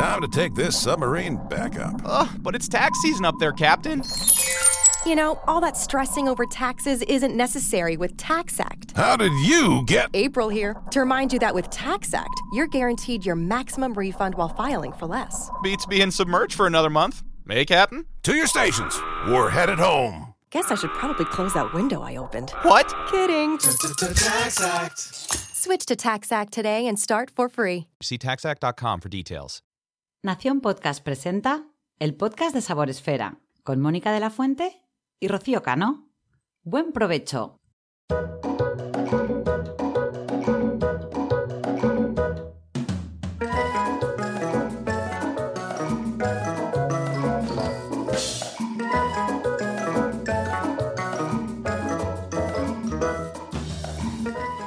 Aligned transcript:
Time 0.00 0.22
to 0.22 0.28
take 0.28 0.54
this 0.54 0.80
submarine 0.80 1.36
back 1.50 1.78
up. 1.78 2.00
Ugh, 2.06 2.28
but 2.40 2.54
it's 2.54 2.68
tax 2.68 2.98
season 3.02 3.26
up 3.26 3.34
there, 3.38 3.52
Captain. 3.52 4.02
You 5.04 5.14
know, 5.14 5.38
all 5.46 5.60
that 5.60 5.76
stressing 5.76 6.26
over 6.26 6.46
taxes 6.46 7.02
isn't 7.02 7.36
necessary 7.36 7.98
with 7.98 8.16
TaxAct. 8.16 8.96
How 8.96 9.16
did 9.16 9.32
you 9.46 9.84
get. 9.84 10.08
April 10.14 10.48
here 10.48 10.74
to 10.92 11.00
remind 11.00 11.34
you 11.34 11.38
that 11.40 11.54
with 11.54 11.68
TaxAct, 11.68 12.32
you're 12.54 12.66
guaranteed 12.66 13.26
your 13.26 13.36
maximum 13.36 13.92
refund 13.92 14.36
while 14.36 14.48
filing 14.48 14.92
for 14.94 15.04
less. 15.04 15.50
Beats 15.62 15.84
being 15.84 16.10
submerged 16.10 16.54
for 16.54 16.66
another 16.66 16.88
month. 16.88 17.22
Hey, 17.46 17.66
Captain? 17.66 18.06
To 18.22 18.34
your 18.34 18.46
stations. 18.46 18.98
We're 19.28 19.50
headed 19.50 19.78
home. 19.78 20.32
Guess 20.48 20.70
I 20.70 20.76
should 20.76 20.94
probably 20.94 21.26
close 21.26 21.52
that 21.52 21.74
window 21.74 22.00
I 22.00 22.16
opened. 22.16 22.52
What? 22.62 22.90
Kidding. 23.10 23.58
Tax 23.58 24.62
Act. 24.62 24.98
Switch 24.98 25.84
to 25.84 25.94
TaxAct 25.94 26.48
today 26.48 26.86
and 26.86 26.98
start 26.98 27.30
for 27.30 27.50
free. 27.50 27.86
See 28.00 28.16
taxact.com 28.16 29.00
for 29.00 29.10
details. 29.10 29.60
Nación 30.22 30.60
Podcast 30.60 31.02
presenta 31.02 31.64
el 31.98 32.14
podcast 32.14 32.54
de 32.54 32.60
Sabor 32.60 32.90
Esfera 32.90 33.38
con 33.62 33.80
Mónica 33.80 34.12
de 34.12 34.20
la 34.20 34.28
Fuente 34.28 34.82
y 35.18 35.28
Rocío 35.28 35.62
Cano. 35.62 36.10
Buen 36.62 36.92
provecho. 36.92 37.56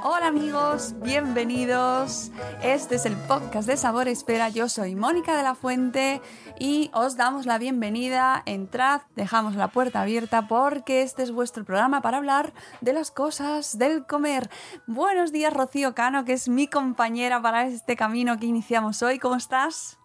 Hola 0.02 0.28
amigos, 0.30 0.96
bienvenidos. 1.04 2.32
Este 2.64 2.96
es 2.96 3.06
el 3.06 3.18
podcast 3.18 3.68
de 3.68 3.76
Sabor 3.76 4.08
Esfera. 4.08 4.48
Yo 4.48 4.70
soy 4.70 4.96
Mónica 4.96 5.36
de 5.36 5.44
la 5.44 5.54
Fuente 5.54 6.22
y 6.58 6.92
os 6.94 7.18
damos 7.18 7.46
la 7.46 7.58
bienvenida. 7.58 8.42
Entrad, 8.46 9.02
dejamos 9.18 9.56
la 9.56 9.68
puerta 9.68 10.02
abierta 10.02 10.48
porque 10.48 11.02
este 11.02 11.24
es 11.24 11.34
vuestro 11.34 11.66
programa 11.66 12.00
para 12.02 12.20
hablar 12.20 12.54
de 12.80 12.94
las 12.94 13.12
cosas 13.12 13.78
del 13.78 14.06
comer. 14.06 14.50
Buenos 14.88 15.34
días, 15.34 15.52
Rocío 15.52 15.94
Cano, 15.94 16.24
que 16.24 16.32
es 16.32 16.48
mi 16.48 16.68
compañera 16.68 17.42
para 17.42 17.68
este 17.68 17.98
camino 17.98 18.40
que 18.40 18.46
iniciamos 18.46 19.04
hoy. 19.04 19.20
¿Cómo 19.20 19.36
estás? 19.36 20.00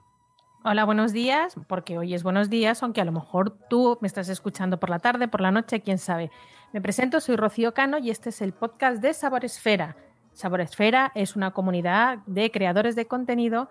Hola, 0.65 0.85
buenos 0.85 1.13
días, 1.13 1.55
porque 1.69 1.97
hoy 1.97 2.13
es 2.13 2.25
buenos 2.25 2.51
días, 2.51 2.83
aunque 2.83 3.01
a 3.01 3.05
lo 3.05 3.13
mejor 3.13 3.57
tú 3.71 3.99
me 4.01 4.09
estás 4.09 4.29
escuchando 4.29 4.81
por 4.81 4.91
la 4.91 4.99
tarde, 4.99 5.29
por 5.29 5.41
la 5.41 5.53
noche, 5.53 5.81
quién 5.81 5.99
sabe. 5.99 6.33
Me 6.73 6.81
presento, 6.81 7.21
soy 7.21 7.37
Rocío 7.37 7.73
Cano 7.73 7.99
y 7.99 8.11
este 8.11 8.31
es 8.31 8.43
el 8.43 8.53
podcast 8.53 9.01
de 9.01 9.15
Sabor 9.15 9.45
Esfera. 9.45 9.97
Sabor 10.39 10.61
Esfera 10.61 11.11
es 11.17 11.35
una 11.35 11.51
comunidad 11.51 12.19
de 12.27 12.53
creadores 12.53 12.95
de 12.95 13.09
contenido 13.09 13.69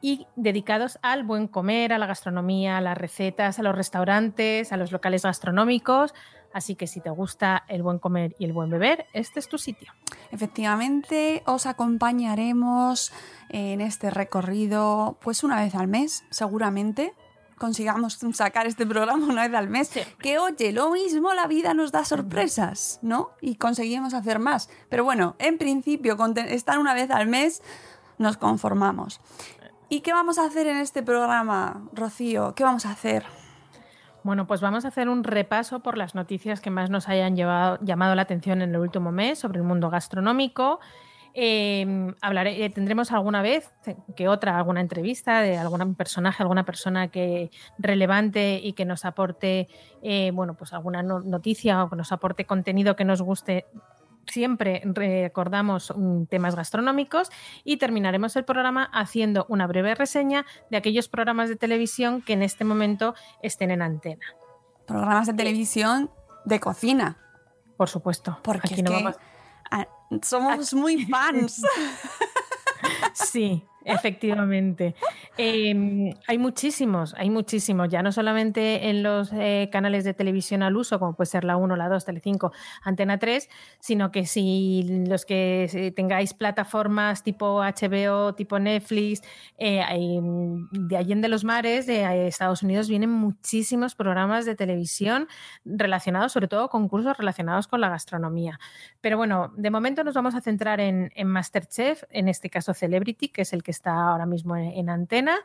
y 0.00 0.26
dedicados 0.34 0.98
al 1.02 1.22
buen 1.22 1.46
comer, 1.46 1.92
a 1.92 1.98
la 1.98 2.06
gastronomía, 2.06 2.78
a 2.78 2.80
las 2.80 2.98
recetas, 2.98 3.60
a 3.60 3.62
los 3.62 3.76
restaurantes, 3.76 4.72
a 4.72 4.76
los 4.76 4.90
locales 4.90 5.22
gastronómicos. 5.22 6.12
Así 6.52 6.74
que 6.74 6.88
si 6.88 7.00
te 7.00 7.10
gusta 7.10 7.62
el 7.68 7.84
buen 7.84 8.00
comer 8.00 8.34
y 8.40 8.44
el 8.44 8.52
buen 8.52 8.70
beber, 8.70 9.06
este 9.12 9.38
es 9.38 9.48
tu 9.48 9.56
sitio. 9.56 9.92
Efectivamente, 10.32 11.44
os 11.46 11.66
acompañaremos 11.66 13.12
en 13.48 13.80
este 13.80 14.10
recorrido 14.10 15.16
pues 15.22 15.44
una 15.44 15.60
vez 15.60 15.76
al 15.76 15.86
mes, 15.86 16.24
seguramente 16.30 17.14
consigamos 17.60 18.18
sacar 18.32 18.66
este 18.66 18.86
programa 18.86 19.26
una 19.26 19.46
vez 19.46 19.54
al 19.54 19.68
mes. 19.68 19.92
Que 20.18 20.38
oye, 20.38 20.72
lo 20.72 20.90
mismo 20.90 21.34
la 21.34 21.46
vida 21.46 21.74
nos 21.74 21.92
da 21.92 22.04
sorpresas, 22.04 22.98
¿no? 23.02 23.30
Y 23.40 23.56
conseguimos 23.56 24.14
hacer 24.14 24.38
más. 24.38 24.70
Pero 24.88 25.04
bueno, 25.04 25.36
en 25.38 25.58
principio, 25.58 26.16
con 26.16 26.36
estar 26.38 26.78
una 26.78 26.94
vez 26.94 27.10
al 27.10 27.28
mes, 27.28 27.62
nos 28.18 28.38
conformamos. 28.38 29.20
¿Y 29.90 30.00
qué 30.00 30.12
vamos 30.12 30.38
a 30.38 30.44
hacer 30.46 30.66
en 30.66 30.78
este 30.78 31.02
programa, 31.02 31.82
Rocío? 31.92 32.54
¿Qué 32.54 32.64
vamos 32.64 32.86
a 32.86 32.92
hacer? 32.92 33.24
Bueno, 34.22 34.46
pues 34.46 34.60
vamos 34.60 34.84
a 34.84 34.88
hacer 34.88 35.08
un 35.08 35.22
repaso 35.24 35.80
por 35.80 35.98
las 35.98 36.14
noticias 36.14 36.60
que 36.60 36.70
más 36.70 36.90
nos 36.90 37.08
hayan 37.08 37.36
llevado- 37.36 37.78
llamado 37.82 38.14
la 38.14 38.22
atención 38.22 38.62
en 38.62 38.70
el 38.70 38.80
último 38.80 39.12
mes 39.12 39.38
sobre 39.38 39.58
el 39.58 39.64
mundo 39.64 39.90
gastronómico. 39.90 40.80
Eh, 41.34 42.12
hablaré, 42.20 42.64
eh, 42.64 42.70
tendremos 42.70 43.12
alguna 43.12 43.40
vez 43.42 43.70
que 44.16 44.28
otra, 44.28 44.56
alguna 44.56 44.80
entrevista 44.80 45.40
de 45.42 45.56
algún 45.58 45.94
personaje, 45.94 46.42
alguna 46.42 46.64
persona 46.64 47.08
que 47.08 47.50
relevante 47.78 48.60
y 48.62 48.72
que 48.72 48.84
nos 48.84 49.04
aporte, 49.04 49.68
eh, 50.02 50.30
bueno, 50.32 50.54
pues 50.54 50.72
alguna 50.72 51.02
no- 51.02 51.20
noticia 51.20 51.84
o 51.84 51.90
que 51.90 51.96
nos 51.96 52.10
aporte 52.12 52.46
contenido 52.46 52.96
que 52.96 53.04
nos 53.04 53.22
guste. 53.22 53.66
Siempre 54.26 54.82
recordamos 54.84 55.92
mm, 55.96 56.24
temas 56.24 56.54
gastronómicos 56.54 57.30
y 57.64 57.78
terminaremos 57.78 58.36
el 58.36 58.44
programa 58.44 58.84
haciendo 58.92 59.46
una 59.48 59.66
breve 59.66 59.94
reseña 59.94 60.44
de 60.70 60.76
aquellos 60.76 61.08
programas 61.08 61.48
de 61.48 61.56
televisión 61.56 62.22
que 62.22 62.34
en 62.34 62.42
este 62.42 62.64
momento 62.64 63.14
estén 63.42 63.70
en 63.70 63.82
antena. 63.82 64.26
Programas 64.86 65.26
de 65.26 65.34
televisión 65.34 66.10
de 66.44 66.60
cocina. 66.60 67.16
Por 67.76 67.88
supuesto. 67.88 68.38
Porque 68.42 68.68
Aquí 68.68 68.74
es 68.74 68.82
no 68.82 68.90
que 68.90 68.96
vamos- 68.96 69.16
somos 70.22 70.74
muy 70.74 71.06
fans. 71.06 71.62
Sí, 73.12 73.62
efectivamente. 73.84 74.94
Eh, 75.36 76.14
hay 76.26 76.38
muchísimos, 76.38 77.14
hay 77.16 77.30
muchísimos, 77.30 77.88
ya 77.88 78.02
no 78.02 78.12
solamente 78.12 78.90
en 78.90 79.02
los 79.02 79.32
eh, 79.32 79.68
canales 79.72 80.04
de 80.04 80.14
televisión 80.14 80.62
al 80.62 80.76
uso, 80.76 80.98
como 80.98 81.14
puede 81.14 81.30
ser 81.30 81.44
la 81.44 81.56
1, 81.56 81.76
la 81.76 81.88
2, 81.88 82.04
Telecinco, 82.04 82.52
Antena 82.82 83.18
3, 83.18 83.48
sino 83.78 84.10
que 84.10 84.26
si 84.26 85.04
los 85.06 85.24
que 85.24 85.68
eh, 85.72 85.90
tengáis 85.92 86.34
plataformas 86.34 87.22
tipo 87.22 87.60
HBO, 87.60 88.34
tipo 88.34 88.58
Netflix, 88.58 89.22
eh, 89.58 89.80
hay, 89.80 90.20
mm, 90.20 90.88
de 90.88 90.96
Allende 90.96 91.28
los 91.28 91.44
Mares, 91.44 91.86
de 91.86 92.02
eh, 92.02 92.26
Estados 92.26 92.62
Unidos, 92.62 92.88
vienen 92.88 93.10
muchísimos 93.10 93.94
programas 93.94 94.44
de 94.44 94.54
televisión 94.54 95.28
relacionados, 95.64 96.32
sobre 96.32 96.48
todo 96.48 96.68
concursos 96.68 97.16
relacionados 97.16 97.66
con 97.68 97.80
la 97.80 97.88
gastronomía. 97.88 98.58
Pero 99.00 99.16
bueno, 99.16 99.52
de 99.56 99.70
momento 99.70 100.04
nos 100.04 100.14
vamos 100.14 100.34
a 100.34 100.40
centrar 100.40 100.80
en, 100.80 101.10
en 101.14 101.28
Masterchef, 101.28 102.04
en 102.10 102.28
este 102.28 102.50
caso 102.50 102.74
Celebrity, 102.74 103.28
que 103.28 103.42
es 103.42 103.52
el 103.52 103.62
que 103.62 103.69
está 103.70 103.92
ahora 103.92 104.26
mismo 104.26 104.56
en, 104.56 104.72
en 104.72 104.90
antena. 104.90 105.38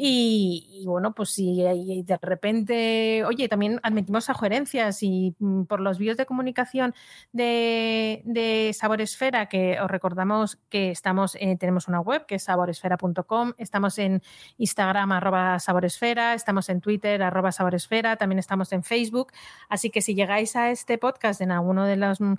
Y, 0.00 0.84
bueno, 0.86 1.14
pues 1.14 1.30
si 1.30 1.62
de 1.62 2.18
repente, 2.22 3.24
oye, 3.24 3.48
también 3.48 3.80
admitimos 3.82 4.26
sugerencias 4.26 5.02
y 5.02 5.34
mm, 5.38 5.64
por 5.64 5.80
los 5.80 5.98
vídeos 5.98 6.16
de 6.16 6.26
comunicación 6.26 6.94
de, 7.32 8.22
de 8.24 8.72
Saboresfera, 8.74 9.48
que 9.48 9.80
os 9.80 9.90
recordamos 9.90 10.58
que 10.68 10.90
estamos, 10.90 11.36
eh, 11.40 11.56
tenemos 11.58 11.88
una 11.88 12.00
web 12.00 12.26
que 12.26 12.36
es 12.36 12.44
saboresfera.com, 12.44 13.54
estamos 13.58 13.98
en 13.98 14.22
Instagram 14.58 15.12
arroba 15.12 15.58
saboresfera, 15.58 16.34
estamos 16.34 16.68
en 16.68 16.80
Twitter 16.80 17.22
arroba 17.22 17.50
saboresfera, 17.52 18.16
también 18.16 18.38
estamos 18.38 18.72
en 18.72 18.84
Facebook. 18.84 19.32
Así 19.68 19.90
que 19.90 20.00
si 20.00 20.14
llegáis 20.14 20.54
a 20.56 20.70
este 20.70 20.98
podcast 20.98 21.40
en 21.40 21.50
alguno 21.50 21.84
de 21.84 21.96
los 21.96 22.20
mm, 22.20 22.34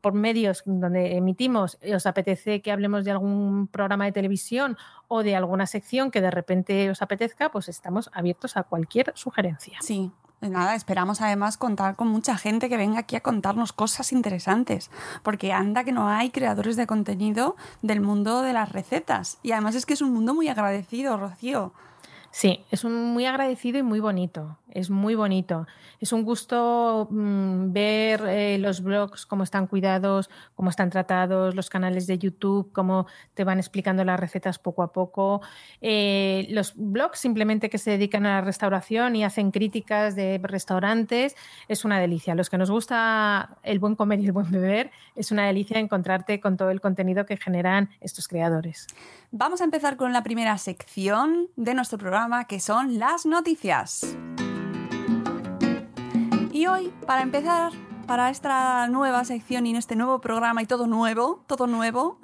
por 0.00 0.14
medios 0.14 0.62
donde 0.66 1.16
emitimos, 1.16 1.78
eh, 1.80 1.94
os 1.94 2.06
apetece 2.06 2.60
que 2.60 2.72
hablemos 2.72 3.04
de 3.04 3.12
algún 3.12 3.68
programa 3.68 4.04
de 4.06 4.12
televisión 4.12 4.76
o 5.08 5.22
de 5.22 5.36
alguna 5.36 5.66
sección 5.66 6.10
que 6.10 6.20
de 6.20 6.30
repente 6.30 6.90
os 6.90 7.02
apetezca, 7.02 7.50
pues 7.50 7.68
estamos 7.68 8.10
abiertos 8.12 8.56
a 8.56 8.62
cualquier 8.62 9.12
sugerencia. 9.14 9.78
Sí, 9.80 10.10
nada, 10.40 10.74
esperamos 10.74 11.20
además 11.20 11.56
contar 11.56 11.96
con 11.96 12.08
mucha 12.08 12.36
gente 12.36 12.68
que 12.68 12.76
venga 12.76 13.00
aquí 13.00 13.16
a 13.16 13.20
contarnos 13.20 13.72
cosas 13.72 14.12
interesantes, 14.12 14.90
porque 15.22 15.52
anda 15.52 15.84
que 15.84 15.92
no 15.92 16.08
hay 16.08 16.30
creadores 16.30 16.76
de 16.76 16.86
contenido 16.86 17.56
del 17.82 18.00
mundo 18.00 18.42
de 18.42 18.52
las 18.52 18.72
recetas. 18.72 19.38
Y 19.42 19.52
además 19.52 19.74
es 19.74 19.86
que 19.86 19.94
es 19.94 20.02
un 20.02 20.12
mundo 20.12 20.34
muy 20.34 20.48
agradecido, 20.48 21.16
Rocío. 21.16 21.72
Sí, 22.34 22.64
es 22.72 22.82
un 22.82 23.12
muy 23.12 23.26
agradecido 23.26 23.78
y 23.78 23.84
muy 23.84 24.00
bonito. 24.00 24.58
Es 24.68 24.90
muy 24.90 25.14
bonito. 25.14 25.68
Es 26.00 26.12
un 26.12 26.24
gusto 26.24 27.06
mm, 27.08 27.72
ver 27.72 28.22
eh, 28.26 28.58
los 28.58 28.82
blogs, 28.82 29.24
cómo 29.24 29.44
están 29.44 29.68
cuidados, 29.68 30.28
cómo 30.56 30.68
están 30.68 30.90
tratados, 30.90 31.54
los 31.54 31.70
canales 31.70 32.08
de 32.08 32.18
YouTube, 32.18 32.72
cómo 32.72 33.06
te 33.34 33.44
van 33.44 33.58
explicando 33.58 34.02
las 34.02 34.18
recetas 34.18 34.58
poco 34.58 34.82
a 34.82 34.92
poco. 34.92 35.42
Eh, 35.80 36.48
los 36.50 36.72
blogs 36.74 37.20
simplemente 37.20 37.70
que 37.70 37.78
se 37.78 37.92
dedican 37.92 38.26
a 38.26 38.30
la 38.30 38.40
restauración 38.40 39.14
y 39.14 39.22
hacen 39.22 39.52
críticas 39.52 40.16
de 40.16 40.40
restaurantes 40.42 41.36
es 41.68 41.84
una 41.84 42.00
delicia. 42.00 42.34
Los 42.34 42.50
que 42.50 42.58
nos 42.58 42.68
gusta 42.68 43.58
el 43.62 43.78
buen 43.78 43.94
comer 43.94 44.18
y 44.18 44.26
el 44.26 44.32
buen 44.32 44.50
beber, 44.50 44.90
es 45.14 45.30
una 45.30 45.46
delicia 45.46 45.78
encontrarte 45.78 46.40
con 46.40 46.56
todo 46.56 46.70
el 46.70 46.80
contenido 46.80 47.26
que 47.26 47.36
generan 47.36 47.90
estos 48.00 48.26
creadores. 48.26 48.88
Vamos 49.30 49.60
a 49.60 49.64
empezar 49.64 49.96
con 49.96 50.12
la 50.12 50.22
primera 50.22 50.58
sección 50.58 51.48
de 51.56 51.74
nuestro 51.74 51.98
programa, 51.98 52.23
que 52.48 52.58
son 52.58 52.98
las 52.98 53.26
noticias. 53.26 54.16
Y 56.52 56.66
hoy, 56.66 56.90
para 57.06 57.20
empezar, 57.22 57.72
para 58.06 58.30
esta 58.30 58.88
nueva 58.88 59.24
sección 59.24 59.66
y 59.66 59.70
en 59.70 59.76
este 59.76 59.94
nuevo 59.94 60.20
programa 60.20 60.62
y 60.62 60.66
todo 60.66 60.86
nuevo, 60.86 61.44
todo 61.46 61.66
nuevo, 61.66 62.18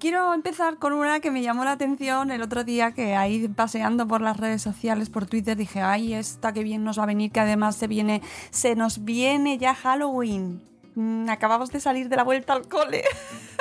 quiero 0.00 0.34
empezar 0.34 0.78
con 0.78 0.92
una 0.92 1.20
que 1.20 1.30
me 1.30 1.42
llamó 1.42 1.64
la 1.64 1.72
atención 1.72 2.32
el 2.32 2.42
otro 2.42 2.64
día 2.64 2.92
que 2.92 3.14
ahí 3.14 3.46
paseando 3.46 4.08
por 4.08 4.20
las 4.20 4.36
redes 4.36 4.62
sociales, 4.62 5.10
por 5.10 5.26
Twitter, 5.26 5.56
dije, 5.56 5.80
ay, 5.80 6.14
esta 6.14 6.52
que 6.52 6.64
bien 6.64 6.82
nos 6.82 6.98
va 6.98 7.04
a 7.04 7.06
venir, 7.06 7.30
que 7.30 7.40
además 7.40 7.76
se 7.76 7.86
viene, 7.86 8.20
se 8.50 8.74
nos 8.74 9.04
viene 9.04 9.58
ya 9.58 9.76
Halloween. 9.76 10.60
Mm, 10.96 11.28
acabamos 11.30 11.70
de 11.70 11.78
salir 11.78 12.08
de 12.08 12.16
la 12.16 12.24
vuelta 12.24 12.52
al 12.52 12.66
cole. 12.66 13.04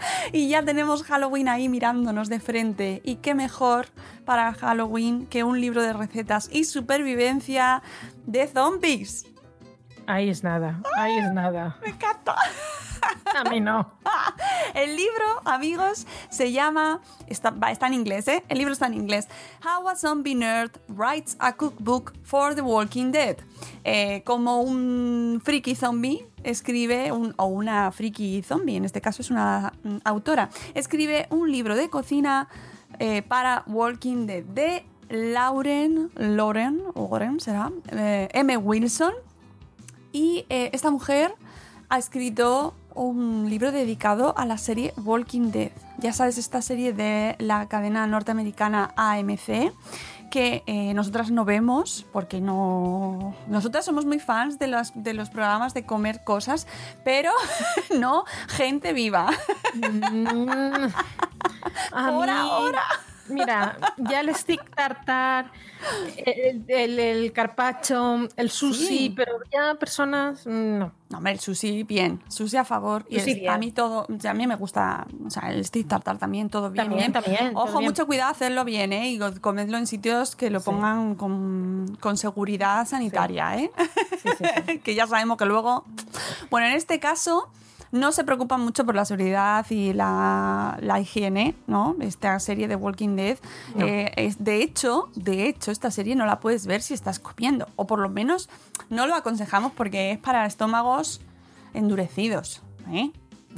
y 0.32 0.48
ya 0.48 0.64
tenemos 0.64 1.02
Halloween 1.02 1.48
ahí 1.48 1.68
mirándonos 1.68 2.28
de 2.28 2.40
frente. 2.40 3.00
Y 3.04 3.16
qué 3.16 3.34
mejor 3.34 3.86
para 4.24 4.52
Halloween 4.52 5.26
que 5.26 5.44
un 5.44 5.60
libro 5.60 5.82
de 5.82 5.92
recetas 5.92 6.48
y 6.52 6.64
supervivencia 6.64 7.82
de 8.26 8.46
zombies. 8.46 9.26
Ahí 10.10 10.30
es 10.30 10.42
nada, 10.42 10.80
ahí 10.96 11.18
es 11.18 11.32
nada. 11.32 11.76
Me 11.82 11.90
encanta. 11.90 12.34
A 13.36 13.44
mí 13.50 13.60
no. 13.60 13.92
El 14.74 14.96
libro, 14.96 15.24
amigos, 15.44 16.06
se 16.30 16.50
llama. 16.50 17.00
Está, 17.26 17.54
está 17.70 17.86
en 17.88 17.94
inglés, 17.94 18.26
¿eh? 18.26 18.42
El 18.48 18.56
libro 18.56 18.72
está 18.72 18.86
en 18.86 18.94
inglés. 18.94 19.28
How 19.62 19.86
a 19.86 19.96
Zombie 19.96 20.34
Nerd 20.34 20.70
Writes 20.88 21.36
a 21.38 21.52
Cookbook 21.56 22.14
for 22.22 22.54
the 22.54 22.62
Walking 22.62 23.12
Dead. 23.12 23.36
Eh, 23.84 24.22
como 24.24 24.62
un 24.62 25.42
friki 25.44 25.74
zombie 25.74 26.26
escribe, 26.42 27.12
un- 27.12 27.34
o 27.36 27.44
una 27.46 27.92
friki 27.92 28.42
zombie, 28.42 28.76
en 28.76 28.86
este 28.86 29.02
caso 29.02 29.20
es 29.20 29.30
una 29.30 29.72
mm, 29.82 29.98
autora, 30.04 30.48
escribe 30.74 31.26
un 31.30 31.52
libro 31.52 31.76
de 31.76 31.90
cocina 31.90 32.48
eh, 32.98 33.20
para 33.22 33.62
Walking 33.66 34.26
Dead 34.26 34.42
de 34.44 34.86
Lauren, 35.10 36.10
Lauren, 36.16 36.82
Lauren 36.94 37.40
será, 37.40 37.70
eh, 37.90 38.28
M. 38.32 38.56
Wilson. 38.56 39.12
Y 40.12 40.46
eh, 40.48 40.70
esta 40.72 40.90
mujer 40.90 41.34
ha 41.88 41.98
escrito 41.98 42.74
un 42.94 43.48
libro 43.48 43.70
dedicado 43.72 44.36
a 44.36 44.44
la 44.44 44.58
serie 44.58 44.92
Walking 45.04 45.50
Dead. 45.50 45.70
Ya 45.98 46.12
sabes, 46.12 46.38
esta 46.38 46.62
serie 46.62 46.92
de 46.92 47.36
la 47.38 47.68
cadena 47.68 48.06
norteamericana 48.06 48.92
AMC 48.96 49.72
que 50.30 50.62
eh, 50.66 50.92
nosotras 50.92 51.30
no 51.30 51.46
vemos 51.46 52.04
porque 52.12 52.40
no... 52.42 53.34
Nosotras 53.46 53.84
somos 53.86 54.04
muy 54.04 54.18
fans 54.18 54.58
de 54.58 54.66
los, 54.66 54.92
de 54.94 55.14
los 55.14 55.30
programas 55.30 55.72
de 55.72 55.84
comer 55.86 56.22
cosas, 56.22 56.66
pero 57.02 57.30
no 57.98 58.24
gente 58.48 58.92
viva. 58.92 59.30
Mm, 59.74 60.88
a 61.92 62.10
Por 62.10 62.26
mí- 62.26 62.32
ahora. 62.34 62.82
Mira, 63.30 63.76
ya 63.96 64.20
el 64.20 64.34
stick 64.34 64.74
tartar, 64.74 65.50
el, 66.24 66.64
el, 66.68 66.98
el 66.98 67.32
carpaccio, 67.32 68.28
el 68.36 68.50
sushi, 68.50 68.86
Sí. 68.86 69.12
pero 69.16 69.32
ya 69.52 69.74
personas, 69.74 70.46
no. 70.46 70.92
No, 71.10 71.16
hombre, 71.16 71.32
el 71.32 71.40
sushi 71.40 71.84
bien, 71.84 72.22
sushi 72.28 72.56
a 72.58 72.64
favor. 72.64 73.06
Y 73.08 73.18
Sushi 73.18 73.30
el- 73.32 73.40
bien. 73.40 73.52
a 73.52 73.58
mí 73.58 73.72
todo, 73.72 74.06
o 74.14 74.20
sea, 74.20 74.32
a 74.32 74.34
mí 74.34 74.46
me 74.46 74.56
gusta, 74.56 75.06
o 75.26 75.30
sea, 75.30 75.50
el 75.52 75.64
stick 75.64 75.88
tartar 75.88 76.18
también, 76.18 76.50
todo 76.50 76.70
bien. 76.70 76.84
También, 76.88 77.12
bien. 77.12 77.24
también, 77.24 77.52
todo 77.54 77.64
Ojo, 77.64 77.78
bien. 77.78 77.90
mucho 77.90 78.06
cuidado 78.06 78.30
hacerlo 78.30 78.64
bien, 78.64 78.92
¿eh? 78.92 79.08
Y 79.10 79.18
comedlo 79.40 79.78
en 79.78 79.86
sitios 79.86 80.36
que 80.36 80.50
lo 80.50 80.60
Sí. 80.60 80.66
pongan 80.66 81.14
con, 81.14 81.96
con 82.00 82.16
seguridad 82.18 82.86
sanitaria, 82.86 83.56
¿eh? 83.56 83.70
Sí, 84.22 84.78
que 84.84 84.94
ya 84.94 85.06
sabemos 85.06 85.38
que 85.38 85.46
luego... 85.46 85.84
Bueno, 86.50 86.66
en 86.66 86.74
este 86.74 87.00
caso 87.00 87.48
no 87.92 88.12
se 88.12 88.24
preocupan 88.24 88.60
mucho 88.60 88.84
por 88.84 88.94
la 88.94 89.04
seguridad 89.04 89.64
y 89.70 89.92
la, 89.92 90.76
la 90.80 91.00
higiene, 91.00 91.54
¿no? 91.66 91.96
Esta 92.00 92.38
serie 92.40 92.68
de 92.68 92.76
Walking 92.76 93.16
Dead. 93.16 93.38
No. 93.74 93.84
Eh, 93.86 94.12
es, 94.16 94.42
de 94.44 94.62
hecho, 94.62 95.08
de 95.14 95.46
hecho, 95.48 95.70
esta 95.70 95.90
serie 95.90 96.14
no 96.16 96.26
la 96.26 96.40
puedes 96.40 96.66
ver 96.66 96.82
si 96.82 96.94
estás 96.94 97.18
comiendo. 97.18 97.66
O 97.76 97.86
por 97.86 97.98
lo 98.00 98.08
menos 98.08 98.48
no 98.90 99.06
lo 99.06 99.14
aconsejamos 99.14 99.72
porque 99.72 100.12
es 100.12 100.18
para 100.18 100.44
estómagos 100.46 101.20
endurecidos, 101.74 102.62
¿eh? 102.90 103.10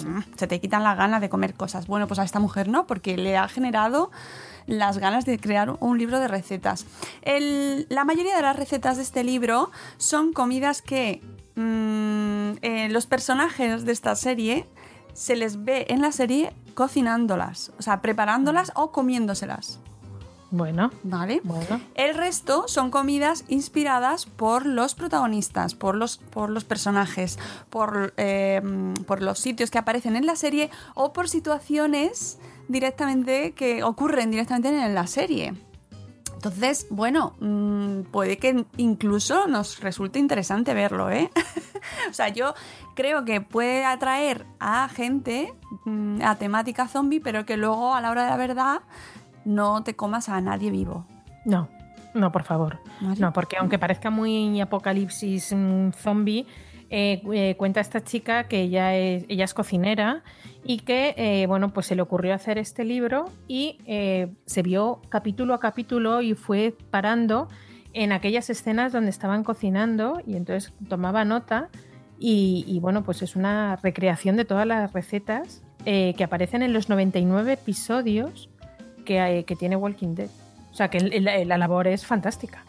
Mm, 0.05 0.21
Se 0.37 0.47
te 0.47 0.61
quitan 0.61 0.83
las 0.85 0.97
ganas 0.97 1.21
de 1.21 1.29
comer 1.29 1.55
cosas. 1.55 1.87
Bueno, 1.87 2.07
pues 2.07 2.19
a 2.21 2.25
esta 2.25 2.39
mujer 2.39 2.69
no, 2.69 2.87
porque 2.87 3.17
le 3.17 3.37
ha 3.37 3.49
generado 3.49 4.11
las 4.67 4.99
ganas 4.99 5.25
de 5.25 5.39
crear 5.39 5.77
un 5.81 5.99
libro 5.99 6.21
de 6.21 6.29
recetas. 6.29 6.87
El- 7.23 7.87
la 7.89 8.05
mayoría 8.05 8.37
de 8.37 8.43
las 8.43 8.55
recetas 8.57 8.97
de 8.97 9.03
este 9.03 9.25
libro 9.25 9.71
son 9.99 10.33
comidas 10.33 10.81
que 10.83 11.21
mm, 11.55 12.53
eh, 12.63 12.89
los 12.91 13.07
personajes 13.07 13.85
de 13.85 13.93
esta 13.93 14.15
serie 14.17 14.67
se 15.13 15.37
les 15.37 15.65
ve 15.65 15.87
en 15.89 16.01
la 16.01 16.13
serie 16.13 16.53
cocinándolas, 16.75 17.73
o 17.79 17.83
sea, 17.83 18.01
preparándolas 18.01 18.73
o 18.75 18.91
comiéndoselas, 18.93 19.81
Bueno, 20.53 20.91
¿vale? 21.03 21.41
bueno. 21.45 21.81
El 21.95 22.15
resto 22.15 22.67
son 22.67 22.91
comidas 22.91 23.45
inspiradas 23.49 24.27
por 24.27 24.67
los 24.67 24.95
protagonistas, 24.95 25.75
por 25.75 25.95
los, 25.95 26.19
por 26.19 26.51
los 26.51 26.65
personajes, 26.65 27.39
por, 27.69 28.15
eh, 28.17 28.61
por 29.07 29.23
los 29.23 29.39
sitios 29.39 29.71
que 29.71 29.79
aparecen 29.79 30.17
en 30.17 30.27
la 30.27 30.37
serie 30.37 30.71
o 30.95 31.13
por 31.13 31.29
situaciones 31.29 32.39
directamente 32.69 33.53
que 33.53 33.83
ocurren 33.83 34.31
directamente 34.31 34.69
en 34.69 34.95
la 34.95 35.07
serie. 35.07 35.55
Entonces, 36.41 36.87
bueno, 36.89 37.35
mm, 37.41 38.05
puede 38.11 38.39
que 38.39 38.65
incluso 38.79 39.47
nos 39.47 39.79
resulte 39.81 40.19
interesante 40.19 40.73
verlo, 40.73 41.11
¿eh? 41.11 41.31
o 42.09 42.15
sea, 42.15 42.31
yo 42.31 42.55
creo 42.97 43.27
que 43.27 43.43
puede 43.43 43.85
atraer 43.85 44.47
a 44.59 44.89
gente 44.89 45.53
mm, 45.85 46.23
a 46.23 46.37
temática 46.37 46.89
zombie, 46.89 47.21
pero 47.21 47.45
que 47.45 47.59
luego 47.59 47.95
a 47.95 48.01
la 48.01 48.11
hora 48.11 48.25
de 48.25 48.31
la 48.31 48.37
verdad 48.39 48.81
no 49.45 49.83
te 49.83 49.97
comas 49.97 50.31
a 50.31 50.41
nadie 50.41 50.71
vivo. 50.71 51.05
No, 51.45 51.69
no, 52.15 52.33
por 52.33 52.45
favor. 52.45 52.79
No, 53.19 53.35
porque 53.35 53.59
aunque 53.59 53.79
parezca 53.79 54.09
muy 54.09 54.63
apocalipsis 54.63 55.53
mm, 55.55 55.91
zombie, 55.91 56.47
eh, 56.93 57.23
eh, 57.33 57.55
cuenta 57.57 57.81
esta 57.81 58.03
chica 58.03 58.49
que 58.49 58.63
ella 58.63 58.97
es, 58.97 59.25
ella 59.29 59.45
es 59.45 59.55
cocinera 59.55 60.25
y 60.65 60.81
que, 60.81 61.15
eh, 61.17 61.47
bueno, 61.47 61.73
pues 61.73 61.87
se 61.87 61.95
le 61.95 62.03
ocurrió 62.03 62.35
hacer 62.35 62.59
este 62.59 62.85
libro 62.85 63.31
y 63.47 63.79
se 64.45 64.63
vio 64.63 65.01
capítulo 65.09 65.55
a 65.55 65.61
capítulo 65.61 66.21
y 66.21 66.35
fue 66.35 66.75
parando 66.91 67.49
en 67.93 68.11
aquellas 68.13 68.51
escenas 68.51 68.93
donde 68.93 69.11
estaban 69.11 69.45
cocinando 69.45 70.21
y 70.27 70.37
entonces 70.37 70.73
tomaba 70.89 71.25
nota 71.25 71.69
y, 72.23 72.79
bueno, 72.83 73.03
pues 73.03 73.23
es 73.23 73.35
una 73.35 73.77
recreación 73.77 74.37
de 74.37 74.45
todas 74.45 74.67
las 74.67 74.93
recetas 74.93 75.63
que 75.85 76.23
aparecen 76.23 76.63
en 76.63 76.75
los 76.75 76.91
99 76.91 77.55
episodios 77.55 78.51
que, 79.07 79.45
que 79.47 79.57
tiene 79.57 79.77
Walking 79.77 80.15
Dead. 80.15 80.29
O 80.71 80.75
sea 80.75 80.91
que 80.91 81.01
la 81.01 81.57
labor 81.57 81.87
es 81.87 82.05
fantástica, 82.05 82.65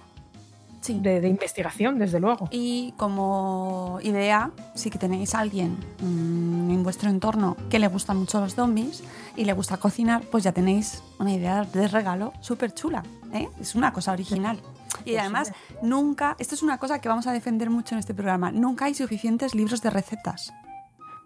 Sí. 0.82 1.00
de, 1.00 1.22
de 1.22 1.30
investigación, 1.30 2.00
desde 2.00 2.20
luego. 2.20 2.48
Y 2.52 2.94
como 2.98 4.00
idea, 4.02 4.52
si 4.76 4.90
que 4.90 4.98
tenéis 4.98 5.36
a 5.36 5.40
alguien 5.40 5.78
mm, 6.02 6.72
en 6.72 6.84
vuestro 6.84 7.10
entorno 7.10 7.56
que 7.70 7.80
le 7.80 7.88
gustan 7.88 8.18
mucho 8.18 8.40
los 8.42 8.56
zombies 8.56 9.04
y 9.36 9.46
le 9.46 9.54
gusta 9.54 9.78
cocinar, 9.78 10.24
pues 10.24 10.44
ya 10.44 10.52
tenéis 10.52 11.04
una 11.20 11.34
idea 11.34 11.64
de 11.64 11.88
regalo 11.88 12.34
súper 12.42 12.74
chula. 12.74 13.04
¿eh? 13.34 13.48
Es 13.60 13.76
una 13.76 13.94
cosa 13.94 14.12
original. 14.12 14.60
Y 15.06 15.16
además, 15.16 15.54
nunca, 15.82 16.36
esto 16.40 16.56
es 16.56 16.64
una 16.64 16.78
cosa 16.78 17.00
que 17.00 17.10
vamos 17.10 17.28
a 17.28 17.32
defender 17.32 17.70
mucho 17.70 17.96
en 17.96 18.00
este 18.00 18.14
programa, 18.14 18.52
nunca 18.52 18.86
hay 18.86 18.94
suficientes 18.94 19.56
libros 19.56 19.82
de 19.82 19.90
recetas. 19.90 20.54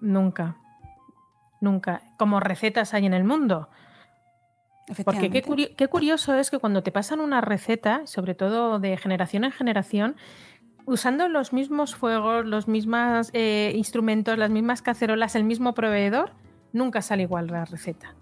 Nunca. 0.02 0.58
Nunca. 1.62 2.02
Como 2.18 2.40
recetas 2.40 2.94
hay 2.94 3.06
en 3.06 3.14
el 3.14 3.24
mundo. 3.24 3.70
Porque 5.04 5.30
qué, 5.32 5.88
curioso 5.88 6.36
es 6.36 6.52
que 6.52 6.60
cuando 6.60 6.84
te 6.84 6.92
pasan 6.92 7.20
una 7.20 7.42
receta, 7.42 8.06
sobre 8.06 8.36
todo 8.36 8.80
de 8.80 8.98
generación 8.98 9.44
en 9.44 9.52
generación, 9.52 10.16
usando 10.86 11.28
los 11.28 11.54
mismos 11.54 11.96
fuegos, 11.96 12.46
los 12.46 12.68
mismos 12.68 13.32
eh, 13.34 13.74
instrumentos, 13.76 14.38
las 14.38 14.52
mismas 14.52 14.82
cacerolas, 14.82 15.36
el 15.36 15.44
mismo 15.44 15.74
proveedor, 15.74 16.32
nunca 16.72 17.02
sale 17.02 17.24
igual 17.24 17.48
la 17.48 17.66
receta. 17.66 18.14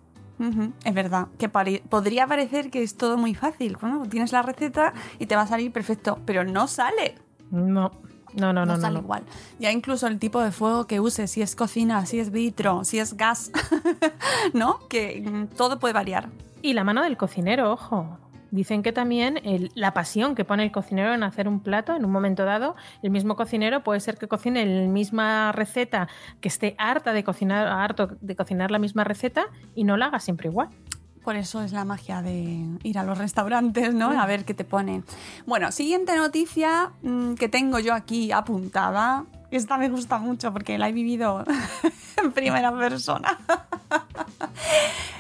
Es 0.84 0.94
verdad, 0.94 1.28
que 1.38 1.48
podría 1.48 2.28
parecer 2.28 2.70
que 2.70 2.84
es 2.84 2.98
todo 2.98 3.18
muy 3.18 3.34
fácil. 3.34 3.78
Bueno, 3.80 4.04
tienes 4.10 4.34
la 4.34 4.42
receta 4.42 4.94
y 5.18 5.26
te 5.26 5.36
va 5.36 5.44
a 5.44 5.48
salir 5.48 5.72
perfecto, 5.72 6.20
pero 6.26 6.44
no 6.44 6.68
sale. 6.68 7.16
No, 7.50 7.92
no, 8.36 8.54
no, 8.54 8.66
no. 8.66 8.76
no, 8.76 8.82
sale 8.82 8.96
no. 8.96 9.02
igual. 9.02 9.24
Ya 9.60 9.72
incluso 9.72 10.08
el 10.08 10.20
tipo 10.20 10.42
de 10.42 10.52
fuego 10.52 10.86
que 10.88 11.00
uses, 11.00 11.32
si 11.32 11.42
es 11.42 11.56
cocina, 11.56 12.06
si 12.06 12.20
es 12.20 12.32
vitro, 12.32 12.84
si 12.84 13.00
es 13.00 13.16
gas, 13.18 13.52
¿no? 14.54 14.80
Que 14.90 15.22
mm, 15.26 15.56
todo 15.56 15.80
puede 15.80 15.94
variar. 15.94 16.30
Y 16.62 16.74
la 16.74 16.84
mano 16.84 17.04
del 17.04 17.18
cocinero, 17.18 17.72
ojo. 17.72 18.18
Dicen 18.52 18.84
que 18.84 18.92
también 18.94 19.40
el- 19.46 19.72
la 19.74 19.96
pasión 19.96 20.36
que 20.36 20.46
pone 20.46 20.64
el 20.64 20.72
cocinero 20.72 21.12
en 21.16 21.24
hacer 21.24 21.48
un 21.48 21.60
plato 21.62 21.96
en 21.96 22.06
un 22.06 22.12
momento 22.12 22.46
dado, 22.46 22.76
el 23.02 23.10
mismo 23.10 23.36
cocinero 23.36 23.84
puede 23.84 24.00
ser 24.00 24.20
que 24.20 24.28
cocine 24.28 24.64
la 24.64 24.88
misma 24.88 25.52
receta, 25.54 26.08
que 26.40 26.50
esté 26.50 26.76
harta 26.78 27.14
de 27.14 27.24
cocinar, 27.24 27.68
harto 27.68 28.10
de 28.22 28.36
cocinar 28.36 28.70
la 28.70 28.78
misma 28.78 29.04
receta 29.04 29.46
y 29.74 29.86
no 29.86 29.98
la 29.98 30.06
haga 30.06 30.20
siempre 30.20 30.50
igual. 30.50 30.70
Por 31.24 31.36
eso 31.38 31.62
es 31.62 31.72
la 31.72 31.86
magia 31.86 32.22
de 32.22 32.66
ir 32.84 33.00
a 33.00 33.04
los 33.04 33.18
restaurantes, 33.18 33.94
¿no? 33.94 34.10
A 34.20 34.26
ver 34.26 34.44
qué 34.44 34.54
te 34.54 34.66
ponen. 34.66 35.06
Bueno, 35.46 35.72
siguiente 35.72 36.16
noticia 36.18 36.92
mm, 37.02 37.36
que 37.36 37.48
tengo 37.48 37.80
yo 37.80 37.94
aquí 37.94 38.32
apuntada. 38.32 39.26
Esta 39.50 39.78
me 39.78 39.88
gusta 39.88 40.18
mucho 40.18 40.52
porque 40.52 40.78
la 40.78 40.90
he 40.90 40.92
vivido 40.92 41.46
en 42.18 42.32
primera 42.32 42.72
persona. 42.76 43.40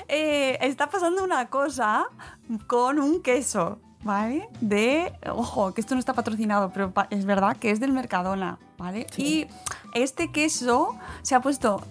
Eh, 0.10 0.60
está 0.62 0.92
pasando 0.92 1.24
una 1.24 1.48
cosa 1.48 2.06
con 2.68 3.00
un 3.00 3.24
queso, 3.24 3.80
¿vale? 4.04 4.48
De, 4.62 5.12
ojo, 5.28 5.74
que 5.74 5.82
esto 5.82 5.96
no 5.96 6.00
está 6.00 6.14
patrocinado, 6.14 6.72
pero 6.72 6.94
es 7.10 7.26
verdad 7.26 7.58
que 7.58 7.72
es 7.72 7.80
del 7.80 7.94
Mercadona, 7.94 8.60
¿vale? 8.78 9.08
Y 9.18 9.48
este 9.96 10.32
queso 10.32 10.96
se 11.24 11.34
ha 11.34 11.42
puesto, 11.42 11.82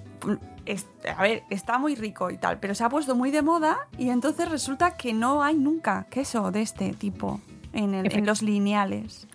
es- 0.67 0.87
a 1.17 1.23
ver, 1.23 1.43
está 1.51 1.79
muy 1.79 1.95
rico 1.95 2.31
y 2.31 2.37
tal, 2.39 2.59
pero 2.61 2.75
se 2.75 2.85
ha 2.85 2.89
puesto 2.89 3.15
muy 3.15 3.31
de 3.31 3.43
moda 3.43 3.89
y 3.99 4.11
entonces 4.11 4.49
resulta 4.51 4.97
que 4.97 5.13
no 5.13 5.43
hay 5.43 5.57
nunca 5.57 6.07
queso 6.11 6.51
de 6.51 6.63
este 6.63 6.93
tipo 6.93 7.41
en, 7.73 7.95
el- 7.95 8.07
en 8.13 8.27
los 8.27 8.43
lineales. 8.43 9.27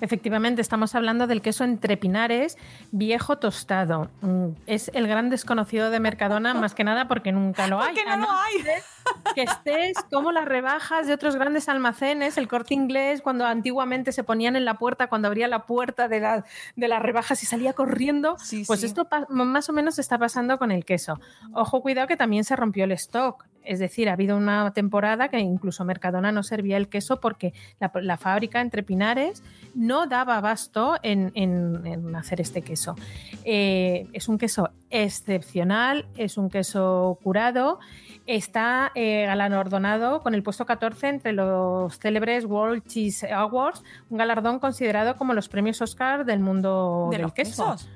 Efectivamente, 0.00 0.60
estamos 0.62 0.94
hablando 0.94 1.26
del 1.26 1.42
queso 1.42 1.64
entre 1.64 1.96
pinares 1.96 2.56
viejo 2.92 3.38
tostado. 3.38 4.10
Mm, 4.20 4.48
Es 4.66 4.90
el 4.94 5.06
gran 5.06 5.30
desconocido 5.30 5.90
de 5.90 6.00
Mercadona, 6.00 6.54
más 6.54 6.74
que 6.74 6.84
nada 6.84 7.08
porque 7.08 7.32
nunca 7.32 7.66
lo 7.66 7.80
hay. 7.80 7.94
No 8.04 8.12
A 8.12 8.16
lo 8.16 8.26
hay. 8.30 8.54
que 9.34 9.42
estés 9.42 9.96
como 10.10 10.32
las 10.32 10.44
rebajas 10.46 11.06
de 11.06 11.12
otros 11.14 11.36
grandes 11.36 11.68
almacenes, 11.68 12.38
el 12.38 12.48
corte 12.48 12.74
inglés, 12.74 13.20
cuando 13.22 13.44
antiguamente 13.46 14.12
se 14.12 14.24
ponían 14.24 14.56
en 14.56 14.64
la 14.64 14.74
puerta, 14.74 15.06
cuando 15.08 15.28
abría 15.28 15.48
la 15.48 15.66
puerta 15.66 16.08
de, 16.08 16.20
la- 16.20 16.44
de 16.76 16.88
las 16.88 17.02
rebajas 17.02 17.42
y 17.42 17.46
salía 17.46 17.72
corriendo. 17.74 18.36
Sí, 18.38 18.64
pues 18.66 18.80
sí. 18.80 18.86
esto 18.86 19.06
más 19.28 19.68
o 19.68 19.72
menos 19.72 19.98
está 19.98 20.18
pasando 20.18 20.58
con 20.58 20.70
el 20.70 20.84
queso. 20.84 21.20
Ojo, 21.52 21.82
cuidado 21.82 22.06
que 22.08 22.16
también 22.16 22.44
se 22.44 22.56
rompió 22.56 22.84
el 22.84 22.92
stock. 22.92 23.44
Es 23.64 23.78
decir, 23.78 24.08
ha 24.08 24.12
habido 24.12 24.36
una 24.36 24.72
temporada 24.72 25.28
que 25.28 25.38
incluso 25.38 25.84
Mercadona 25.84 26.32
no 26.32 26.42
servía 26.42 26.76
el 26.76 26.88
queso 26.88 27.20
porque 27.20 27.52
la, 27.80 27.90
la 28.02 28.16
fábrica 28.16 28.60
entre 28.60 28.82
Pinares 28.82 29.42
no 29.74 30.06
daba 30.06 30.36
abasto 30.36 30.96
en, 31.02 31.32
en- 31.34 31.86
en 31.86 32.14
hacer 32.16 32.40
este 32.40 32.62
queso. 32.62 32.94
Eh, 33.44 34.06
es 34.12 34.28
un 34.28 34.38
queso 34.38 34.70
excepcional, 34.90 36.06
es 36.16 36.36
un 36.36 36.50
queso 36.50 37.18
curado, 37.22 37.78
está 38.26 38.92
eh, 38.94 39.24
galardonado 39.26 40.22
con 40.22 40.34
el 40.34 40.42
puesto 40.42 40.66
14 40.66 41.08
entre 41.08 41.32
los 41.32 41.98
célebres 41.98 42.44
World 42.44 42.84
Cheese 42.86 43.32
Awards, 43.32 43.82
un 44.10 44.18
galardón 44.18 44.58
considerado 44.58 45.16
como 45.16 45.32
los 45.34 45.48
premios 45.48 45.80
Oscar 45.82 46.24
del 46.24 46.40
mundo 46.40 47.08
de 47.10 47.16
del 47.16 47.22
los 47.22 47.32
queso. 47.32 47.72
quesos. 47.72 47.88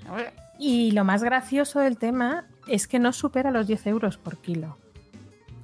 Y 0.59 0.91
lo 0.91 1.05
más 1.05 1.23
gracioso 1.23 1.81
del 1.81 1.99
tema 1.99 2.47
es 2.67 2.89
que 2.89 2.99
no 2.99 3.13
supera 3.13 3.51
los 3.51 3.67
10 3.69 3.87
euros 3.87 4.19
por 4.19 4.39
kilo. 4.39 4.77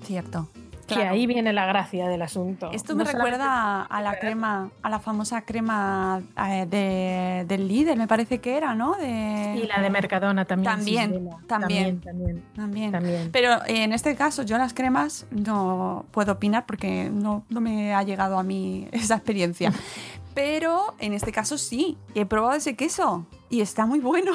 Cierto. 0.04 0.49
Que 0.87 1.02
ahí 1.02 1.26
viene 1.26 1.52
la 1.52 1.66
gracia 1.66 2.08
del 2.08 2.23
asunto. 2.23 2.70
Esto 2.73 2.94
me 2.94 3.04
No 3.04 3.11
recuerda 3.11 3.82
a 3.82 4.02
la 4.02 4.18
crema, 4.18 4.70
a 4.82 4.90
la 4.90 4.99
famosa 4.99 5.42
crema 5.42 6.23
eh, 6.46 6.66
de, 6.68 7.44
del 7.46 7.68
líder, 7.68 7.96
me 7.96 8.06
parece 8.06 8.40
que 8.40 8.56
era, 8.56 8.75
¿no? 8.75 8.94
De... 8.94 9.61
Y 9.62 9.66
la 9.66 9.80
de 9.80 9.90
Mercadona 9.90 10.44
también. 10.44 10.75
También, 10.75 11.12
también. 11.46 12.00
También, 12.00 12.40
También. 12.54 12.92
también. 12.92 13.30
Pero 13.32 13.61
en 13.66 13.92
este 13.92 14.14
caso, 14.14 14.42
yo 14.42 14.58
las 14.58 14.75
cremas 14.75 15.26
no 15.30 16.04
puedo 16.11 16.32
opinar 16.32 16.66
porque 16.66 17.08
no, 17.11 17.44
no 17.49 17.61
me 17.61 17.94
ha 17.94 18.02
llegado 18.02 18.38
a 18.38 18.42
mí 18.42 18.88
esa 18.92 19.16
experiencia. 19.16 19.73
Pero 20.34 20.94
en 20.99 21.12
este 21.12 21.30
caso 21.30 21.56
sí, 21.58 21.96
he 22.14 22.26
probado 22.26 22.54
ese 22.54 22.75
queso 22.75 23.25
y 23.54 23.61
está 23.61 23.87
muy 23.87 24.00
bueno. 24.00 24.32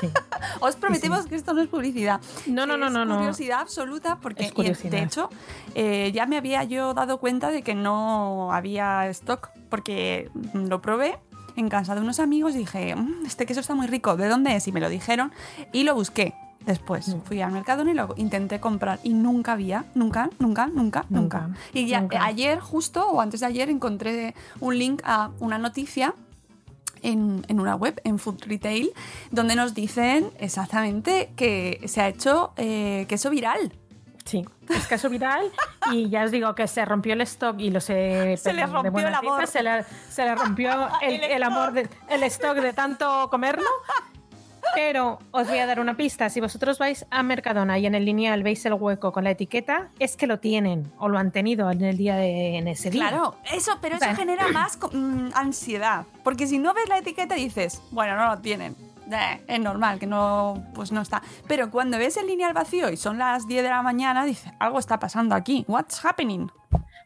Sí. 0.00 0.08
Os 0.60 0.76
prometemos 0.76 1.26
que 1.26 1.36
esto 1.36 1.54
no 1.54 1.62
es 1.62 1.68
publicidad. 1.68 2.20
No, 2.46 2.66
no, 2.66 2.76
no, 2.76 2.86
es 2.88 2.92
no, 2.92 3.04
no. 3.04 3.16
curiosidad 3.16 3.60
absoluta 3.60 4.18
porque 4.20 4.50
curiosidad. 4.50 4.90
de 4.90 5.02
hecho 5.02 5.30
eh, 5.74 6.10
ya 6.14 6.26
me 6.26 6.36
había 6.36 6.64
yo 6.64 6.92
dado 6.94 7.18
cuenta 7.18 7.50
de 7.50 7.62
que 7.62 7.74
no 7.74 8.52
había 8.52 9.06
stock 9.08 9.50
porque 9.70 10.30
lo 10.52 10.80
probé 10.82 11.18
en 11.56 11.68
casa 11.70 11.94
de 11.94 12.00
unos 12.02 12.20
amigos 12.20 12.54
y 12.54 12.58
dije, 12.58 12.94
"Mm, 12.94 13.24
este 13.26 13.46
queso 13.46 13.60
está 13.60 13.74
muy 13.74 13.86
rico, 13.86 14.16
¿de 14.16 14.28
dónde 14.28 14.54
es? 14.56 14.66
Y 14.68 14.72
me 14.72 14.80
lo 14.80 14.88
dijeron 14.90 15.32
y 15.72 15.84
lo 15.84 15.94
busqué. 15.94 16.34
Después 16.66 17.08
Mm. 17.14 17.20
fui 17.22 17.40
al 17.40 17.52
mercado 17.52 17.88
y 17.88 17.94
lo 17.94 18.12
intenté 18.16 18.58
comprar 18.60 18.98
y 19.04 19.14
nunca 19.14 19.52
había, 19.52 19.84
nunca, 19.94 20.28
nunca, 20.40 20.66
nunca, 20.66 21.04
nunca. 21.08 21.42
Nunca, 21.42 21.58
Y 21.72 21.86
ya 21.86 22.00
nunca. 22.00 22.24
ayer 22.24 22.58
justo 22.58 23.08
o 23.08 23.20
antes 23.20 23.40
de 23.40 23.46
ayer 23.46 23.70
encontré 23.70 24.34
un 24.60 24.76
link 24.76 25.00
a 25.04 25.30
una 25.38 25.58
noticia 25.58 26.12
en, 27.02 27.44
en 27.48 27.60
una 27.60 27.74
web, 27.76 28.00
en 28.04 28.18
Food 28.18 28.42
Retail, 28.46 28.90
donde 29.30 29.54
nos 29.56 29.74
dicen 29.74 30.30
exactamente 30.38 31.30
que 31.36 31.80
se 31.86 32.00
ha 32.00 32.08
hecho 32.08 32.52
eh, 32.56 33.06
queso 33.08 33.30
viral. 33.30 33.72
Sí, 34.24 34.44
es 34.74 34.88
caso 34.88 35.08
viral 35.08 35.52
y 35.92 36.08
ya 36.08 36.24
os 36.24 36.32
digo 36.32 36.52
que 36.56 36.66
se 36.66 36.84
rompió 36.84 37.12
el 37.12 37.20
stock 37.20 37.60
y 37.60 37.70
lo 37.70 37.80
sé 37.80 38.36
Se 38.36 38.52
le 38.52 38.66
rompió 38.66 39.06
el 39.06 39.14
amor. 39.14 39.46
se 39.46 39.62
le, 39.62 39.84
se 40.10 40.24
le 40.24 40.34
rompió 40.34 40.88
el, 41.00 41.14
El 41.22 41.30
el 41.30 41.42
amor, 41.44 41.72
de- 41.72 41.88
el 42.08 42.24
stock 42.24 42.56
de 42.56 42.72
tanto 42.72 43.28
comerlo. 43.30 43.68
Pero 44.74 45.18
os 45.30 45.48
voy 45.48 45.58
a 45.58 45.66
dar 45.66 45.80
una 45.80 45.96
pista. 45.96 46.28
Si 46.28 46.40
vosotros 46.40 46.78
vais 46.78 47.06
a 47.10 47.22
Mercadona 47.22 47.78
y 47.78 47.86
en 47.86 47.94
el 47.94 48.04
lineal 48.04 48.42
veis 48.42 48.64
el 48.66 48.74
hueco 48.74 49.12
con 49.12 49.24
la 49.24 49.30
etiqueta, 49.30 49.88
es 49.98 50.16
que 50.16 50.26
lo 50.26 50.38
tienen 50.38 50.92
o 50.98 51.08
lo 51.08 51.18
han 51.18 51.30
tenido 51.30 51.70
en 51.70 51.82
el 51.82 51.96
día 51.96 52.16
de 52.16 52.56
en 52.56 52.68
ese 52.68 52.90
día. 52.90 53.08
Claro, 53.08 53.36
eso, 53.52 53.78
pero 53.80 53.96
eso 53.96 54.14
genera 54.14 54.48
más 54.52 54.78
mm, 54.92 55.28
ansiedad. 55.34 56.04
Porque 56.22 56.46
si 56.46 56.58
no 56.58 56.74
ves 56.74 56.88
la 56.88 56.98
etiqueta 56.98 57.34
dices, 57.34 57.82
bueno, 57.90 58.16
no 58.16 58.28
lo 58.28 58.38
tienen. 58.38 58.76
Eh, 59.10 59.40
es 59.46 59.60
normal 59.60 59.98
que 59.98 60.06
no, 60.06 60.64
pues 60.74 60.92
no 60.92 61.00
está. 61.00 61.22
Pero 61.46 61.70
cuando 61.70 61.98
ves 61.98 62.16
el 62.16 62.26
lineal 62.26 62.52
vacío 62.52 62.90
y 62.90 62.96
son 62.96 63.18
las 63.18 63.46
10 63.46 63.62
de 63.62 63.70
la 63.70 63.82
mañana, 63.82 64.24
dices, 64.24 64.52
algo 64.58 64.78
está 64.78 64.98
pasando 64.98 65.34
aquí. 65.34 65.64
What's 65.68 66.04
happening? 66.04 66.48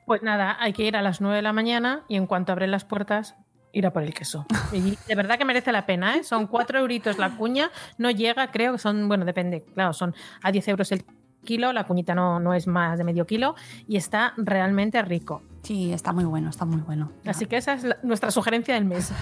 Pues 0.07 0.23
nada, 0.23 0.57
hay 0.59 0.73
que 0.73 0.83
ir 0.83 0.97
a 0.97 1.02
las 1.02 1.21
9 1.21 1.37
de 1.37 1.43
la 1.43 1.52
mañana 1.52 2.02
y 2.09 2.17
en 2.17 2.26
cuanto 2.26 2.52
abren 2.52 2.71
las 2.71 2.85
puertas, 2.85 3.37
ir 3.73 3.87
a 3.87 3.93
por 3.93 4.03
el 4.03 4.12
queso. 4.15 4.47
Y 4.73 4.97
de 5.07 5.15
verdad 5.15 5.39
que 5.39 5.45
merece 5.45 5.73
la 5.73 5.87
pena, 5.87 6.17
¿eh? 6.17 6.25
Son 6.25 6.47
4 6.47 6.79
euritos 6.81 7.19
la 7.19 7.37
cuña, 7.37 7.71
no 7.99 8.11
llega, 8.11 8.50
creo 8.50 8.73
que 8.73 8.79
son, 8.79 9.09
bueno, 9.09 9.25
depende, 9.25 9.62
claro, 9.75 9.93
son 9.93 10.15
a 10.43 10.50
10 10.53 10.67
euros 10.69 10.91
el 10.93 11.05
kilo, 11.45 11.73
la 11.73 11.85
cuñita 11.85 12.15
no, 12.15 12.39
no 12.39 12.53
es 12.53 12.67
más 12.67 12.99
de 12.99 13.05
medio 13.05 13.27
kilo 13.27 13.55
y 13.89 13.97
está 13.97 14.35
realmente 14.37 15.00
rico. 15.03 15.43
Sí, 15.62 15.93
está 15.93 16.12
muy 16.12 16.25
bueno, 16.25 16.50
está 16.50 16.65
muy 16.65 16.81
bueno. 16.83 17.12
Así 17.27 17.47
que 17.47 17.57
esa 17.59 17.75
es 17.75 17.85
la- 17.85 17.97
nuestra 18.03 18.31
sugerencia 18.31 18.75
del 18.75 18.85
mes. 18.85 19.11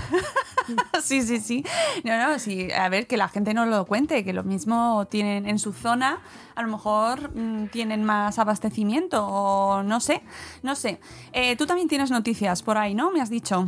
Sí, 1.03 1.23
sí, 1.23 1.41
sí. 1.41 1.65
No, 2.05 2.19
no, 2.29 2.39
sí. 2.39 2.71
A 2.73 2.91
ver, 2.91 3.07
que 3.07 3.17
la 3.17 3.29
gente 3.29 3.55
no 3.55 3.65
lo 3.65 3.87
cuente, 3.87 4.23
que 4.23 4.35
lo 4.35 4.45
mismo 4.45 5.07
tienen 5.11 5.49
en 5.49 5.59
su 5.59 5.73
zona, 5.73 6.19
a 6.55 6.61
lo 6.63 6.69
mejor 6.69 7.35
mm, 7.35 7.69
tienen 7.69 8.05
más 8.05 8.39
abastecimiento 8.39 9.27
o 9.27 9.83
no 9.83 9.99
sé, 10.01 10.21
no 10.63 10.75
sé. 10.75 11.01
Eh, 11.33 11.57
tú 11.57 11.65
también 11.65 11.89
tienes 11.89 12.11
noticias 12.11 12.63
por 12.63 12.77
ahí, 12.77 12.95
¿no? 12.95 13.11
Me 13.11 13.23
has 13.23 13.31
dicho. 13.31 13.67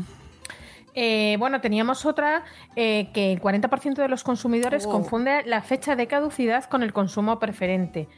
Eh, 0.95 1.37
bueno, 1.39 1.61
teníamos 1.61 2.05
otra 2.07 2.43
eh, 2.77 3.11
que 3.13 3.33
el 3.33 3.41
40% 3.41 3.95
de 3.95 4.09
los 4.09 4.25
consumidores 4.25 4.87
Oh. 4.87 4.91
confunde 4.91 5.43
la 5.47 5.63
fecha 5.63 5.95
de 5.97 6.07
caducidad 6.07 6.65
con 6.65 6.83
el 6.83 6.93
consumo 6.93 7.39
preferente. 7.39 8.09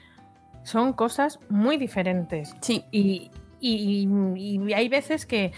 Son 0.63 0.93
cosas 0.93 1.39
muy 1.49 1.77
diferentes. 1.77 2.55
Sí. 2.61 2.85
Y, 2.93 3.31
y- 3.61 4.09
y 4.37 4.73
hay 4.73 4.89
veces 4.89 5.27
que, 5.27 5.53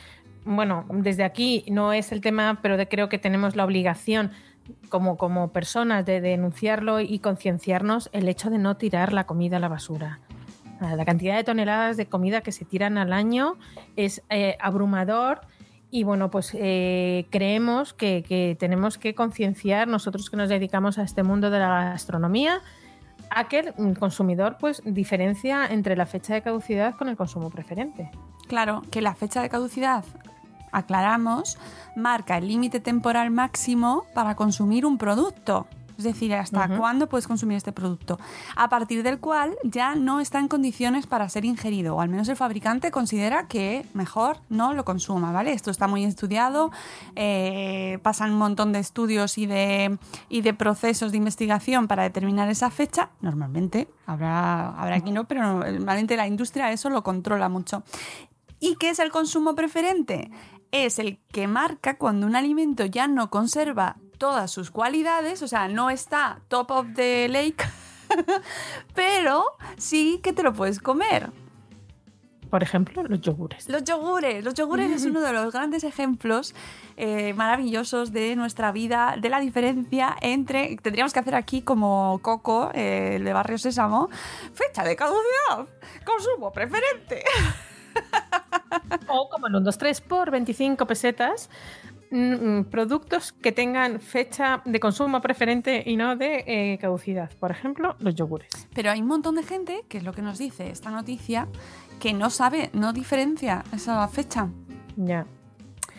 bueno, 0.44 0.86
desde 0.90 1.24
aquí 1.24 1.64
no 1.70 1.92
es 1.92 2.10
el 2.12 2.20
tema, 2.20 2.58
pero 2.62 2.76
de- 2.76 2.88
creo 2.88 3.08
que 3.08 3.18
tenemos 3.18 3.54
la 3.56 3.64
obligación 3.64 4.32
como, 4.88 5.16
como 5.18 5.52
personas 5.52 6.06
de 6.06 6.20
denunciarlo 6.22 7.00
y 7.00 7.18
concienciarnos 7.18 8.08
el 8.12 8.28
hecho 8.28 8.48
de 8.50 8.58
no 8.58 8.76
tirar 8.76 9.12
la 9.12 9.24
comida 9.26 9.58
a 9.58 9.60
la 9.60 9.68
basura. 9.68 10.20
Ah, 10.80 10.96
La 10.96 11.04
cantidad 11.04 11.36
de 11.36 11.44
toneladas 11.44 11.96
de 11.96 12.06
comida 12.06 12.40
que 12.40 12.50
se 12.50 12.64
tiran 12.64 12.96
al 12.98 13.12
año 13.12 13.56
es 13.96 14.22
eh, 14.30 14.56
abrumador 14.60 15.42
y 15.94 16.02
bueno, 16.02 16.28
pues 16.28 16.50
eh, 16.54 17.28
creemos 17.30 17.94
que, 17.94 18.56
tenemos 18.58 18.98
que 18.98 19.14
concienciar 19.14 19.86
nosotros 19.86 20.28
que 20.28 20.36
nos 20.36 20.48
dedicamos 20.48 20.98
a 20.98 21.04
este 21.04 21.22
mundo 21.22 21.50
de 21.50 21.60
la 21.60 21.90
gastronomía 21.90 22.62
a 23.30 23.46
que 23.46 23.72
el 23.78 23.96
consumidor 23.96 24.56
pues 24.58 24.82
diferencia 24.84 25.64
entre 25.64 25.94
la 25.94 26.06
fecha 26.06 26.34
de 26.34 26.42
caducidad 26.42 26.96
con 26.96 27.08
el 27.08 27.16
consumo 27.16 27.48
preferente. 27.48 28.10
Claro, 28.48 28.82
que 28.90 29.02
la 29.02 29.14
fecha 29.14 29.40
de 29.40 29.48
caducidad, 29.48 30.04
aclaramos, 30.72 31.58
marca 31.94 32.38
el 32.38 32.48
límite 32.48 32.80
temporal 32.80 33.30
máximo 33.30 34.04
para 34.14 34.34
consumir 34.34 34.86
un 34.86 34.98
producto. 34.98 35.68
Es 35.96 36.04
decir, 36.04 36.34
hasta 36.34 36.76
cuándo 36.76 37.08
puedes 37.08 37.26
consumir 37.26 37.56
este 37.56 37.72
producto. 37.72 38.18
A 38.56 38.68
partir 38.68 39.02
del 39.02 39.20
cual 39.20 39.56
ya 39.62 39.94
no 39.94 40.20
está 40.20 40.40
en 40.40 40.48
condiciones 40.48 41.06
para 41.06 41.28
ser 41.28 41.44
ingerido, 41.44 41.96
o 41.96 42.00
al 42.00 42.08
menos 42.08 42.28
el 42.28 42.36
fabricante 42.36 42.90
considera 42.90 43.46
que 43.46 43.86
mejor 43.94 44.38
no 44.48 44.74
lo 44.74 44.84
consuma, 44.84 45.32
¿vale? 45.32 45.52
Esto 45.52 45.70
está 45.70 45.86
muy 45.86 46.04
estudiado, 46.04 46.72
eh, 47.14 47.98
pasan 48.02 48.32
un 48.32 48.38
montón 48.38 48.72
de 48.72 48.80
estudios 48.80 49.38
y 49.38 49.46
de, 49.46 49.98
y 50.28 50.40
de 50.42 50.54
procesos 50.54 51.12
de 51.12 51.18
investigación 51.18 51.86
para 51.86 52.02
determinar 52.02 52.48
esa 52.48 52.70
fecha. 52.70 53.10
Normalmente, 53.20 53.88
habrá, 54.06 54.70
habrá 54.70 54.96
aquí 54.96 55.12
no, 55.12 55.24
pero 55.24 55.42
normalmente 55.42 56.16
la 56.16 56.26
industria 56.26 56.72
eso 56.72 56.90
lo 56.90 57.02
controla 57.02 57.48
mucho. 57.48 57.84
¿Y 58.60 58.76
qué 58.76 58.90
es 58.90 58.98
el 58.98 59.10
consumo 59.10 59.54
preferente? 59.54 60.30
Es 60.72 60.98
el 60.98 61.18
que 61.30 61.46
marca 61.46 61.98
cuando 61.98 62.26
un 62.26 62.34
alimento 62.34 62.86
ya 62.86 63.06
no 63.06 63.30
conserva 63.30 63.96
todas 64.24 64.50
sus 64.50 64.70
cualidades, 64.70 65.42
o 65.42 65.48
sea, 65.48 65.68
no 65.68 65.90
está 65.90 66.40
top 66.48 66.70
of 66.70 66.86
the 66.94 67.28
lake, 67.28 67.62
pero 68.94 69.44
sí 69.76 70.18
que 70.22 70.32
te 70.32 70.42
lo 70.42 70.54
puedes 70.54 70.78
comer. 70.78 71.30
Por 72.48 72.62
ejemplo, 72.62 73.02
los 73.02 73.20
yogures. 73.20 73.68
Los 73.68 73.84
yogures, 73.84 74.42
los 74.42 74.54
yogures 74.54 74.90
es 74.90 75.04
uno 75.10 75.20
de 75.20 75.30
los 75.34 75.52
grandes 75.52 75.84
ejemplos 75.84 76.54
eh, 76.96 77.34
maravillosos 77.34 78.14
de 78.14 78.34
nuestra 78.34 78.72
vida, 78.72 79.16
de 79.20 79.28
la 79.28 79.40
diferencia 79.40 80.16
entre, 80.22 80.74
tendríamos 80.76 81.12
que 81.12 81.18
hacer 81.18 81.34
aquí 81.34 81.60
como 81.60 82.18
Coco, 82.22 82.70
eh, 82.72 83.16
el 83.16 83.24
de 83.24 83.32
Barrio 83.34 83.58
Sésamo, 83.58 84.08
fecha 84.54 84.84
de 84.84 84.96
caducidad, 84.96 85.68
consumo 86.02 86.50
preferente. 86.50 87.24
O 89.08 89.28
como 89.28 89.46
el 89.46 89.54
1, 89.54 89.64
2, 89.66 89.78
3 89.78 90.00
por 90.00 90.30
25 90.30 90.86
pesetas, 90.86 91.48
productos 92.70 93.32
que 93.32 93.50
tengan 93.50 94.00
fecha 94.00 94.62
de 94.64 94.78
consumo 94.78 95.20
preferente 95.20 95.82
y 95.84 95.96
no 95.96 96.16
de 96.16 96.44
eh, 96.46 96.78
caducidad. 96.80 97.30
Por 97.40 97.50
ejemplo, 97.50 97.96
los 97.98 98.14
yogures. 98.14 98.48
Pero 98.74 98.90
hay 98.90 99.00
un 99.00 99.08
montón 99.08 99.34
de 99.34 99.42
gente, 99.42 99.84
que 99.88 99.98
es 99.98 100.04
lo 100.04 100.12
que 100.12 100.22
nos 100.22 100.38
dice 100.38 100.70
esta 100.70 100.90
noticia, 100.90 101.48
que 101.98 102.12
no 102.12 102.30
sabe, 102.30 102.70
no 102.72 102.92
diferencia 102.92 103.64
esa 103.72 104.06
fecha. 104.08 104.48
Ya. 104.96 105.26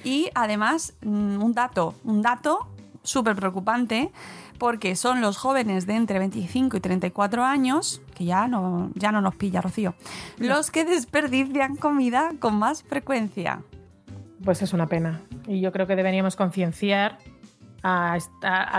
Y 0.04 0.30
además, 0.36 0.94
mm, 1.02 1.44
un 1.44 1.54
dato, 1.54 1.96
un 2.04 2.22
dato 2.22 2.68
súper 3.04 3.36
preocupante, 3.36 4.12
porque 4.58 4.96
son 4.96 5.22
los 5.22 5.38
jóvenes 5.38 5.86
de 5.86 5.96
entre 5.96 6.20
25 6.20 6.78
y 6.78 6.80
34 6.80 7.44
años, 7.44 8.02
que 8.16 8.26
ya 8.26 8.48
no, 8.48 8.90
ya 8.96 9.12
no 9.12 9.22
nos 9.22 9.36
pilla, 9.36 9.62
Rocío, 9.62 9.96
los 10.38 10.72
que 10.72 10.86
desperdician 10.86 11.76
comida 11.76 12.32
con 12.40 12.56
más 12.58 12.84
frecuencia. 12.84 13.62
Pues 14.46 14.62
es 14.62 14.74
una 14.74 14.86
pena. 14.86 15.22
Y 15.48 15.60
yo 15.60 15.72
creo 15.72 15.88
que 15.88 15.96
deberíamos 15.96 16.36
concienciar 16.36 17.18
a, 17.82 18.18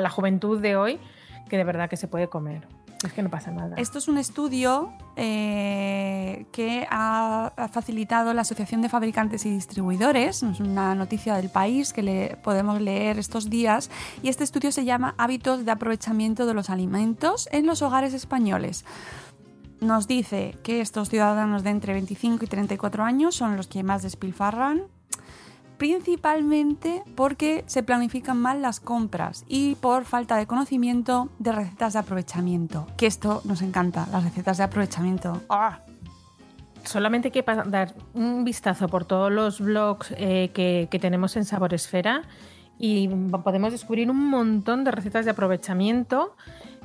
la 0.00 0.10
juventud 0.10 0.60
de 0.60 0.76
hoy 0.76 1.00
que 1.48 1.56
de 1.56 1.64
verdad 1.64 1.90
que 1.90 1.96
se 1.96 2.06
puede 2.06 2.28
comer. 2.28 2.66
Es 3.04 3.12
que 3.12 3.22
no 3.22 3.30
pasa 3.30 3.50
nada. 3.50 3.74
Esto 3.76 3.98
es 3.98 4.08
un 4.08 4.16
estudio 4.16 4.92
eh, 5.16 6.46
que 6.52 6.86
ha, 6.88 7.52
ha 7.56 7.68
facilitado 7.68 8.32
la 8.32 8.42
Asociación 8.42 8.80
de 8.80 8.88
Fabricantes 8.88 9.44
y 9.44 9.50
Distribuidores. 9.50 10.42
Es 10.44 10.60
una 10.60 10.94
noticia 10.94 11.34
del 11.34 11.50
país 11.50 11.92
que 11.92 12.02
le 12.02 12.36
podemos 12.42 12.80
leer 12.80 13.18
estos 13.18 13.50
días. 13.50 13.90
Y 14.22 14.28
este 14.28 14.44
estudio 14.44 14.70
se 14.70 14.84
llama 14.84 15.14
Hábitos 15.18 15.64
de 15.64 15.72
aprovechamiento 15.72 16.46
de 16.46 16.54
los 16.54 16.70
alimentos 16.70 17.48
en 17.52 17.66
los 17.66 17.82
hogares 17.82 18.14
españoles. 18.14 18.84
Nos 19.80 20.06
dice 20.06 20.56
que 20.62 20.80
estos 20.80 21.10
ciudadanos 21.10 21.64
de 21.64 21.70
entre 21.70 21.92
25 21.92 22.44
y 22.44 22.48
34 22.48 23.04
años 23.04 23.34
son 23.34 23.56
los 23.56 23.66
que 23.66 23.82
más 23.82 24.02
despilfarran, 24.02 24.84
principalmente 25.76 27.02
porque 27.14 27.64
se 27.66 27.82
planifican 27.82 28.38
mal 28.38 28.62
las 28.62 28.80
compras 28.80 29.44
y 29.48 29.74
por 29.76 30.04
falta 30.04 30.36
de 30.36 30.46
conocimiento 30.46 31.28
de 31.38 31.52
recetas 31.52 31.92
de 31.92 31.98
aprovechamiento. 31.98 32.86
Que 32.96 33.06
esto 33.06 33.42
nos 33.44 33.62
encanta, 33.62 34.06
las 34.10 34.24
recetas 34.24 34.58
de 34.58 34.64
aprovechamiento. 34.64 35.42
¡Ah! 35.48 35.80
Solamente 36.84 37.28
hay 37.28 37.32
que 37.32 37.44
dar 37.66 37.94
un 38.14 38.44
vistazo 38.44 38.88
por 38.88 39.04
todos 39.04 39.32
los 39.32 39.60
blogs 39.60 40.14
eh, 40.16 40.50
que, 40.54 40.88
que 40.90 40.98
tenemos 40.98 41.36
en 41.36 41.44
Sabor 41.44 41.74
Esfera 41.74 42.22
y 42.78 43.08
podemos 43.08 43.72
descubrir 43.72 44.10
un 44.10 44.30
montón 44.30 44.84
de 44.84 44.92
recetas 44.92 45.24
de 45.24 45.32
aprovechamiento 45.32 46.36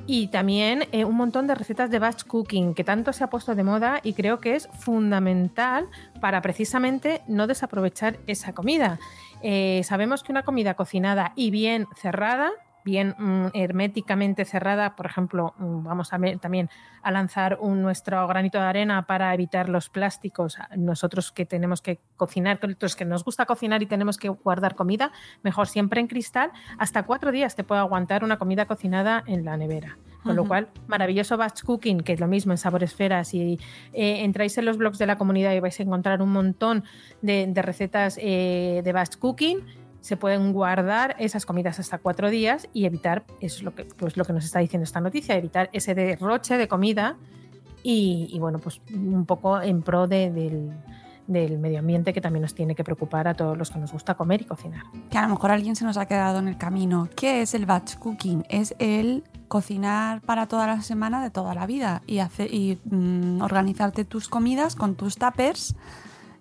y 0.06 0.28
también 0.28 0.88
eh, 0.92 1.04
un 1.04 1.16
montón 1.16 1.46
de 1.46 1.54
recetas 1.54 1.90
de 1.90 1.98
batch 1.98 2.24
cooking 2.24 2.74
que 2.74 2.84
tanto 2.84 3.12
se 3.12 3.24
ha 3.24 3.30
puesto 3.30 3.54
de 3.54 3.64
moda 3.64 4.00
y 4.02 4.14
creo 4.14 4.40
que 4.40 4.56
es 4.56 4.68
fundamental 4.78 5.88
para 6.20 6.42
precisamente 6.42 7.22
no 7.28 7.46
desaprovechar 7.46 8.18
esa 8.26 8.52
comida. 8.52 8.98
Eh, 9.42 9.82
sabemos 9.84 10.22
que 10.22 10.32
una 10.32 10.42
comida 10.42 10.74
cocinada 10.74 11.32
y 11.36 11.50
bien 11.50 11.86
cerrada, 11.96 12.50
bien 12.84 13.14
mm, 13.18 13.48
herméticamente 13.54 14.44
cerrada, 14.44 14.96
por 14.96 15.06
ejemplo, 15.06 15.54
mm, 15.58 15.84
vamos 15.84 16.12
a 16.12 16.18
ver 16.18 16.38
también 16.38 16.68
a 17.02 17.10
lanzar 17.10 17.58
un, 17.60 17.82
nuestro 17.82 18.26
granito 18.26 18.58
de 18.58 18.64
arena 18.64 19.06
para 19.06 19.32
evitar 19.34 19.68
los 19.68 19.88
plásticos. 19.88 20.58
Nosotros 20.76 21.32
que 21.32 21.46
tenemos 21.46 21.82
que 21.82 22.00
cocinar, 22.16 22.60
los 22.80 22.96
que 22.96 23.04
nos 23.04 23.24
gusta 23.24 23.46
cocinar 23.46 23.82
y 23.82 23.86
tenemos 23.86 24.18
que 24.18 24.28
guardar 24.28 24.74
comida, 24.74 25.12
mejor 25.42 25.68
siempre 25.68 26.00
en 26.00 26.06
cristal. 26.06 26.52
Hasta 26.78 27.04
cuatro 27.04 27.32
días 27.32 27.56
te 27.56 27.64
puede 27.64 27.80
aguantar 27.80 28.24
una 28.24 28.38
comida 28.38 28.66
cocinada 28.66 29.22
en 29.26 29.44
la 29.44 29.56
nevera. 29.56 29.98
Con 30.22 30.36
lo 30.36 30.46
cual, 30.46 30.68
maravilloso 30.86 31.36
batch 31.36 31.64
cooking, 31.64 32.00
que 32.00 32.12
es 32.12 32.20
lo 32.20 32.28
mismo 32.28 32.52
en 32.52 32.58
Sabor 32.58 32.84
Esfera. 32.84 33.24
Si 33.24 33.58
eh, 33.92 34.22
entráis 34.22 34.56
en 34.56 34.66
los 34.66 34.76
blogs 34.78 34.98
de 34.98 35.06
la 35.06 35.18
comunidad 35.18 35.52
y 35.52 35.58
vais 35.58 35.78
a 35.80 35.82
encontrar 35.82 36.22
un 36.22 36.30
montón 36.30 36.84
de, 37.22 37.48
de 37.48 37.62
recetas 37.62 38.18
eh, 38.22 38.82
de 38.84 38.92
batch 38.92 39.16
cooking, 39.16 39.66
se 40.02 40.18
pueden 40.18 40.52
guardar 40.52 41.16
esas 41.18 41.46
comidas 41.46 41.78
hasta 41.78 41.96
cuatro 41.96 42.28
días 42.28 42.68
y 42.74 42.84
evitar, 42.84 43.24
es 43.40 43.62
lo 43.62 43.74
que, 43.74 43.84
pues 43.86 44.18
lo 44.18 44.26
que 44.26 44.34
nos 44.34 44.44
está 44.44 44.58
diciendo 44.58 44.84
esta 44.84 45.00
noticia, 45.00 45.34
evitar 45.36 45.70
ese 45.72 45.94
derroche 45.94 46.58
de 46.58 46.68
comida 46.68 47.16
y, 47.84 48.36
bueno, 48.38 48.58
pues 48.58 48.80
un 48.92 49.24
poco 49.26 49.60
en 49.60 49.82
pro 49.82 50.06
de- 50.06 50.30
del, 50.30 50.70
del 51.26 51.58
medio 51.58 51.78
ambiente 51.78 52.12
que 52.12 52.20
también 52.20 52.42
nos 52.42 52.54
tiene 52.54 52.74
que 52.74 52.84
preocupar 52.84 53.26
a 53.28 53.34
todos 53.34 53.56
los 53.56 53.70
que 53.70 53.78
nos 53.78 53.92
gusta 53.92 54.14
comer 54.14 54.42
y 54.42 54.44
cocinar. 54.44 54.82
Que 55.10 55.18
a 55.18 55.22
lo 55.22 55.28
mejor 55.30 55.50
alguien 55.50 55.74
se 55.76 55.84
nos 55.84 55.96
ha 55.96 56.06
quedado 56.06 56.38
en 56.40 56.48
el 56.48 56.58
camino. 56.58 57.08
¿Qué 57.16 57.42
es 57.42 57.54
el 57.54 57.64
batch 57.66 57.96
cooking? 57.96 58.44
Es 58.48 58.74
el 58.78 59.24
cocinar 59.48 60.20
para 60.20 60.46
toda 60.46 60.66
la 60.66 60.82
semana 60.82 61.22
de 61.22 61.30
toda 61.30 61.54
la 61.54 61.66
vida 61.66 62.02
y, 62.06 62.18
hacer, 62.18 62.52
y 62.52 62.78
mm, 62.84 63.40
organizarte 63.42 64.04
tus 64.04 64.28
comidas 64.28 64.74
con 64.76 64.94
tus 64.94 65.16
tuppers. 65.16 65.74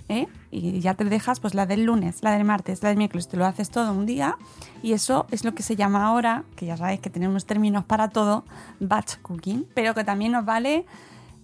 ¿Eh? 0.10 0.28
Y 0.52 0.80
ya 0.80 0.94
te 0.94 1.06
dejas 1.06 1.40
pues 1.40 1.54
la 1.54 1.66
del 1.66 1.84
lunes, 1.84 2.24
la 2.24 2.32
del 2.32 2.44
martes, 2.44 2.84
la 2.84 2.90
del 2.90 2.98
miércoles, 2.98 3.28
te 3.28 3.38
lo 3.38 3.46
haces 3.46 3.70
todo 3.70 3.92
un 3.92 4.06
día 4.06 4.38
y 4.84 4.94
eso 4.94 5.28
es 5.32 5.44
lo 5.44 5.54
que 5.54 5.64
se 5.64 5.76
llama 5.76 6.06
ahora, 6.06 6.44
que 6.56 6.66
ya 6.66 6.78
sabéis 6.78 7.00
que 7.00 7.10
tenemos 7.10 7.46
términos 7.46 7.86
para 7.86 8.10
todo, 8.10 8.44
batch 8.80 9.18
cooking, 9.22 9.68
pero 9.74 9.94
que 9.94 10.04
también 10.04 10.34
nos 10.34 10.46
vale 10.46 10.86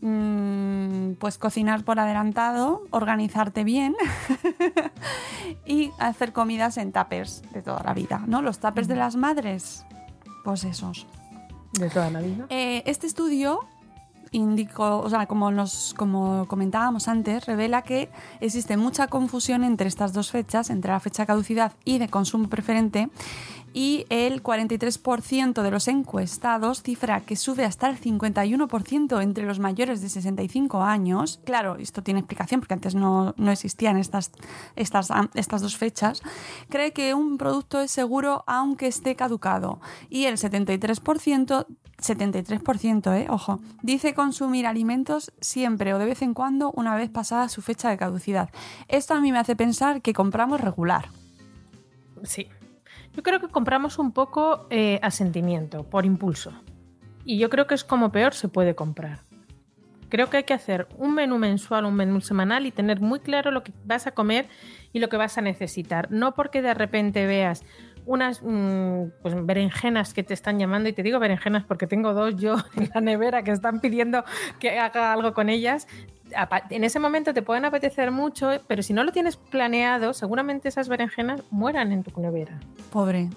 mm, 0.01 1.13
pues 1.19 1.38
cocinar 1.38 1.84
por 1.84 1.99
adelantado, 1.99 2.84
organizarte 2.91 3.63
bien 3.63 3.95
y 5.65 5.91
hacer 5.99 6.34
comidas 6.34 6.77
en 6.77 6.91
tuppers 6.91 7.43
de 7.53 7.62
toda 7.62 7.84
la 7.84 7.93
vida, 7.93 8.23
¿no? 8.27 8.41
Los 8.41 8.60
tuppers 8.60 8.88
de 8.88 8.95
las 8.95 9.15
madres, 9.15 9.86
pues 10.43 10.63
esos. 10.63 11.08
De 11.73 11.89
toda 11.89 12.10
la 12.10 12.21
vida. 12.21 12.45
Eh, 12.49 12.81
este 12.86 13.08
estudio 13.08 13.67
indicó, 14.31 14.99
o 14.99 15.09
sea, 15.09 15.25
como, 15.25 15.51
nos, 15.51 15.93
como 15.95 16.47
comentábamos 16.47 17.07
antes, 17.07 17.45
revela 17.45 17.81
que 17.81 18.09
existe 18.39 18.77
mucha 18.77 19.07
confusión 19.07 19.63
entre 19.63 19.87
estas 19.87 20.13
dos 20.13 20.31
fechas, 20.31 20.69
entre 20.69 20.91
la 20.91 20.99
fecha 20.99 21.23
de 21.23 21.27
caducidad 21.27 21.73
y 21.85 21.97
de 21.97 22.09
consumo 22.09 22.47
preferente, 22.49 23.09
y 23.73 24.06
el 24.10 24.41
43% 24.41 25.62
de 25.62 25.71
los 25.71 25.88
encuestados 25.88 26.82
cifra 26.82 27.21
que 27.21 27.36
sube 27.36 27.65
hasta 27.65 27.89
el 27.89 27.99
51% 27.99 29.21
entre 29.21 29.45
los 29.45 29.60
mayores 29.60 30.01
de 30.01 30.10
65 30.10 30.82
años. 30.84 31.39
Claro, 31.43 31.75
esto 31.75 32.01
tiene 32.01 32.21
explicación 32.21 32.62
porque 32.62 32.73
antes 32.73 32.95
no, 32.95 33.34
no 33.38 33.51
existían 33.51 33.97
estas, 33.97 34.32
estas, 34.75 35.10
estas 35.36 35.62
dos 35.62 35.77
fechas. 35.77 36.21
Cree 36.69 36.91
que 36.93 37.13
un 37.13 37.38
producto 37.38 37.80
es 37.80 37.91
seguro 37.91 38.43
aunque 38.47 38.88
esté 38.88 39.15
caducado. 39.15 39.80
Y 40.10 40.25
el 40.25 40.38
73%, 40.38 41.65
73%, 41.97 43.15
eh, 43.15 43.27
ojo, 43.30 43.60
dice 43.82 44.13
consumir 44.13 44.65
alimentos 44.65 45.32
siempre 45.41 45.93
o 45.93 45.99
de 45.99 46.06
vez 46.06 46.21
en 46.21 46.34
cuando 46.34 46.71
una 46.71 46.95
vez 46.95 47.10
pasada 47.10 47.49
su 47.49 47.62
fecha 47.62 47.89
de 47.89 47.97
caducidad. 47.97 48.49
Esto 48.88 49.13
a 49.13 49.21
mí 49.21 49.32
me 49.32 49.39
hace 49.39 49.56
pensar 49.56 50.01
que 50.01 50.13
compramos 50.13 50.62
regular. 50.62 51.10
Sí. 52.23 52.47
Yo 53.13 53.23
creo 53.23 53.39
que 53.39 53.47
compramos 53.47 53.99
un 53.99 54.12
poco 54.12 54.67
eh, 54.69 54.99
a 55.01 55.12
sentimiento, 55.12 55.83
por 55.83 56.05
impulso. 56.05 56.51
Y 57.25 57.38
yo 57.38 57.49
creo 57.49 57.67
que 57.67 57.75
es 57.75 57.83
como 57.83 58.12
peor 58.12 58.33
se 58.33 58.47
puede 58.47 58.75
comprar. 58.75 59.19
Creo 60.10 60.29
que 60.29 60.38
hay 60.38 60.43
que 60.43 60.53
hacer 60.53 60.88
un 60.97 61.13
menú 61.13 61.38
mensual, 61.38 61.86
un 61.86 61.95
menú 61.95 62.21
semanal 62.21 62.65
y 62.65 62.71
tener 62.71 63.01
muy 63.01 63.19
claro 63.19 63.51
lo 63.51 63.63
que 63.63 63.73
vas 63.83 64.07
a 64.07 64.12
comer 64.12 64.47
y 64.93 64.99
lo 64.99 65.10
que 65.10 65.17
vas 65.17 65.38
a 65.38 65.41
necesitar. 65.41 66.10
No 66.12 66.33
porque 66.33 66.62
de 66.62 66.73
repente 66.73 67.25
veas 67.25 67.63
unas 68.07 68.41
mm, 68.41 69.10
pues, 69.21 69.45
berenjenas 69.45 70.13
que 70.13 70.23
te 70.23 70.33
están 70.33 70.57
llamando, 70.57 70.88
y 70.88 70.93
te 70.93 71.03
digo 71.03 71.19
berenjenas 71.19 71.65
porque 71.65 71.88
tengo 71.88 72.13
dos 72.13 72.36
yo 72.38 72.55
en 72.75 72.89
la 72.95 73.01
nevera 73.01 73.43
que 73.43 73.51
están 73.51 73.81
pidiendo 73.81 74.23
que 74.60 74.79
haga 74.79 75.13
algo 75.13 75.33
con 75.33 75.49
ellas. 75.49 75.88
En 76.69 76.83
ese 76.83 76.99
momento 76.99 77.33
te 77.33 77.41
pueden 77.41 77.65
apetecer 77.65 78.11
mucho, 78.11 78.51
pero 78.67 78.83
si 78.83 78.93
no 78.93 79.03
lo 79.03 79.11
tienes 79.11 79.37
planeado, 79.37 80.13
seguramente 80.13 80.67
esas 80.69 80.89
berenjenas 80.89 81.41
mueran 81.51 81.91
en 81.91 82.03
tu 82.03 82.19
nevera. 82.19 82.59
Pobre. 82.91 83.29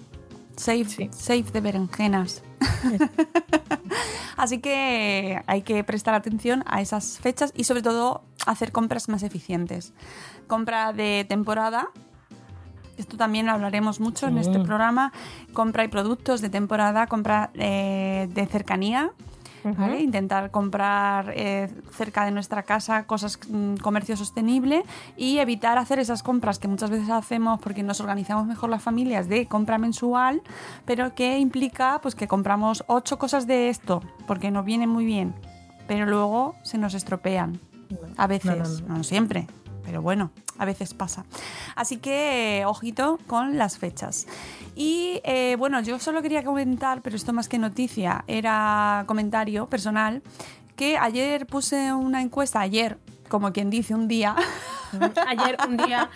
Safe, 0.57 0.85
Sí. 0.85 1.09
safe 1.11 1.45
de 1.53 1.61
berenjenas. 1.61 2.43
Así 4.37 4.59
que 4.59 5.41
hay 5.47 5.61
que 5.61 5.83
prestar 5.83 6.13
atención 6.13 6.63
a 6.67 6.81
esas 6.81 7.19
fechas 7.19 7.53
y 7.55 7.63
sobre 7.63 7.81
todo 7.81 8.23
hacer 8.45 8.71
compras 8.71 9.09
más 9.09 9.23
eficientes. 9.23 9.93
Compra 10.47 10.93
de 10.93 11.25
temporada. 11.27 11.89
Esto 12.97 13.17
también 13.17 13.45
lo 13.45 13.53
hablaremos 13.53 13.99
mucho 13.99 14.27
en 14.27 14.37
este 14.37 14.59
programa. 14.59 15.11
Compra 15.53 15.83
y 15.83 15.87
productos 15.87 16.41
de 16.41 16.49
temporada, 16.49 17.07
compra 17.07 17.49
eh, 17.55 18.27
de 18.31 18.45
cercanía. 18.45 19.11
Intentar 19.99 20.51
comprar 20.51 21.33
eh, 21.35 21.69
cerca 21.91 22.25
de 22.25 22.31
nuestra 22.31 22.63
casa 22.63 23.03
cosas, 23.03 23.39
mm, 23.49 23.75
comercio 23.75 24.17
sostenible 24.17 24.83
y 25.17 25.37
evitar 25.37 25.77
hacer 25.77 25.99
esas 25.99 26.23
compras 26.23 26.59
que 26.59 26.67
muchas 26.67 26.89
veces 26.89 27.09
hacemos 27.09 27.59
porque 27.59 27.83
nos 27.83 27.99
organizamos 27.99 28.45
mejor 28.47 28.69
las 28.69 28.81
familias 28.81 29.27
de 29.27 29.45
compra 29.45 29.77
mensual, 29.77 30.41
pero 30.85 31.13
que 31.13 31.37
implica 31.39 31.99
pues 32.01 32.15
que 32.15 32.27
compramos 32.27 32.83
ocho 32.87 33.19
cosas 33.19 33.47
de 33.47 33.69
esto 33.69 34.01
porque 34.27 34.51
nos 34.51 34.65
viene 34.65 34.87
muy 34.87 35.05
bien, 35.05 35.33
pero 35.87 36.05
luego 36.05 36.55
se 36.63 36.77
nos 36.77 36.93
estropean. 36.93 37.59
A 38.17 38.25
veces, 38.25 38.81
no, 38.81 38.87
no, 38.87 38.87
no. 38.87 38.97
no 38.97 39.03
siempre, 39.03 39.47
pero 39.91 40.01
bueno, 40.01 40.31
a 40.57 40.63
veces 40.63 40.93
pasa. 40.93 41.25
Así 41.75 41.97
que, 41.97 42.59
eh, 42.59 42.65
ojito 42.65 43.19
con 43.27 43.57
las 43.57 43.77
fechas. 43.77 44.25
Y 44.73 45.19
eh, 45.25 45.57
bueno, 45.59 45.81
yo 45.81 45.99
solo 45.99 46.21
quería 46.21 46.45
comentar, 46.45 47.01
pero 47.01 47.17
esto 47.17 47.33
más 47.33 47.49
que 47.49 47.59
noticia, 47.59 48.23
era 48.25 49.03
comentario 49.05 49.67
personal, 49.67 50.23
que 50.77 50.97
ayer 50.97 51.45
puse 51.45 51.91
una 51.91 52.21
encuesta, 52.21 52.61
ayer, 52.61 52.99
como 53.27 53.51
quien 53.51 53.69
dice, 53.69 53.93
un 53.93 54.07
día, 54.07 54.37
Ayer 55.27 55.57
un 55.67 55.77
día 55.77 56.09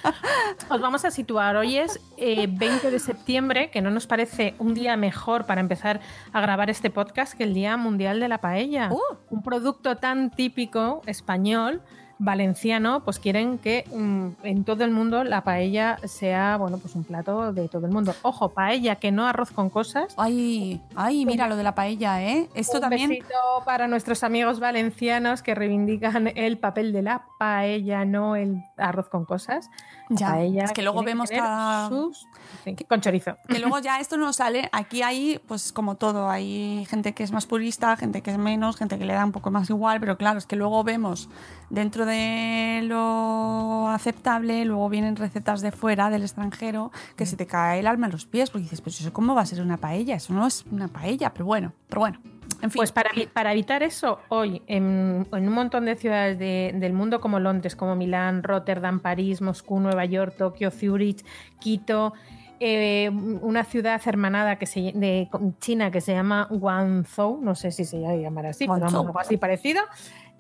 os 0.69 0.81
vamos 0.81 1.05
a 1.05 1.11
situar. 1.11 1.55
Hoy 1.55 1.77
es 1.77 1.99
eh, 2.17 2.47
20 2.49 2.91
de 2.91 2.99
septiembre, 2.99 3.69
que 3.71 3.81
no 3.81 3.89
nos 3.89 4.05
parece 4.05 4.53
un 4.59 4.73
día 4.73 4.97
mejor 4.97 5.45
para 5.45 5.61
empezar 5.61 6.01
a 6.33 6.41
grabar 6.41 6.69
este 6.69 6.89
podcast 6.89 7.33
que 7.33 7.43
el 7.43 7.53
Día 7.53 7.77
Mundial 7.77 8.19
de 8.19 8.27
la 8.27 8.39
Paella. 8.39 8.89
Uh. 8.91 9.15
Un 9.29 9.43
producto 9.43 9.95
tan 9.95 10.29
típico 10.29 11.01
español 11.05 11.81
valenciano, 12.17 13.03
pues 13.03 13.19
quieren 13.19 13.57
que 13.57 13.85
mm, 13.93 14.27
en 14.43 14.63
todo 14.63 14.83
el 14.83 14.91
mundo 14.91 15.23
la 15.23 15.43
paella 15.43 15.97
sea, 16.05 16.57
bueno, 16.57 16.77
pues 16.77 16.95
un 16.95 17.03
plato 17.03 17.53
de 17.53 17.67
todo 17.67 17.85
el 17.85 17.91
mundo. 17.91 18.13
Ojo, 18.21 18.49
paella, 18.49 18.95
que 18.95 19.11
no 19.11 19.27
arroz 19.27 19.51
con 19.51 19.69
cosas. 19.69 20.13
Ay, 20.17 20.81
ay, 20.95 21.25
mira 21.25 21.47
lo 21.47 21.55
de 21.55 21.63
la 21.63 21.75
paella, 21.75 22.23
¿eh? 22.23 22.49
Esto 22.55 22.77
un 22.77 22.81
también. 22.81 23.09
besito 23.09 23.35
para 23.65 23.87
nuestros 23.87 24.23
amigos 24.23 24.59
valencianos 24.59 25.41
que 25.41 25.55
reivindican 25.55 26.31
el 26.35 26.57
papel 26.57 26.93
de 26.93 27.01
la 27.01 27.25
paella, 27.37 28.05
no 28.05 28.35
el 28.35 28.63
arroz 28.77 29.09
con 29.09 29.25
cosas. 29.25 29.69
Ya, 30.09 30.31
paella 30.31 30.65
es 30.65 30.71
que 30.71 30.81
luego 30.83 31.03
vemos 31.03 31.29
tener 31.29 31.43
cada- 31.43 31.89
sus- 31.89 32.27
sí, 32.63 32.75
con 32.87 33.01
chorizo. 33.01 33.37
Que 33.47 33.59
luego 33.59 33.79
ya 33.79 33.99
esto 33.99 34.17
no 34.17 34.31
sale. 34.33 34.69
Aquí 34.71 35.01
hay, 35.01 35.39
pues 35.47 35.71
como 35.73 35.95
todo, 35.95 36.29
hay 36.29 36.85
gente 36.89 37.13
que 37.13 37.23
es 37.23 37.31
más 37.31 37.45
purista, 37.45 37.95
gente 37.97 38.21
que 38.21 38.31
es 38.31 38.37
menos, 38.37 38.77
gente 38.77 38.97
que 38.99 39.05
le 39.05 39.13
da 39.13 39.25
un 39.25 39.31
poco 39.31 39.49
más 39.51 39.69
igual, 39.69 39.99
pero 39.99 40.17
claro, 40.17 40.37
es 40.37 40.45
que 40.45 40.55
luego 40.55 40.83
vemos 40.83 41.29
dentro 41.69 42.05
de 42.05 42.81
lo 42.83 43.87
aceptable, 43.89 44.65
luego 44.65 44.89
vienen 44.89 45.15
recetas 45.15 45.61
de 45.61 45.71
fuera, 45.71 46.09
del 46.09 46.21
extranjero, 46.23 46.91
que 47.15 47.25
se 47.25 47.35
te 47.35 47.47
cae 47.47 47.79
el 47.79 47.87
alma 47.87 48.07
a 48.07 48.09
los 48.09 48.25
pies, 48.25 48.49
porque 48.51 48.63
dices, 48.63 48.81
pues 48.81 48.99
eso 49.01 49.11
cómo 49.13 49.33
va 49.35 49.41
a 49.41 49.45
ser 49.45 49.61
una 49.61 49.77
paella, 49.77 50.15
eso 50.15 50.33
no 50.33 50.45
es 50.45 50.65
una 50.71 50.87
paella, 50.87 51.33
pero 51.33 51.45
bueno, 51.45 51.73
pero 51.89 52.01
bueno. 52.01 52.19
En 52.61 52.71
fin, 52.71 52.79
Pues 52.79 52.91
para, 52.91 53.09
evi- 53.11 53.27
para 53.27 53.51
evitar 53.51 53.83
eso, 53.83 54.19
hoy 54.29 54.61
en, 54.67 55.27
en 55.31 55.47
un 55.47 55.53
montón 55.53 55.85
de 55.85 55.95
ciudades 55.95 56.39
de- 56.39 56.71
del 56.75 56.93
mundo 56.93 57.19
como 57.21 57.39
Londres, 57.39 57.75
como 57.75 57.95
Milán, 57.95 58.43
Rotterdam, 58.43 58.99
París, 58.99 59.41
Moscú, 59.41 59.79
Nueva 59.79 60.05
York, 60.05 60.35
Tokio, 60.37 60.71
Zurich, 60.71 61.23
Quito, 61.59 62.13
eh, 62.59 63.09
una 63.41 63.65
ciudad 63.65 64.01
hermanada 64.05 64.55
que 64.57 64.65
se, 64.65 64.93
de 64.95 65.29
China 65.59 65.91
que 65.91 66.01
se 66.01 66.13
llama 66.13 66.47
Guangzhou, 66.49 67.39
no 67.41 67.53
sé 67.55 67.71
si 67.71 67.83
se 67.85 67.99
llamará 67.99 68.49
así, 68.49 68.65
pero 68.65 68.79
vamos, 68.79 69.05
algo 69.07 69.19
así 69.19 69.37
parecido, 69.37 69.81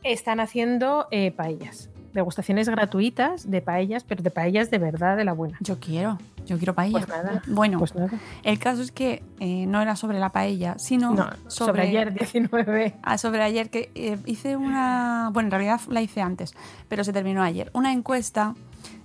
están 0.03 0.39
haciendo 0.39 1.07
eh, 1.11 1.31
paellas. 1.31 1.89
Degustaciones 2.15 2.69
gratuitas 2.69 3.51
de 3.51 3.61
paellas, 3.61 4.05
pero 4.05 4.23
de 4.23 4.31
paellas 4.31 4.71
de 4.71 4.77
verdad, 4.77 5.17
de 5.17 5.25
la 5.25 5.33
buena. 5.33 5.57
yo 5.59 5.81
quiero, 5.81 6.17
yo 6.45 6.57
quiero 6.57 6.73
paella. 6.73 6.99
Pues 6.99 7.09
nada, 7.09 7.41
bueno, 7.45 7.77
Pues 7.77 7.93
nada. 7.93 8.09
el 8.43 8.57
caso 8.57 8.81
es 8.81 8.93
que 8.93 9.21
eh, 9.41 9.65
no 9.67 9.81
era 9.81 9.97
sobre 9.97 10.17
la 10.17 10.29
paella, 10.29 10.75
sino 10.79 11.11
No, 11.13 11.29
sobre, 11.47 11.81
ayer 11.81 12.13
19. 12.13 12.95
Ah, 13.03 13.17
sobre 13.17 13.43
ayer, 13.43 13.69
que 13.69 13.91
eh, 13.95 14.17
hice 14.25 14.55
una. 14.55 15.29
Bueno, 15.33 15.47
en 15.47 15.51
realidad 15.51 15.81
la 15.89 16.01
hice 16.01 16.21
antes, 16.21 16.53
pero 16.87 17.03
se 17.03 17.11
terminó 17.11 17.43
ayer. 17.43 17.69
Una 17.73 17.91
encuesta, 17.91 18.55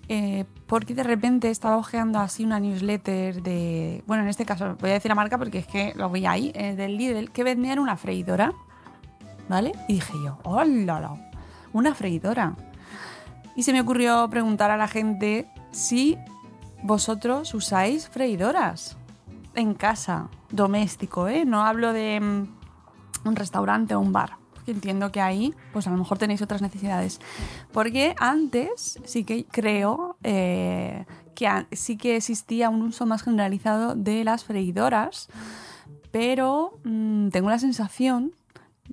eh, 0.08 0.44
porque 0.68 0.94
de 0.94 1.02
repente 1.02 1.50
estaba 1.50 1.78
ojeando 1.78 2.20
así 2.20 2.44
una 2.44 2.60
newsletter 2.60 3.42
de. 3.42 4.04
Bueno, 4.06 4.22
en 4.22 4.28
este 4.28 4.44
caso, 4.44 4.76
voy 4.80 4.90
a 4.90 4.92
decir 4.94 5.08
la 5.08 5.16
marca 5.16 5.36
porque 5.36 5.58
es 5.58 5.66
que 5.66 5.94
lo 5.96 6.10
vi 6.10 6.26
ahí, 6.26 6.52
del 6.52 6.96
Lidl, 6.96 7.32
que 7.32 7.42
vendían 7.42 7.80
una 7.80 7.96
freidora. 7.96 8.52
¿Vale? 9.48 9.72
Y 9.88 9.94
dije 9.94 10.12
yo, 10.24 10.38
¡hola! 10.44 11.16
Una 11.72 11.92
freidora. 11.92 12.54
Y 13.56 13.62
se 13.62 13.72
me 13.72 13.80
ocurrió 13.80 14.28
preguntar 14.30 14.70
a 14.70 14.76
la 14.76 14.88
gente 14.88 15.48
si 15.70 16.16
vosotros 16.82 17.52
usáis 17.54 18.08
freidoras 18.08 18.96
en 19.54 19.74
casa, 19.74 20.28
doméstico, 20.50 21.28
¿eh? 21.28 21.44
No 21.44 21.64
hablo 21.64 21.92
de 21.92 22.20
mm, 22.20 23.28
un 23.28 23.36
restaurante 23.36 23.94
o 23.94 24.00
un 24.00 24.12
bar. 24.12 24.36
Porque 24.54 24.72
entiendo 24.72 25.10
que 25.10 25.20
ahí, 25.20 25.54
pues 25.72 25.86
a 25.86 25.90
lo 25.90 25.96
mejor 25.96 26.18
tenéis 26.18 26.42
otras 26.42 26.62
necesidades. 26.62 27.20
Porque 27.72 28.14
antes 28.18 28.98
sí 29.04 29.24
que 29.24 29.44
creo 29.44 30.16
eh, 30.22 31.06
que 31.34 31.48
sí 31.72 31.96
que 31.96 32.16
existía 32.16 32.68
un 32.68 32.82
uso 32.82 33.06
más 33.06 33.22
generalizado 33.22 33.94
de 33.94 34.24
las 34.24 34.44
freidoras, 34.44 35.28
pero 36.10 36.78
mm, 36.84 37.28
tengo 37.28 37.50
la 37.50 37.58
sensación 37.58 38.32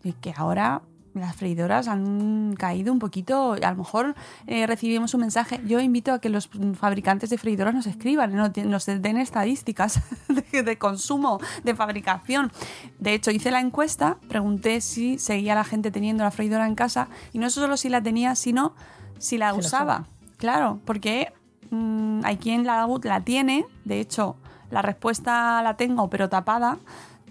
de 0.04 0.14
que 0.14 0.34
ahora 0.36 0.82
las 1.20 1.36
freidoras 1.36 1.88
han 1.88 2.56
caído 2.58 2.94
un 2.94 3.00
poquito. 3.00 3.54
A 3.62 3.72
lo 3.72 3.78
mejor 3.78 4.16
eh, 4.46 4.68
recibimos 4.68 5.14
un 5.14 5.22
mensaje. 5.22 5.60
Yo 5.66 5.80
invito 5.80 6.14
a 6.14 6.20
que 6.20 6.30
los 6.30 6.50
fabricantes 6.80 7.30
de 7.30 7.38
freidoras 7.38 7.74
nos 7.74 7.88
escriban, 7.88 8.36
nos 8.36 8.86
den 8.86 9.18
estadísticas 9.18 10.02
de, 10.52 10.64
de 10.64 10.78
consumo, 10.78 11.40
de 11.64 11.76
fabricación. 11.76 12.52
De 13.00 13.14
hecho, 13.14 13.32
hice 13.32 13.52
la 13.52 13.60
encuesta, 13.60 14.18
pregunté 14.28 14.82
si 14.82 15.20
seguía 15.20 15.56
la 15.56 15.64
gente 15.64 15.92
teniendo 15.92 16.24
la 16.24 16.32
freidora 16.32 16.68
en 16.68 16.76
casa 16.76 17.08
y 17.34 17.40
no 17.40 17.50
solo 17.50 17.78
si 17.78 17.90
la 17.90 18.02
tenía, 18.02 18.36
sino 18.36 18.74
si 19.20 19.38
la 19.38 19.52
Si 19.52 19.56
la 19.56 19.60
usaba. 19.60 20.06
Claro, 20.38 20.80
porque 20.86 21.34
mm, 21.72 22.22
hay 22.24 22.38
quien 22.38 22.66
la, 22.66 22.88
la 23.04 23.22
tiene, 23.22 23.66
de 23.86 24.00
hecho, 24.00 24.38
la 24.70 24.82
respuesta 24.82 25.62
la 25.64 25.76
tengo, 25.76 26.10
pero 26.10 26.30
tapada, 26.30 26.78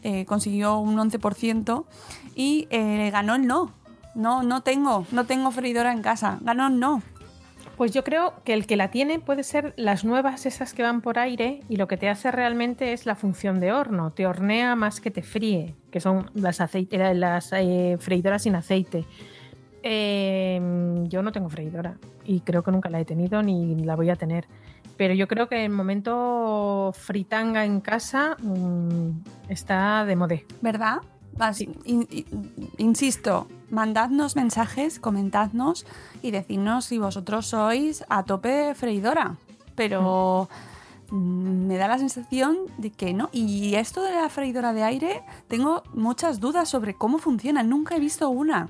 eh, 0.02 0.24
consiguió 0.24 0.78
un 0.78 0.96
11% 0.96 1.84
y 2.36 2.68
eh, 2.70 3.10
ganó 3.10 3.34
el 3.34 3.46
no. 3.48 3.72
No, 4.14 4.42
no 4.42 4.60
tengo, 4.62 5.04
no 5.10 5.24
tengo 5.24 5.50
freidora 5.50 5.92
en 5.92 6.02
casa. 6.02 6.38
Ganó 6.42 6.68
el 6.68 6.78
no. 6.78 7.02
Pues 7.76 7.92
yo 7.92 8.04
creo 8.04 8.34
que 8.44 8.54
el 8.54 8.66
que 8.66 8.76
la 8.76 8.90
tiene 8.90 9.18
puede 9.18 9.42
ser 9.42 9.74
las 9.76 10.04
nuevas 10.04 10.46
esas 10.46 10.72
que 10.72 10.82
van 10.82 11.02
por 11.02 11.18
aire 11.18 11.60
y 11.68 11.76
lo 11.76 11.88
que 11.88 11.98
te 11.98 12.08
hace 12.08 12.30
realmente 12.30 12.92
es 12.92 13.04
la 13.04 13.16
función 13.16 13.60
de 13.60 13.72
horno. 13.72 14.12
Te 14.12 14.26
hornea 14.26 14.76
más 14.76 15.00
que 15.00 15.10
te 15.10 15.22
fríe, 15.22 15.74
que 15.90 16.00
son 16.00 16.30
las, 16.34 16.60
aceite, 16.60 17.14
las 17.14 17.52
eh, 17.52 17.96
freidoras 17.98 18.44
sin 18.44 18.54
aceite. 18.54 19.04
Eh, 19.82 20.60
yo 21.04 21.22
no 21.22 21.32
tengo 21.32 21.50
freidora 21.50 21.98
y 22.24 22.40
creo 22.40 22.62
que 22.62 22.70
nunca 22.70 22.88
la 22.88 23.00
he 23.00 23.04
tenido 23.04 23.42
ni 23.42 23.76
la 23.84 23.94
voy 23.94 24.08
a 24.08 24.16
tener. 24.16 24.46
Pero 24.96 25.12
yo 25.12 25.28
creo 25.28 25.48
que 25.48 25.66
el 25.66 25.70
momento 25.70 26.92
fritanga 26.94 27.66
en 27.66 27.80
casa 27.80 28.36
mm, 28.42 29.10
está 29.50 30.06
de 30.06 30.16
modé. 30.16 30.46
¿Verdad? 30.62 31.00
Insisto, 32.78 33.46
mandadnos 33.70 34.36
mensajes, 34.36 34.98
comentadnos 34.98 35.86
y 36.22 36.30
decidnos 36.30 36.86
si 36.86 36.98
vosotros 36.98 37.46
sois 37.46 38.04
a 38.08 38.24
tope 38.24 38.74
freidora. 38.74 39.36
Pero 39.74 40.48
mm, 41.10 41.66
me 41.66 41.76
da 41.76 41.88
la 41.88 41.98
sensación 41.98 42.56
de 42.78 42.90
que 42.90 43.12
no. 43.12 43.28
Y 43.32 43.74
esto 43.74 44.02
de 44.02 44.12
la 44.12 44.28
freidora 44.28 44.72
de 44.72 44.82
aire, 44.82 45.22
tengo 45.48 45.82
muchas 45.92 46.40
dudas 46.40 46.68
sobre 46.68 46.94
cómo 46.94 47.18
funciona. 47.18 47.62
Nunca 47.62 47.96
he 47.96 48.00
visto 48.00 48.30
una. 48.30 48.68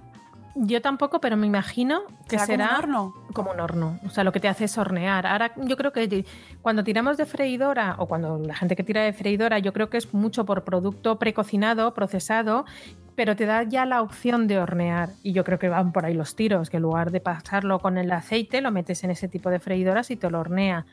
Yo 0.58 0.80
tampoco, 0.80 1.20
pero 1.20 1.36
me 1.36 1.46
imagino 1.46 2.04
que 2.26 2.38
¿Será 2.38 2.68
como 2.68 2.78
un 2.78 2.84
horno? 2.84 3.14
como 3.34 3.50
un 3.50 3.60
horno. 3.60 4.00
O 4.06 4.08
sea, 4.08 4.24
lo 4.24 4.32
que 4.32 4.40
te 4.40 4.48
hace 4.48 4.64
es 4.64 4.78
hornear. 4.78 5.26
Ahora, 5.26 5.52
yo 5.54 5.76
creo 5.76 5.92
que 5.92 6.24
cuando 6.62 6.82
tiramos 6.82 7.18
de 7.18 7.26
freidora, 7.26 7.96
o 7.98 8.06
cuando 8.06 8.38
la 8.38 8.54
gente 8.54 8.74
que 8.74 8.82
tira 8.82 9.02
de 9.02 9.12
freidora, 9.12 9.58
yo 9.58 9.74
creo 9.74 9.90
que 9.90 9.98
es 9.98 10.14
mucho 10.14 10.46
por 10.46 10.64
producto 10.64 11.18
precocinado, 11.18 11.92
procesado, 11.92 12.64
pero 13.14 13.36
te 13.36 13.44
da 13.44 13.64
ya 13.64 13.84
la 13.84 14.00
opción 14.00 14.46
de 14.46 14.58
hornear. 14.58 15.10
Y 15.22 15.34
yo 15.34 15.44
creo 15.44 15.58
que 15.58 15.68
van 15.68 15.92
por 15.92 16.06
ahí 16.06 16.14
los 16.14 16.34
tiros, 16.34 16.70
que 16.70 16.78
en 16.78 16.84
lugar 16.84 17.10
de 17.10 17.20
pasarlo 17.20 17.78
con 17.78 17.98
el 17.98 18.10
aceite, 18.10 18.62
lo 18.62 18.70
metes 18.70 19.04
en 19.04 19.10
ese 19.10 19.28
tipo 19.28 19.50
de 19.50 19.60
freidoras 19.60 20.10
y 20.10 20.16
te 20.16 20.30
lo 20.30 20.40
hornea. 20.40 20.86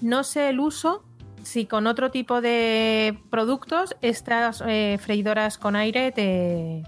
No 0.00 0.24
sé 0.24 0.48
el 0.48 0.60
uso. 0.60 1.04
Si 1.42 1.66
con 1.66 1.86
otro 1.86 2.10
tipo 2.10 2.40
de 2.40 3.18
productos, 3.28 3.96
estas 4.00 4.62
eh, 4.66 4.98
freidoras 5.00 5.58
con 5.58 5.74
aire 5.74 6.12
te, 6.12 6.84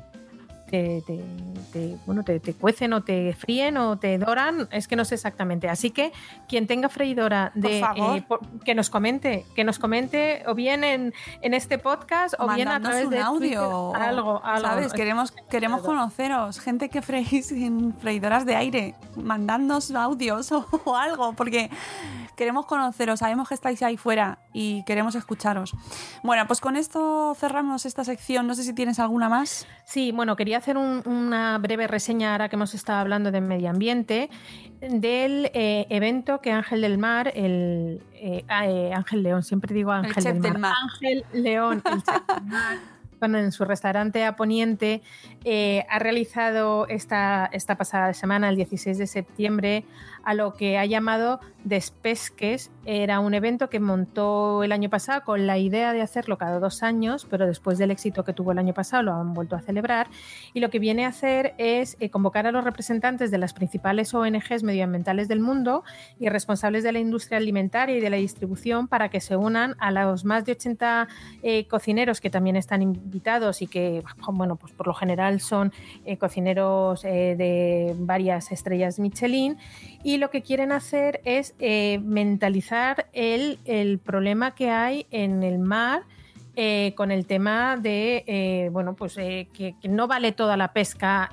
te, 0.73 1.03
te- 1.07 1.23
te- 1.71 1.99
bueno, 2.07 2.23
te, 2.25 2.41
te 2.41 2.55
cuecen 2.55 2.95
o 2.95 3.03
te 3.03 3.35
fríen 3.35 3.77
o 3.77 3.99
te 3.99 4.17
doran, 4.17 4.69
es 4.73 4.89
que 4.89 4.97
no 4.97 5.05
sé 5.05 5.17
exactamente. 5.17 5.69
Así 5.69 5.91
que 5.91 6.13
quien 6.49 6.67
tenga 6.67 6.89
freidora 6.89 7.53
de 7.55 7.85
Por 7.95 8.17
eh, 8.17 8.25
por- 8.27 8.41
que 8.65 8.75
nos 8.75 8.89
comente, 8.89 9.45
que 9.55 9.65
nos 9.65 9.79
comente 9.79 10.43
o 10.47 10.55
bien 10.55 10.83
en, 10.83 11.13
en 11.43 11.53
este 11.53 11.77
podcast 11.77 12.35
o 12.39 12.49
bien 12.55 12.69
a 12.69 12.81
través 12.81 13.05
un 13.05 13.11
de 13.11 13.19
audio. 13.21 13.91
Twitter, 13.91 14.03
algo, 14.09 14.41
algo. 14.43 14.67
¿Sabes? 14.67 14.93
Queremos, 14.95 15.33
queremos 15.51 15.83
conoceros. 15.83 16.59
Gente 16.59 16.89
que 16.89 17.03
freís 17.03 17.53
en 17.53 17.93
freidoras 18.01 18.47
de 18.47 18.57
aire. 18.57 18.95
Mandadnos 19.17 19.91
audios 19.91 20.51
o, 20.53 20.67
o 20.85 20.97
algo, 20.97 21.35
porque 21.35 21.69
queremos 22.35 22.65
conoceros. 22.65 23.21
Sabemos 23.21 23.47
que 23.47 23.55
estáis 23.55 23.83
ahí 23.83 23.99
fuera 23.99 24.39
y 24.55 24.85
queremos 24.85 25.15
escucharos. 25.17 25.75
Bueno, 26.23 26.47
pues 26.47 26.61
con 26.63 26.77
esto 26.77 27.35
cerramos 27.39 27.85
esta 27.85 28.05
sección. 28.05 28.47
No 28.47 28.55
sé 28.55 28.63
si 28.65 28.73
tienes 28.73 28.99
alguna 28.99 29.29
más. 29.29 29.67
Sí, 29.85 30.13
bueno, 30.13 30.35
quería 30.35 30.62
hacer 30.63 30.77
un- 30.77 31.03
una 31.07 31.59
breve 31.59 31.89
reseña 31.89 32.33
ahora 32.33 32.49
que 32.49 32.55
hemos 32.57 32.73
estado 32.73 33.01
hablando 33.01 33.33
de 33.33 33.41
medio 33.41 33.69
ambiente 33.71 34.31
del 34.81 35.51
eh, 35.55 35.87
evento 35.91 36.41
que 36.41 36.53
Ángel 36.53 36.81
del 36.83 36.99
Mar, 36.99 37.33
el 37.35 38.01
eh, 38.15 38.45
ah, 38.49 38.67
eh, 38.69 38.93
Ángel 38.95 39.23
León, 39.25 39.43
siempre 39.43 39.75
digo 39.75 39.91
Ángel 39.91 40.23
del, 40.23 40.41
del 40.41 40.53
Mar, 40.53 40.61
mar. 40.61 40.73
Ángel 40.83 41.25
León, 41.33 41.83
el 41.85 42.03
chef 42.03 42.23
del 42.29 42.43
mar, 42.45 42.79
bueno, 43.21 43.39
en 43.39 43.51
su 43.53 43.65
restaurante 43.65 44.25
a 44.25 44.37
Poniente, 44.37 45.03
eh, 45.45 45.85
ha 45.91 45.99
realizado 45.99 46.87
esta, 46.89 47.49
esta 47.53 47.77
pasada 47.77 48.13
semana, 48.15 48.49
el 48.49 48.57
16 48.57 48.99
de 48.99 49.07
septiembre, 49.07 49.85
a 50.25 50.35
lo 50.35 50.55
que 50.55 50.79
ha 50.79 50.87
llamado 50.87 51.41
Despesques. 51.65 52.71
Era 52.85 53.21
un 53.21 53.35
evento 53.35 53.71
que 53.71 53.79
montó 53.79 54.65
el 54.65 54.73
año 54.73 54.91
pasado 54.91 55.23
con 55.25 55.47
la 55.47 55.59
idea 55.59 55.93
de 55.93 56.03
hacerlo 56.03 56.37
cada 56.39 56.59
dos 56.59 56.83
años, 56.83 57.27
pero 57.31 57.47
después 57.47 57.79
del 57.79 57.91
éxito 57.91 58.25
que 58.25 58.33
tuvo 58.33 58.53
el 58.53 58.59
año 58.59 58.75
pasado 58.75 59.05
lo 59.05 59.15
han 59.15 59.35
vuelto 59.35 59.55
a 59.55 59.61
celebrar. 59.61 60.09
Y 60.55 60.61
lo 60.61 60.71
que 60.71 60.79
viene 60.79 61.05
a 61.05 61.09
hacer 61.09 61.55
es 61.59 61.97
eh, 62.01 62.11
convocar 62.11 62.47
a 62.47 62.53
los 62.53 62.65
representantes 62.65 63.31
de 63.31 63.39
las 63.39 63.53
principales 63.53 64.13
ONGs 64.13 64.63
medioambientales 64.63 65.29
del 65.29 65.41
mundo 65.41 65.85
y 66.19 66.29
responsables 66.29 66.83
de 66.83 66.93
la 66.93 66.99
industria 66.99 67.39
alimentaria 67.39 67.97
y 67.97 68.01
de 68.01 68.11
la 68.11 68.17
distribución 68.17 68.89
para 68.89 69.09
que 69.09 69.21
se 69.21 69.37
unan 69.37 69.77
a 69.79 69.91
los 69.93 70.25
más 70.25 70.45
de 70.45 70.53
80 70.53 71.09
eh, 71.43 71.67
cocineros 71.69 72.21
que 72.21 72.31
también 72.31 72.57
están 72.57 72.83
invitados 72.83 73.63
y 73.63 73.67
que, 73.69 74.03
bueno, 74.33 74.57
pues 74.57 74.73
por 74.73 74.89
lo 74.89 74.95
general 74.95 75.41
son 75.41 75.73
eh, 76.05 76.17
cocineros 76.17 77.03
de 77.03 77.95
varias 77.99 78.51
estrellas 78.51 78.99
Michelin. 78.99 79.57
Y 80.03 80.12
lo 80.19 80.31
que 80.31 80.43
quieren 80.43 80.73
hacer 80.73 81.21
es 81.25 81.55
eh, 81.59 82.01
mentalizar 82.03 83.09
el, 83.13 83.59
el 83.65 83.99
problema 83.99 84.55
que 84.55 84.71
hay 84.71 85.07
en 85.11 85.43
el 85.43 85.59
mar. 85.59 86.03
eh, 86.55 86.93
con 86.97 87.11
el 87.11 87.25
tema 87.25 87.79
de 87.79 88.25
eh, 88.27 88.69
bueno 88.71 88.95
pues 88.95 89.15
que, 89.15 89.75
no 89.89 90.07
vale 90.07 90.33
toda 90.33 90.59
la 90.59 90.75
pesca 90.75 91.31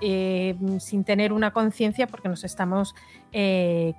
sin 0.80 1.04
tener 1.04 1.34
una 1.34 1.52
conciencia 1.52 2.08
porque 2.08 2.30
nos 2.30 2.46
estamos 2.46 2.96
eh, 3.34 3.94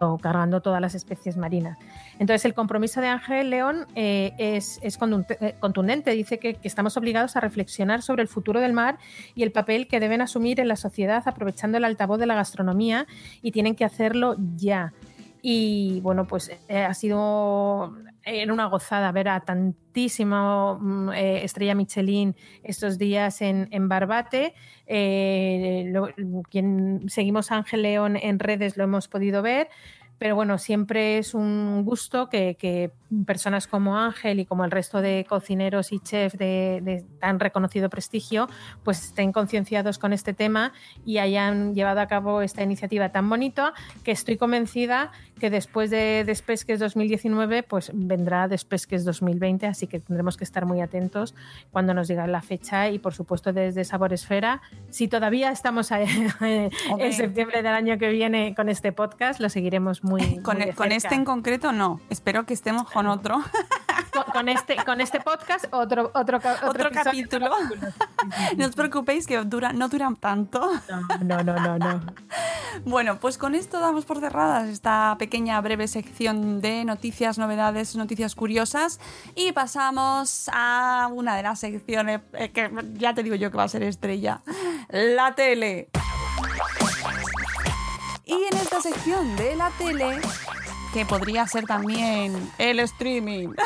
eh, 0.00 0.06
cargando 0.20 0.60
todas 0.60 0.80
las 0.80 0.94
especies 0.94 1.36
marinas. 1.36 1.78
Entonces 2.18 2.44
el 2.44 2.54
compromiso 2.54 3.00
de 3.00 3.08
Ángel 3.08 3.50
León 3.50 3.86
eh, 3.94 4.32
es, 4.38 4.78
es 4.82 4.98
contundente, 4.98 5.38
eh, 5.44 5.54
contundente. 5.58 6.10
Dice 6.12 6.38
que, 6.38 6.54
que 6.54 6.68
estamos 6.68 6.96
obligados 6.96 7.36
a 7.36 7.40
reflexionar 7.40 8.02
sobre 8.02 8.22
el 8.22 8.28
futuro 8.28 8.60
del 8.60 8.72
mar 8.72 8.98
y 9.34 9.42
el 9.42 9.52
papel 9.52 9.88
que 9.88 10.00
deben 10.00 10.20
asumir 10.20 10.60
en 10.60 10.68
la 10.68 10.76
sociedad 10.76 11.22
aprovechando 11.26 11.78
el 11.78 11.84
altavoz 11.84 12.18
de 12.18 12.26
la 12.26 12.34
gastronomía 12.34 13.06
y 13.42 13.52
tienen 13.52 13.74
que 13.74 13.84
hacerlo 13.84 14.36
ya. 14.56 14.92
Y 15.48 16.00
bueno, 16.00 16.26
pues 16.26 16.50
eh, 16.68 16.82
ha 16.82 16.92
sido 16.92 17.94
en 18.26 18.50
una 18.50 18.66
gozada 18.66 19.10
ver 19.12 19.28
a 19.28 19.40
tantísimo 19.40 20.78
mm, 20.80 21.10
eh, 21.12 21.44
estrella 21.44 21.74
Michelin 21.74 22.34
estos 22.62 22.98
días 22.98 23.40
en, 23.42 23.68
en 23.70 23.88
Barbate. 23.88 24.54
Eh, 24.86 25.84
lo- 25.88 26.08
quien 26.50 27.04
seguimos 27.08 27.50
a 27.52 27.56
Ángel 27.56 27.82
León 27.82 28.16
en 28.16 28.38
redes 28.38 28.76
lo 28.76 28.84
hemos 28.84 29.08
podido 29.08 29.42
ver. 29.42 29.68
Pero 30.18 30.34
bueno, 30.34 30.58
siempre 30.58 31.18
es 31.18 31.34
un 31.34 31.84
gusto 31.84 32.28
que, 32.28 32.56
que 32.58 32.90
personas 33.26 33.66
como 33.66 33.98
Ángel 33.98 34.40
y 34.40 34.46
como 34.46 34.64
el 34.64 34.70
resto 34.70 35.00
de 35.00 35.26
cocineros 35.28 35.92
y 35.92 36.00
chefs 36.00 36.38
de, 36.38 36.80
de 36.82 37.04
tan 37.20 37.38
reconocido 37.38 37.88
prestigio, 37.90 38.48
pues 38.82 39.04
estén 39.04 39.32
concienciados 39.32 39.98
con 39.98 40.12
este 40.12 40.32
tema 40.32 40.72
y 41.04 41.18
hayan 41.18 41.74
llevado 41.74 42.00
a 42.00 42.06
cabo 42.06 42.42
esta 42.42 42.62
iniciativa 42.62 43.10
tan 43.10 43.28
bonita 43.28 43.74
que 44.04 44.12
estoy 44.12 44.36
convencida 44.36 45.12
que 45.38 45.50
después 45.50 45.90
de 45.90 46.24
Despesques 46.24 46.78
2019, 46.80 47.62
pues 47.62 47.90
vendrá 47.92 48.48
Despesques 48.48 49.04
2020, 49.04 49.66
así 49.66 49.86
que 49.86 50.00
tendremos 50.00 50.36
que 50.36 50.44
estar 50.44 50.64
muy 50.64 50.80
atentos 50.80 51.34
cuando 51.70 51.92
nos 51.92 52.08
digan 52.08 52.32
la 52.32 52.40
fecha 52.40 52.88
y 52.88 52.98
por 52.98 53.12
supuesto 53.12 53.52
desde 53.52 53.84
Sabor 53.84 54.12
Esfera, 54.12 54.62
si 54.88 55.08
todavía 55.08 55.50
estamos 55.50 55.90
en 56.40 57.12
septiembre 57.12 57.62
del 57.62 57.74
año 57.74 57.98
que 57.98 58.08
viene 58.08 58.54
con 58.54 58.68
este 58.68 58.92
podcast, 58.92 59.40
lo 59.40 59.50
seguiremos 59.50 60.04
muy, 60.06 60.40
Con, 60.42 60.58
muy 60.58 60.66
de 60.66 60.72
con 60.72 60.92
este 60.92 61.14
en 61.14 61.24
concreto 61.24 61.72
no. 61.72 62.00
Espero 62.08 62.46
que 62.46 62.54
estemos 62.54 62.90
con 62.90 63.06
otro. 63.06 63.42
con, 64.12 64.24
con 64.32 64.48
este 64.48 64.76
con 64.84 65.00
este 65.00 65.20
podcast 65.20 65.66
otro 65.72 66.10
otro 66.14 66.40
Otro 66.66 66.90
capítulo. 66.90 67.50
No 68.56 68.66
os 68.66 68.74
preocupéis 68.74 69.26
que 69.26 69.38
dura, 69.44 69.72
no 69.72 69.88
duran 69.88 70.16
tanto. 70.16 70.68
No, 70.88 71.24
no, 71.24 71.44
no, 71.44 71.54
no, 71.60 71.78
no. 71.78 72.00
Bueno, 72.84 73.18
pues 73.20 73.38
con 73.38 73.54
esto 73.54 73.78
damos 73.78 74.04
por 74.04 74.18
cerradas 74.18 74.68
esta 74.68 75.14
pequeña 75.18 75.60
breve 75.60 75.86
sección 75.86 76.60
de 76.60 76.84
noticias, 76.84 77.38
novedades, 77.38 77.94
noticias 77.94 78.34
curiosas 78.34 78.98
y 79.34 79.52
pasamos 79.52 80.50
a 80.52 81.08
una 81.12 81.36
de 81.36 81.42
las 81.44 81.60
secciones 81.60 82.20
eh, 82.32 82.50
que 82.50 82.70
ya 82.94 83.14
te 83.14 83.22
digo 83.22 83.36
yo 83.36 83.50
que 83.50 83.56
va 83.56 83.64
a 83.64 83.68
ser 83.68 83.84
estrella, 83.84 84.42
la 84.88 85.34
tele. 85.34 85.88
Y 88.28 88.32
en 88.34 88.56
esta 88.56 88.80
sección 88.80 89.36
de 89.36 89.54
la 89.54 89.70
tele, 89.78 90.18
que 90.92 91.06
podría 91.06 91.46
ser 91.46 91.64
también 91.64 92.50
el 92.58 92.80
streaming. 92.80 93.50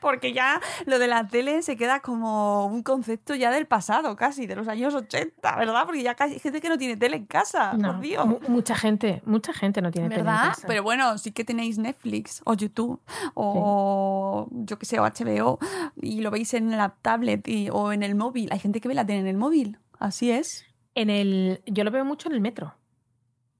Porque 0.00 0.32
ya 0.32 0.60
lo 0.86 0.98
de 1.00 1.08
la 1.08 1.26
tele 1.26 1.62
se 1.62 1.76
queda 1.76 2.00
como 2.00 2.66
un 2.66 2.82
concepto 2.84 3.34
ya 3.34 3.50
del 3.50 3.66
pasado, 3.66 4.14
casi, 4.16 4.46
de 4.46 4.54
los 4.54 4.68
años 4.68 4.94
80, 4.94 5.56
¿verdad? 5.56 5.84
Porque 5.84 6.02
ya 6.02 6.14
casi 6.14 6.34
hay 6.34 6.38
gente 6.38 6.60
que 6.60 6.68
no 6.68 6.78
tiene 6.78 6.96
tele 6.96 7.16
en 7.16 7.26
casa, 7.26 7.72
No, 7.74 7.92
por 7.94 8.00
Dios. 8.00 8.24
mu- 8.24 8.38
mucha 8.46 8.76
gente, 8.76 9.20
mucha 9.26 9.52
gente 9.52 9.82
no 9.82 9.90
tiene 9.90 10.08
tele 10.08 10.20
en 10.20 10.26
¿Verdad? 10.26 10.48
casa. 10.50 10.66
Pero 10.68 10.84
bueno, 10.84 11.18
sí 11.18 11.32
que 11.32 11.44
tenéis 11.44 11.76
Netflix 11.78 12.40
o 12.44 12.54
YouTube 12.54 13.00
o 13.34 14.46
yo 14.52 14.78
qué 14.78 14.86
sé, 14.86 15.00
o 15.00 15.04
HBO 15.04 15.58
y 16.00 16.20
lo 16.20 16.30
veis 16.30 16.54
en 16.54 16.70
la 16.76 16.90
tablet 17.02 17.46
y- 17.48 17.68
o 17.70 17.92
en 17.92 18.02
el 18.04 18.14
móvil. 18.14 18.48
Hay 18.52 18.60
gente 18.60 18.80
que 18.80 18.86
ve 18.88 18.94
la 18.94 19.04
tele 19.04 19.18
en 19.18 19.26
el 19.26 19.36
móvil, 19.36 19.78
así 19.98 20.30
es. 20.30 20.64
En 20.96 21.10
el, 21.10 21.62
yo 21.66 21.84
lo 21.84 21.90
veo 21.90 22.06
mucho 22.06 22.28
en 22.28 22.34
el 22.34 22.40
metro. 22.40 22.74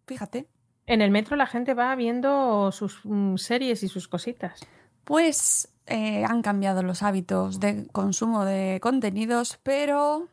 Fíjate. 0.07 0.49
En 0.87 1.03
el 1.03 1.11
metro 1.11 1.37
la 1.37 1.47
gente 1.47 1.75
va 1.75 1.95
viendo 1.95 2.73
sus 2.73 3.01
mm, 3.05 3.37
series 3.37 3.83
y 3.83 3.89
sus 3.89 4.09
cositas. 4.09 4.67
Pues 5.05 5.69
eh, 5.87 6.25
han 6.25 6.41
cambiado 6.41 6.83
los 6.83 7.03
hábitos 7.03 7.61
de 7.61 7.87
consumo 7.89 8.47
de 8.47 8.81
contenidos, 8.81 9.59
pero 9.63 10.29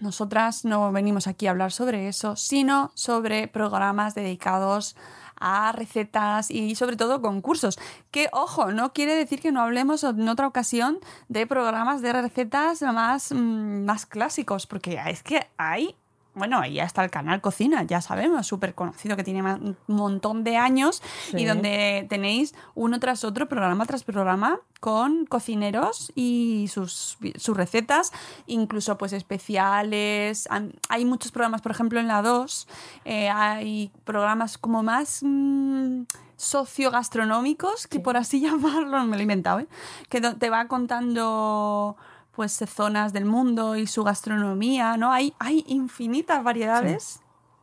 nosotras 0.00 0.64
no 0.64 0.90
venimos 0.90 1.26
aquí 1.26 1.46
a 1.46 1.50
hablar 1.50 1.70
sobre 1.70 2.08
eso, 2.08 2.34
sino 2.34 2.92
sobre 2.94 3.46
programas 3.46 4.14
dedicados 4.14 4.96
a 5.38 5.72
recetas 5.72 6.50
y 6.50 6.76
sobre 6.76 6.96
todo 6.96 7.20
concursos. 7.20 7.78
Que, 8.10 8.30
ojo, 8.32 8.72
no 8.72 8.94
quiere 8.94 9.14
decir 9.14 9.40
que 9.40 9.52
no 9.52 9.60
hablemos 9.60 10.02
en 10.02 10.26
otra 10.30 10.46
ocasión 10.46 10.98
de 11.28 11.46
programas 11.46 12.00
de 12.00 12.14
recetas 12.14 12.80
más, 12.80 13.32
mm, 13.32 13.84
más 13.84 14.06
clásicos, 14.06 14.66
porque 14.66 14.98
es 15.08 15.22
que 15.22 15.46
hay 15.58 15.94
bueno, 16.34 16.60
ahí 16.60 16.74
ya 16.74 16.84
está 16.84 17.02
el 17.04 17.10
canal 17.10 17.40
Cocina, 17.40 17.82
ya 17.82 18.00
sabemos, 18.00 18.46
súper 18.46 18.74
conocido, 18.74 19.16
que 19.16 19.24
tiene 19.24 19.42
un 19.42 19.76
montón 19.86 20.44
de 20.44 20.56
años 20.56 21.02
y 21.32 21.44
donde 21.44 22.06
tenéis 22.08 22.54
uno 22.74 23.00
tras 23.00 23.24
otro, 23.24 23.48
programa 23.48 23.86
tras 23.86 24.04
programa, 24.04 24.60
con 24.80 25.26
cocineros 25.26 26.12
y 26.14 26.68
sus, 26.72 27.18
sus 27.36 27.56
recetas, 27.56 28.12
incluso 28.46 28.96
pues 28.96 29.12
especiales. 29.12 30.48
Hay 30.88 31.04
muchos 31.04 31.32
programas, 31.32 31.60
por 31.60 31.72
ejemplo, 31.72 31.98
en 31.98 32.06
la 32.06 32.22
2, 32.22 32.68
eh, 33.04 33.28
hay 33.28 33.90
programas 34.04 34.58
como 34.58 34.82
más... 34.82 35.22
mm, 35.22 36.02
sociogastronómicos, 36.38 37.88
que 37.88 37.98
por 38.00 38.16
así 38.16 38.40
llamarlo, 38.46 39.04
me 39.04 39.16
lo 39.16 39.18
he 39.18 39.22
inventado, 39.22 39.58
¿eh? 39.58 39.68
que 40.08 40.20
te 40.20 40.50
va 40.50 40.68
contando 40.68 41.96
pues 42.38 42.52
zonas 42.68 43.12
del 43.12 43.24
mundo 43.24 43.74
y 43.74 43.88
su 43.88 44.04
gastronomía, 44.04 44.96
¿no? 44.96 45.10
Hay, 45.10 45.34
hay 45.40 45.64
infinitas 45.66 46.44
variedades 46.44 47.20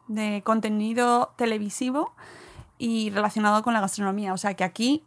de 0.10 0.42
contenido 0.44 1.32
televisivo 1.38 2.14
y 2.78 3.10
relacionado 3.10 3.64
con 3.64 3.74
la 3.74 3.80
gastronomía. 3.80 4.34
O 4.34 4.38
sea 4.38 4.54
que 4.56 4.66
aquí 4.66 5.02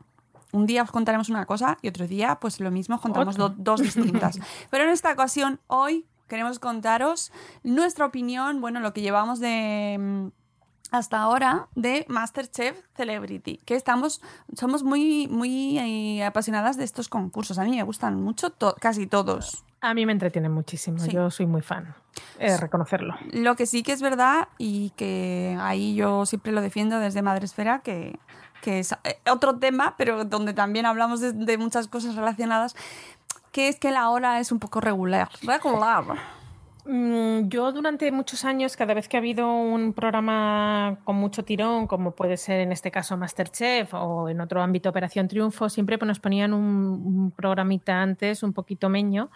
un 0.53 0.65
día 0.65 0.83
os 0.85 0.91
contaremos 0.91 1.29
una 1.29 1.45
cosa 1.45 1.77
y 1.83 1.89
otro 1.89 2.07
día 2.07 2.39
pues 2.41 2.61
lo 2.61 2.71
mismo 2.71 2.95
os 2.95 3.03
contamos 3.03 3.37
do- 3.37 3.51
dos 3.59 3.83
distintas. 3.83 4.39
Pero 4.71 4.85
en 4.85 4.91
esta 4.91 5.13
ocasión, 5.13 5.61
hoy 5.67 6.07
queremos 6.29 6.59
contaros 6.59 7.31
nuestra 7.63 8.07
opinión, 8.07 8.63
bueno, 8.63 8.81
lo 8.81 8.95
que 8.95 9.03
llevamos 9.03 9.39
de 9.39 9.99
mm, 10.01 10.29
hasta 10.91 11.21
ahora 11.21 11.69
de 11.75 12.05
MasterChef 12.09 12.81
Celebrity, 12.97 13.59
que 13.65 13.75
estamos, 13.75 14.21
somos 14.57 14.83
muy, 14.83 15.29
muy 15.29 15.79
eh, 15.79 16.25
apasionadas 16.25 16.77
de 16.77 16.85
estos 16.85 17.09
concursos. 17.09 17.59
A 17.59 17.65
mí 17.65 17.71
me 17.77 17.83
gustan 17.83 18.21
mucho, 18.23 18.51
to- 18.51 18.75
casi 18.81 19.07
todos. 19.07 19.65
A 19.81 19.95
mí 19.95 20.07
me 20.07 20.13
entretienen 20.13 20.51
muchísimo. 20.53 20.99
Sí. 20.99 21.11
Yo 21.13 21.31
soy 21.31 21.47
muy 21.47 21.63
fan. 21.63 21.95
De 22.39 22.57
reconocerlo. 22.57 23.15
Lo 23.33 23.55
que 23.55 23.67
sí 23.67 23.83
que 23.85 23.93
es 23.93 24.03
verdad 24.03 24.49
y 24.59 24.91
que 24.97 25.57
ahí 25.61 25.95
yo 25.95 26.27
siempre 26.27 26.51
lo 26.53 26.61
defiendo 26.61 26.99
desde 26.99 27.23
Madresfera, 27.23 27.79
que, 27.81 28.19
que 28.61 28.81
es 28.81 28.93
eh, 29.05 29.21
otro 29.31 29.59
tema, 29.59 29.95
pero 29.97 30.25
donde 30.25 30.53
también 30.53 30.85
hablamos 30.87 31.21
de, 31.21 31.33
de 31.33 31.59
muchas 31.59 31.87
cosas 31.87 32.17
relacionadas, 32.17 32.75
que 33.53 33.69
es 33.69 33.79
que 33.79 33.93
la 33.93 34.11
hora 34.11 34.41
es 34.41 34.51
un 34.51 34.59
poco 34.59 34.81
regular. 34.81 35.29
Regular. 35.43 36.05
Mm, 36.91 37.49
Yo 37.51 37.71
durante 37.73 38.11
muchos 38.13 38.47
años, 38.47 38.75
cada 38.75 38.95
vez 38.95 39.09
que 39.09 39.19
ha 39.19 39.21
habido 39.21 39.47
un 39.53 39.93
programa 39.93 40.99
con 41.05 41.17
mucho 41.17 41.45
tirón, 41.45 41.87
como 41.87 42.15
puede 42.15 42.39
ser 42.39 42.61
en 42.61 42.73
este 42.73 42.91
caso 42.91 43.15
Masterchef 43.19 43.93
o 43.93 44.29
en 44.31 44.41
otro 44.41 44.63
ámbito 44.63 44.89
Operación 44.89 45.29
Triunfo, 45.29 45.69
siempre 45.69 45.99
nos 45.99 46.19
ponían 46.19 46.55
un, 46.55 46.65
un 46.65 47.31
programita 47.31 48.01
antes, 48.01 48.43
un 48.43 48.55
poquito 48.55 48.89
meño, 48.89 49.31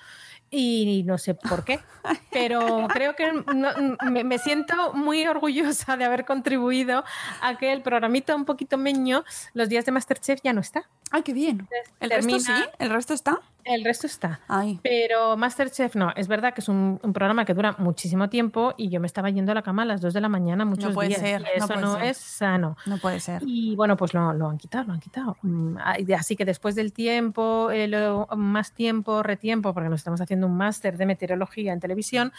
y 0.55 1.03
no 1.05 1.17
sé 1.19 1.35
por 1.35 1.65
qué, 1.65 1.81
pero 2.31 2.87
creo 2.93 3.17
que 3.17 3.33
no- 3.33 4.11
me, 4.11 4.23
me 4.23 4.39
siento 4.39 4.93
muy 4.93 5.27
orgullosa 5.27 5.97
de 5.97 6.05
haber 6.05 6.25
contribuido 6.25 7.03
a 7.41 7.57
que 7.57 7.73
el 7.73 7.83
programita 7.83 8.37
un 8.37 8.45
poquito 8.45 8.77
meño 8.79 9.25
los 9.55 9.69
días 9.69 9.85
de 9.87 9.93
Masterchef 9.93 10.41
ya 10.45 10.53
no 10.53 10.61
está. 10.61 10.85
¡Ay, 11.11 11.23
qué 11.23 11.33
bien! 11.35 11.69
¿El 12.01 12.11
resto 12.11 12.31
termina- 12.39 12.57
sí? 12.63 12.69
¿El 12.79 12.91
resto 12.91 13.13
está? 13.15 13.41
El 13.65 13.85
resto 13.85 14.07
está. 14.09 14.41
Ay. 14.49 14.81
Pero 14.83 15.37
Masterchef 15.37 15.95
no, 15.95 16.11
es 16.17 16.27
verdad 16.27 16.53
que 16.55 16.63
es 16.63 16.69
un, 16.69 16.99
un 17.03 17.13
programa 17.13 17.45
que 17.45 17.55
dura 17.55 17.77
muchísimo 17.79 18.29
tiempo 18.29 18.75
y 18.77 18.89
yo 18.89 18.99
me 18.99 19.07
estaba 19.07 19.31
yendo 19.31 19.53
a 19.53 19.55
la 19.55 19.63
cama 19.63 19.83
a 19.83 19.85
las 19.85 20.01
2 20.01 20.15
de 20.15 20.21
la 20.21 20.29
mañana 20.29 20.65
muchos 20.65 20.93
puede 20.95 21.11
días. 21.11 21.21
ser, 21.21 21.41
y 21.43 21.45
no 21.45 21.65
eso 21.65 21.67
puede 21.69 21.81
no, 21.83 21.95
ser. 21.97 22.05
es 22.05 22.17
sano. 22.17 22.77
No 22.87 22.97
puede 22.99 23.21
ser. 23.21 23.43
Y 23.47 23.77
bueno, 23.77 23.97
pues 23.97 24.15
lo, 24.15 24.33
lo 24.33 24.49
han 24.49 24.59
quitado, 24.59 24.85
lo 24.85 24.95
han 24.95 25.01
quitado. 25.01 25.37
Mm, 25.43 25.77
Así 26.19 26.35
que 26.35 26.45
después 26.45 26.75
del 26.75 26.93
tiempo, 26.93 27.71
eh, 27.71 27.87
lo- 27.89 28.27
más 28.37 28.73
tiempo, 28.73 29.23
retiempo, 29.23 29.73
porque 29.75 29.91
nos 29.91 30.01
estamos 30.01 30.21
haciendo 30.21 30.42
un 30.45 30.57
máster 30.57 30.97
de 30.97 31.07
meteorología 31.07 31.73
en 31.73 31.81
televisión, 31.81 32.33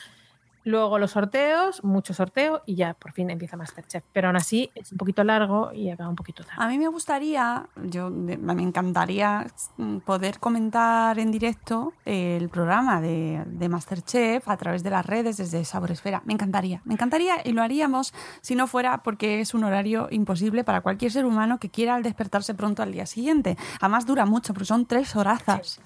luego 0.65 0.97
los 0.97 1.11
sorteos, 1.11 1.83
mucho 1.83 2.13
sorteo 2.13 2.61
y 2.65 2.75
ya 2.75 2.93
por 2.93 3.11
fin 3.11 3.29
empieza 3.29 3.57
Masterchef. 3.57 4.03
Pero 4.13 4.27
aún 4.27 4.37
así 4.37 4.71
es 4.75 4.91
un 4.91 4.97
poquito 4.97 5.23
largo 5.23 5.71
y 5.73 5.89
acaba 5.89 6.09
un 6.09 6.15
poquito 6.15 6.43
tarde. 6.43 6.63
A 6.63 6.67
mí 6.67 6.77
me 6.77 6.87
gustaría, 6.87 7.67
yo 7.75 8.09
me 8.09 8.63
encantaría 8.63 9.47
mm, 9.77 9.97
poder 9.99 10.39
comentar 10.39 11.19
en 11.19 11.31
directo 11.31 11.93
el 12.05 12.49
programa 12.49 13.01
de, 13.01 13.43
de 13.45 13.69
Masterchef 13.69 14.47
a 14.47 14.57
través 14.57 14.83
de 14.83 14.89
las 14.89 15.05
redes 15.05 15.37
desde 15.37 15.65
Saboresfera. 15.65 16.21
Me 16.25 16.33
encantaría, 16.33 16.81
me 16.85 16.93
encantaría 16.93 17.35
y 17.43 17.51
lo 17.51 17.61
haríamos 17.61 18.13
si 18.41 18.55
no 18.55 18.67
fuera 18.67 19.03
porque 19.03 19.41
es 19.41 19.53
un 19.53 19.63
horario 19.63 20.07
imposible 20.11 20.63
para 20.63 20.81
cualquier 20.81 21.11
ser 21.11 21.25
humano 21.25 21.59
que 21.59 21.69
quiera 21.69 21.95
al 21.95 22.03
despertarse 22.03 22.53
pronto 22.53 22.81
al 22.83 22.91
día 22.91 23.05
siguiente. 23.05 23.57
Además 23.81 24.05
dura 24.05 24.25
mucho, 24.25 24.53
porque 24.53 24.65
son 24.65 24.85
tres 24.85 25.15
horazas 25.15 25.63
Sí. 25.63 25.81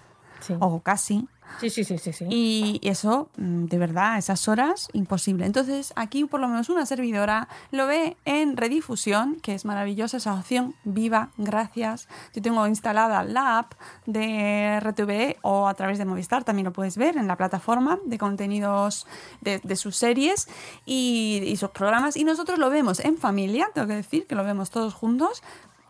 O 0.60 0.80
casi. 0.82 1.28
sí, 1.60 1.70
sí, 1.70 1.84
sí, 1.84 1.98
sí. 1.98 2.14
sí. 2.14 2.26
Y 2.30 2.80
eso, 2.84 3.30
mm, 3.38 3.66
de 3.66 3.78
verdad, 3.78 4.18
esas 4.18 4.48
horas, 4.48 4.90
imposible. 4.94 5.46
Entonces, 5.46 5.94
aquí 5.96 6.26
por 6.26 6.40
lo 6.40 6.48
menos 6.48 6.70
una 6.70 6.86
servidora 6.86 7.48
lo 7.72 7.88
ve 7.88 8.18
en 8.26 8.58
redifusión, 8.58 9.38
que 9.42 9.54
es 9.54 9.66
maravillosa 9.66 10.18
esa 10.18 10.34
opción. 10.34 10.76
Viva, 10.84 11.30
gracias. 11.38 12.08
Yo 12.34 12.42
tengo 12.42 12.66
instalada 12.68 13.24
la 13.24 13.60
app 13.60 13.74
de 14.06 14.80
RTV 14.80 15.38
o 15.42 15.68
a 15.68 15.74
través 15.74 15.98
de 15.98 16.06
Movistar, 16.06 16.44
también 16.44 16.66
lo 16.66 16.74
puedes 16.74 16.98
ver 16.98 17.18
en 17.18 17.28
la 17.28 17.36
plataforma 17.36 18.00
de 18.06 18.18
contenidos 18.18 19.08
de, 19.42 19.60
de 19.60 19.76
sus 19.76 19.96
series 19.96 20.48
y, 20.86 21.42
y 21.46 21.58
sus 21.58 21.70
programas. 21.70 22.18
Y 22.18 22.24
nosotros 22.24 22.60
lo 22.60 22.70
vemos 22.70 23.00
en 23.00 23.18
familia, 23.18 23.70
tengo 23.74 23.88
que 23.88 23.96
decir 23.96 24.28
que 24.28 24.36
lo 24.36 24.44
vemos 24.44 24.70
todos 24.70 24.94
juntos 24.94 25.42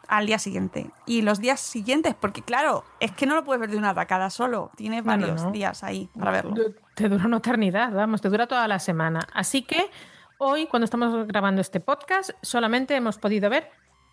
al 0.08 0.26
día 0.26 0.40
siguiente. 0.40 0.90
Y 1.06 1.22
los 1.22 1.40
días 1.40 1.60
siguientes, 1.60 2.16
porque 2.20 2.42
claro, 2.42 2.84
es 3.00 3.12
que 3.12 3.26
no 3.26 3.36
lo 3.36 3.44
puedes 3.44 3.60
ver 3.62 3.70
de 3.70 3.78
una 3.78 3.94
tacada 3.94 4.30
solo, 4.30 4.72
tienes 4.76 5.04
varios 5.04 5.44
no. 5.44 5.52
días 5.52 5.84
ahí 5.84 6.10
para 6.18 6.32
verlo. 6.32 6.56
Te 6.96 7.10
dura 7.10 7.26
una 7.26 7.38
eternidad, 7.38 7.92
vamos, 7.92 8.22
te 8.22 8.30
dura 8.30 8.48
toda 8.48 8.68
la 8.68 8.80
semana. 8.80 9.28
Así 9.34 9.62
que 9.64 9.90
hoy, 10.38 10.68
cuando 10.68 10.86
estamos 10.86 11.28
grabando 11.28 11.62
este 11.62 11.80
podcast, 11.80 12.32
solamente 12.42 12.96
hemos 12.96 13.18
podido 13.18 13.50
ver 13.50 13.70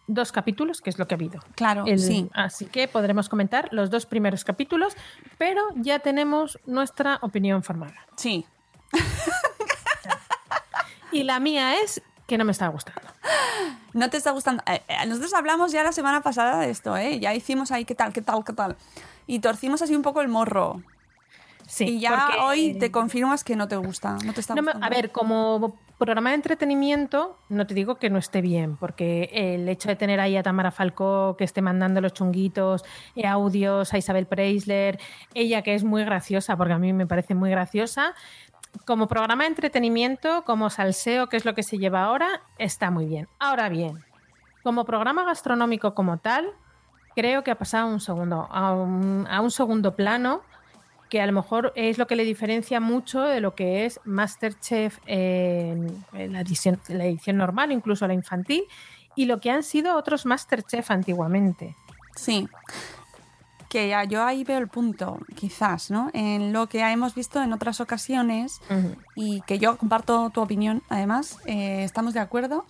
dos 0.07 0.33
capítulos, 0.33 0.83
que 0.83 0.90
es 0.90 0.98
lo 0.98 1.07
que 1.09 1.14
ha 1.14 1.16
habido. 1.16 1.40
Claro, 1.54 1.85
El- 1.87 1.98
sí. 1.98 2.28
Así 2.35 2.66
que 2.66 2.88
podremos 2.88 3.28
comentar 3.28 3.68
los 3.72 3.88
dos 3.90 4.04
primeros 4.04 4.44
capítulos, 4.44 4.94
pero 5.38 5.62
ya 5.76 6.00
tenemos 6.00 6.59
nuestra 6.66 7.18
opinión 7.22 7.62
formada. 7.62 8.07
Sí. 8.16 8.44
Y 11.12 11.22
la 11.22 11.38
mía 11.40 11.80
es 11.80 12.02
que 12.26 12.37
no 12.37 12.44
me 12.44 12.52
está 12.52 12.68
gustando. 12.68 13.03
¿No 13.92 14.10
te 14.10 14.16
está 14.16 14.30
gustando? 14.32 14.62
Eh, 14.66 14.82
eh, 14.88 15.06
nosotros 15.06 15.32
hablamos 15.34 15.72
ya 15.72 15.82
la 15.82 15.92
semana 15.92 16.20
pasada 16.20 16.58
de 16.60 16.70
esto, 16.70 16.96
¿eh? 16.96 17.18
Ya 17.20 17.34
hicimos 17.34 17.70
ahí 17.72 17.84
qué 17.84 17.94
tal, 17.94 18.12
qué 18.12 18.22
tal, 18.22 18.44
qué 18.44 18.52
tal. 18.52 18.76
Y 19.26 19.38
torcimos 19.38 19.82
así 19.82 19.94
un 19.94 20.02
poco 20.02 20.20
el 20.20 20.28
morro. 20.28 20.82
Sí, 21.66 21.84
y 21.96 22.00
ya 22.00 22.26
porque- 22.26 22.40
hoy 22.42 22.74
te 22.78 22.90
confirmas 22.90 23.42
que 23.42 23.56
no 23.56 23.68
te 23.68 23.76
gusta, 23.76 24.18
no 24.24 24.34
te 24.34 24.40
está 24.40 24.54
No 24.54 24.62
gustando. 24.62 24.87
a 24.87 24.90
ver, 24.90 25.10
como 25.12 25.78
programa 25.96 26.30
de 26.30 26.34
entretenimiento, 26.34 27.38
no 27.48 27.66
te 27.66 27.72
digo 27.72 27.94
que 27.94 28.10
no 28.10 28.18
esté 28.18 28.42
bien, 28.42 28.76
porque 28.76 29.30
el 29.32 29.66
hecho 29.70 29.88
de 29.88 29.96
tener 29.96 30.20
ahí 30.20 30.37
a 30.37 30.42
Tamara 30.42 30.72
Falcó, 30.72 31.37
que 31.38 31.44
esté 31.44 31.62
mandando 31.62 32.02
los 32.02 32.12
chunguitos, 32.12 32.84
eh, 33.16 33.26
audios 33.26 33.94
a 33.94 33.98
Isabel 33.98 34.26
Preisler, 34.26 34.98
ella 35.32 35.62
que 35.62 35.74
es 35.74 35.84
muy 35.84 36.04
graciosa, 36.04 36.56
porque 36.56 36.74
a 36.74 36.78
mí 36.78 36.92
me 36.92 37.06
parece 37.06 37.34
muy 37.34 37.48
graciosa, 37.48 38.14
como 38.84 39.08
programa 39.08 39.44
de 39.44 39.48
entretenimiento, 39.48 40.44
como 40.44 40.70
salseo, 40.70 41.28
que 41.28 41.37
es 41.37 41.44
lo 41.44 41.54
que 41.54 41.62
se 41.62 41.78
lleva 41.78 42.04
ahora, 42.04 42.42
está 42.58 42.90
muy 42.90 43.06
bien. 43.06 43.28
Ahora 43.38 43.68
bien, 43.68 44.04
como 44.62 44.84
programa 44.84 45.24
gastronómico 45.24 45.94
como 45.94 46.18
tal, 46.18 46.50
creo 47.14 47.44
que 47.44 47.50
ha 47.50 47.58
pasado 47.58 47.88
un 47.88 48.00
segundo, 48.00 48.48
a 48.50 48.72
un, 48.72 49.26
a 49.30 49.40
un 49.40 49.50
segundo 49.50 49.94
plano 49.94 50.42
que 51.08 51.20
a 51.20 51.26
lo 51.26 51.32
mejor 51.32 51.72
es 51.76 51.98
lo 51.98 52.06
que 52.06 52.16
le 52.16 52.24
diferencia 52.24 52.80
mucho 52.80 53.22
de 53.22 53.40
lo 53.40 53.54
que 53.54 53.84
es 53.84 54.00
Masterchef 54.04 54.98
en, 55.06 56.04
en 56.12 56.32
la, 56.32 56.40
edición, 56.40 56.80
la 56.88 57.04
edición 57.04 57.37
normal, 57.37 57.70
incluso 57.72 58.06
la 58.08 58.14
infantil, 58.14 58.64
y 59.14 59.26
lo 59.26 59.40
que 59.40 59.50
han 59.50 59.62
sido 59.62 59.96
otros 59.96 60.26
Masterchef 60.26 60.90
antiguamente. 60.90 61.76
Sí. 62.16 62.48
Que 63.74 63.88
ya 63.88 64.04
yo 64.04 64.22
ahí 64.22 64.44
veo 64.44 64.58
el 64.58 64.68
punto, 64.68 65.18
quizás, 65.34 65.90
¿no? 65.90 66.08
En 66.12 66.52
lo 66.52 66.68
que 66.68 66.78
hemos 66.78 67.12
visto 67.16 67.42
en 67.42 67.52
otras 67.52 67.80
ocasiones 67.80 68.60
y 69.16 69.40
que 69.48 69.58
yo 69.58 69.76
comparto 69.78 70.30
tu 70.30 70.40
opinión, 70.42 70.84
además, 70.88 71.38
eh, 71.44 71.82
estamos 71.82 72.14
de 72.14 72.20
acuerdo, 72.20 72.66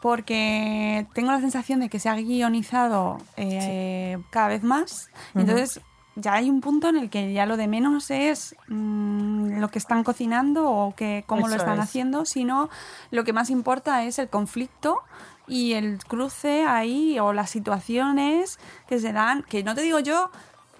porque 0.00 1.06
tengo 1.12 1.32
la 1.32 1.40
sensación 1.40 1.80
de 1.80 1.90
que 1.90 1.98
se 1.98 2.08
ha 2.08 2.14
guionizado 2.14 3.18
eh, 3.36 4.16
cada 4.30 4.48
vez 4.48 4.62
más. 4.62 5.10
Entonces, 5.34 5.82
ya 6.16 6.32
hay 6.32 6.48
un 6.48 6.62
punto 6.62 6.88
en 6.88 6.96
el 6.96 7.10
que 7.10 7.30
ya 7.34 7.44
lo 7.44 7.58
de 7.58 7.68
menos 7.68 8.10
es 8.10 8.56
mm, 8.68 9.58
lo 9.60 9.68
que 9.68 9.78
están 9.78 10.02
cocinando 10.02 10.70
o 10.70 10.94
que 10.94 11.24
cómo 11.26 11.46
lo 11.46 11.56
están 11.56 11.76
es. 11.76 11.84
haciendo, 11.84 12.24
sino 12.24 12.70
lo 13.10 13.22
que 13.24 13.34
más 13.34 13.50
importa 13.50 14.02
es 14.04 14.18
el 14.18 14.30
conflicto 14.30 15.02
y 15.48 15.72
el 15.72 15.98
cruce 16.06 16.64
ahí 16.64 17.18
o 17.18 17.32
las 17.32 17.50
situaciones 17.50 18.58
que 18.88 18.98
se 18.98 19.12
dan, 19.12 19.42
que 19.42 19.62
no 19.64 19.74
te 19.74 19.82
digo 19.82 19.98
yo 19.98 20.30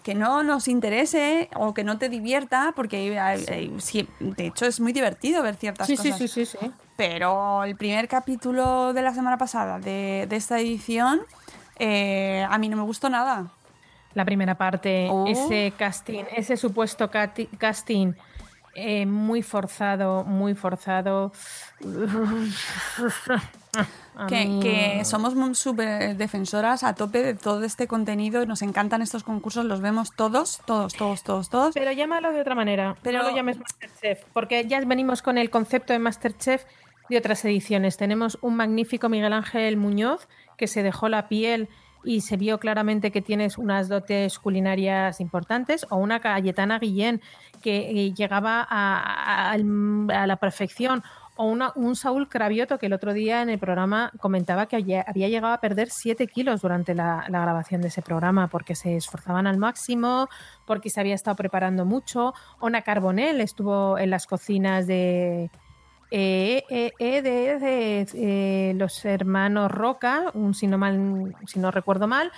que 0.02 0.14
no 0.14 0.42
nos 0.42 0.68
interese 0.68 1.50
o 1.54 1.74
que 1.74 1.84
no 1.84 1.98
te 1.98 2.08
divierta, 2.08 2.72
porque 2.74 3.20
sí, 3.78 4.08
de 4.20 4.46
hecho 4.46 4.64
es 4.64 4.80
muy 4.80 4.92
divertido 4.94 5.42
ver 5.42 5.56
ciertas 5.56 5.86
Sí, 5.86 5.96
sí, 5.98 6.12
cosas. 6.12 6.30
sí, 6.30 6.46
sí, 6.46 6.46
sí. 6.58 6.70
Pero 6.96 7.62
el 7.64 7.76
primer 7.76 8.08
capítulo 8.08 8.94
de 8.94 9.02
la 9.02 9.12
semana 9.12 9.36
pasada 9.36 9.78
de, 9.78 10.26
de 10.26 10.36
esta 10.36 10.58
edición, 10.60 11.20
eh, 11.78 12.46
a 12.48 12.56
mí 12.56 12.70
no 12.70 12.76
me 12.78 12.84
gustó 12.84 13.10
nada. 13.10 13.48
La 14.14 14.24
primera 14.24 14.54
parte, 14.56 15.08
Oh. 15.10 15.26
ese 15.26 15.74
casting, 15.76 16.24
ese 16.34 16.56
supuesto 16.56 17.10
casting 17.58 18.14
eh, 18.74 19.04
muy 19.04 19.42
forzado, 19.42 20.24
muy 20.24 20.54
forzado. 20.54 21.32
A 24.16 24.26
Que, 24.26 24.58
que 24.62 25.04
somos 25.04 25.34
muy 25.34 25.54
súper 25.54 26.16
defensoras 26.16 26.82
a 26.82 26.94
tope 26.94 27.22
de 27.22 27.34
todo 27.34 27.62
este 27.64 27.86
contenido 27.86 28.42
y 28.42 28.46
nos 28.46 28.62
encantan 28.62 29.02
estos 29.02 29.22
concursos, 29.22 29.64
los 29.64 29.80
vemos 29.80 30.10
todos, 30.16 30.60
todos, 30.66 30.94
todos, 30.94 31.22
todos, 31.22 31.48
todos. 31.50 31.74
Pero 31.74 31.92
llámalo 31.92 32.32
de 32.32 32.40
otra 32.40 32.54
manera. 32.54 32.96
Pero- 33.02 33.22
no 33.22 33.30
lo 33.30 33.36
llames 33.36 33.58
Masterchef, 33.58 34.24
porque 34.32 34.66
ya 34.66 34.80
venimos 34.84 35.22
con 35.22 35.38
el 35.38 35.50
concepto 35.50 35.92
de 35.92 35.98
Masterchef 36.00 36.64
de 37.08 37.18
otras 37.18 37.44
ediciones. 37.44 37.96
Tenemos 37.96 38.38
un 38.42 38.56
magnífico 38.56 39.08
Miguel 39.08 39.32
Ángel 39.32 39.76
Muñoz 39.76 40.28
que 40.56 40.66
se 40.66 40.82
dejó 40.82 41.08
la 41.08 41.28
piel 41.28 41.68
y 42.04 42.20
se 42.22 42.36
vio 42.36 42.58
claramente 42.58 43.10
que 43.10 43.22
tienes 43.22 43.58
unas 43.58 43.88
dotes 43.88 44.38
culinarias 44.38 45.20
importantes, 45.20 45.84
o 45.90 45.96
una 45.96 46.20
Cayetana 46.20 46.78
Guillén 46.78 47.20
que 47.60 47.90
eh, 47.90 48.14
llegaba 48.14 48.60
a, 48.68 48.98
a- 48.98 49.50
al- 49.50 50.06
a 50.12 50.26
la 50.26 50.36
perfección, 50.36 51.02
o 51.40 51.44
una- 51.44 51.72
un 51.76 51.94
Saúl 51.94 52.28
Cravioto 52.28 52.78
que 52.80 52.86
el 52.86 52.92
otro 52.92 53.12
día 53.12 53.42
en 53.42 53.48
el 53.48 53.60
programa 53.60 54.10
comentaba 54.18 54.66
que 54.66 54.74
había, 54.74 55.04
llegado 55.04 55.54
a 55.54 55.60
perder 55.60 55.88
7 55.88 56.26
kilos 56.26 56.60
durante 56.62 56.96
la, 56.96 57.26
la 57.28 57.40
grabación 57.40 57.80
de 57.80 57.88
ese 57.88 58.02
programa 58.02 58.48
porque 58.48 58.74
se 58.74 58.96
esforzaban 58.96 59.46
al 59.46 59.56
máximo, 59.56 60.28
porque 60.66 60.90
se 60.90 60.98
había 60.98 61.14
estado 61.14 61.36
preparando 61.36 61.84
mucho. 61.84 62.34
Ona 62.58 62.82
Carbonell 62.82 63.40
estuvo 63.40 63.98
en 63.98 64.10
las 64.10 64.26
cocinas 64.26 64.88
de, 64.88 65.48
eh, 66.10 66.64
eh, 66.70 66.92
eh, 66.98 67.22
de, 67.22 68.74
los 68.74 69.04
hermanos 69.04 69.70
Roca, 69.70 70.32
un, 70.34 70.54
si, 70.54 70.66
no 70.66 70.76
mal, 70.76 71.36
si 71.46 71.60
no 71.60 71.70
recuerdo 71.70 72.08
mal. 72.08 72.32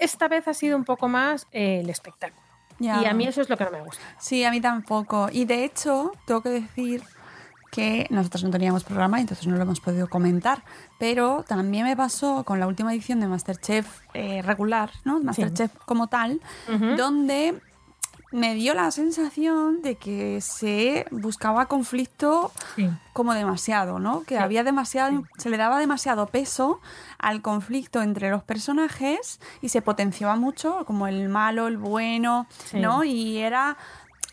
Esta 0.00 0.26
vez 0.26 0.48
ha 0.48 0.54
sido 0.54 0.76
un 0.76 0.84
poco 0.84 1.08
más 1.08 1.46
el 1.52 1.88
espectáculo. 1.90 2.42
Y 2.80 2.88
a 2.88 3.14
mí 3.14 3.26
eso 3.26 3.40
es 3.40 3.48
lo 3.48 3.56
que 3.56 3.64
no 3.64 3.70
me 3.70 3.82
gusta. 3.82 4.02
Sí, 4.18 4.44
a 4.44 4.50
mí 4.50 4.60
tampoco. 4.60 5.28
Y 5.32 5.44
de 5.44 5.64
hecho, 5.64 6.12
tengo 6.26 6.42
que 6.42 6.50
decir 6.50 7.02
que 7.76 8.06
nosotros 8.10 8.42
no 8.42 8.50
teníamos 8.50 8.84
programa 8.84 9.18
y 9.18 9.22
entonces 9.22 9.46
no 9.46 9.54
lo 9.56 9.62
hemos 9.62 9.80
podido 9.80 10.08
comentar. 10.08 10.62
Pero 10.98 11.44
también 11.46 11.84
me 11.84 11.94
pasó 11.96 12.42
con 12.44 12.58
la 12.58 12.66
última 12.66 12.92
edición 12.94 13.20
de 13.20 13.28
Masterchef 13.28 13.86
eh, 14.14 14.40
regular, 14.42 14.90
¿no? 15.04 15.20
Masterchef 15.20 15.70
como 15.84 16.06
tal, 16.08 16.40
donde 16.96 17.60
me 18.32 18.54
dio 18.54 18.74
la 18.74 18.90
sensación 18.90 19.82
de 19.82 19.94
que 19.96 20.40
se 20.40 21.06
buscaba 21.10 21.66
conflicto 21.66 22.50
Sí. 22.74 22.90
como 23.12 23.34
demasiado, 23.34 23.98
¿no? 23.98 24.24
Que 24.24 24.38
había 24.38 24.64
demasiado, 24.64 25.22
se 25.38 25.48
le 25.48 25.56
daba 25.56 25.78
demasiado 25.78 26.26
peso 26.26 26.80
al 27.18 27.40
conflicto 27.40 28.02
entre 28.02 28.30
los 28.30 28.42
personajes 28.42 29.38
y 29.62 29.68
se 29.68 29.80
potenciaba 29.80 30.34
mucho 30.36 30.84
como 30.86 31.06
el 31.06 31.28
malo, 31.28 31.68
el 31.68 31.76
bueno, 31.76 32.46
Sí. 32.64 32.80
¿no? 32.80 33.04
Y 33.04 33.38
era 33.38 33.76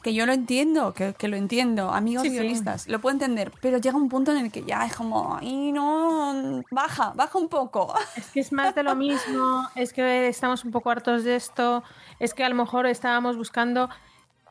que 0.04 0.14
yo 0.14 0.26
lo 0.26 0.34
entiendo, 0.34 0.94
que, 0.94 1.14
que 1.14 1.28
lo 1.28 1.38
entiendo, 1.38 1.90
amigos 1.92 2.24
Sí, 2.24 2.30
sí. 2.30 2.36
guionistas, 2.36 2.88
lo 2.88 3.00
puedo 3.00 3.14
entender, 3.14 3.52
pero 3.62 3.78
llega 3.80 3.96
un 3.98 4.10
punto 4.10 4.32
en 4.32 4.38
el 4.46 4.52
que 4.52 4.64
ya 4.64 4.86
es 4.86 4.96
como, 4.96 5.40
y 5.42 5.72
no, 5.72 6.62
baja, 6.70 7.14
baja 7.16 7.38
un 7.40 7.48
poco. 7.50 7.94
Es 8.18 8.28
que 8.32 8.40
es 8.42 8.52
más 8.52 8.76
de 8.76 8.84
lo 8.84 8.96
mismo, 8.96 9.68
es 9.76 9.94
que 9.94 10.28
estamos 10.28 10.64
un 10.66 10.72
poco 10.72 10.90
hartos 10.92 11.24
de 11.24 11.36
esto, 11.36 11.84
es 12.20 12.34
que 12.34 12.44
a 12.44 12.50
lo 12.50 12.56
mejor 12.56 12.86
estábamos 12.86 13.38
buscando 13.38 13.90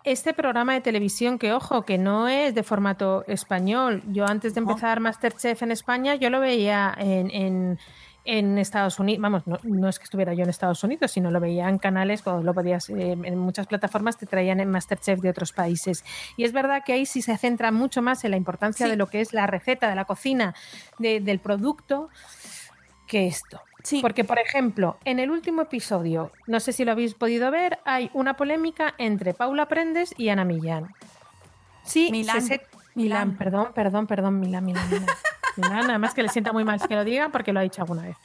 este 0.04 0.34
programa 0.34 0.72
de 0.72 0.80
televisión 0.80 1.38
que, 1.38 1.52
ojo, 1.52 1.82
que 1.82 1.96
no 1.96 2.26
es 2.26 2.54
de 2.56 2.64
formato 2.64 3.22
español. 3.28 4.02
Yo 4.08 4.26
antes 4.26 4.52
de 4.54 4.60
empezar 4.60 4.98
Masterchef 4.98 5.62
en 5.62 5.70
España, 5.70 6.16
yo 6.16 6.28
lo 6.28 6.40
veía 6.40 6.92
en, 6.98 7.30
en- 7.30 7.78
en 8.24 8.56
Estados 8.58 8.98
Unidos, 9.00 9.20
vamos, 9.20 9.46
no, 9.46 9.58
no 9.64 9.88
es 9.88 9.98
que 9.98 10.04
estuviera 10.04 10.32
yo 10.34 10.44
en 10.44 10.50
Estados 10.50 10.82
Unidos, 10.84 11.10
sino 11.10 11.30
lo 11.30 11.40
veía 11.40 11.68
en 11.68 11.78
canales, 11.78 12.22
cuando 12.22 12.42
lo 12.42 12.54
podías, 12.54 12.88
eh, 12.90 13.12
en 13.20 13.38
muchas 13.38 13.66
plataformas 13.66 14.16
te 14.16 14.26
traían 14.26 14.60
en 14.60 14.70
Masterchef 14.70 15.20
de 15.20 15.30
otros 15.30 15.52
países. 15.52 16.04
Y 16.36 16.44
es 16.44 16.52
verdad 16.52 16.82
que 16.86 16.92
ahí 16.92 17.04
sí 17.06 17.20
se 17.22 17.36
centra 17.36 17.72
mucho 17.72 18.00
más 18.02 18.24
en 18.24 18.30
la 18.30 18.36
importancia 18.36 18.86
Sí. 18.86 18.90
de 18.90 18.96
lo 18.96 19.08
que 19.08 19.20
es 19.20 19.32
la 19.32 19.46
receta, 19.48 19.88
de 19.88 19.96
la 19.96 20.04
cocina, 20.04 20.54
de- 20.98 21.20
del 21.20 21.40
producto, 21.40 22.10
que 23.08 23.26
esto. 23.26 23.60
Sí. 23.82 24.00
Porque, 24.00 24.22
por 24.22 24.38
ejemplo, 24.38 24.96
en 25.04 25.18
el 25.18 25.30
último 25.32 25.62
episodio, 25.62 26.30
no 26.46 26.60
sé 26.60 26.72
si 26.72 26.84
lo 26.84 26.92
habéis 26.92 27.14
podido 27.14 27.50
ver, 27.50 27.80
hay 27.84 28.10
una 28.14 28.36
polémica 28.36 28.94
entre 28.98 29.34
Paula 29.34 29.66
Prendes 29.66 30.14
y 30.16 30.28
Ana 30.28 30.44
Millán. 30.44 30.94
Sí, 31.84 32.08
Milán. 32.12 32.40
se-. 32.42 32.62
Milán, 32.94 33.36
perdón, 33.36 33.72
perdón, 33.74 34.06
perdón, 34.06 34.38
Milán, 34.38 34.64
Milán, 34.64 34.88
Milán. 34.88 35.06
Milán, 35.56 35.90
además 35.90 36.14
que 36.14 36.22
le 36.22 36.28
sienta 36.28 36.52
muy 36.52 36.64
mal 36.64 36.80
que 36.86 36.94
lo 36.94 37.04
diga 37.04 37.28
porque 37.30 37.52
lo 37.52 37.60
ha 37.60 37.62
dicho 37.62 37.82
alguna 37.82 38.02
vez. 38.02 38.16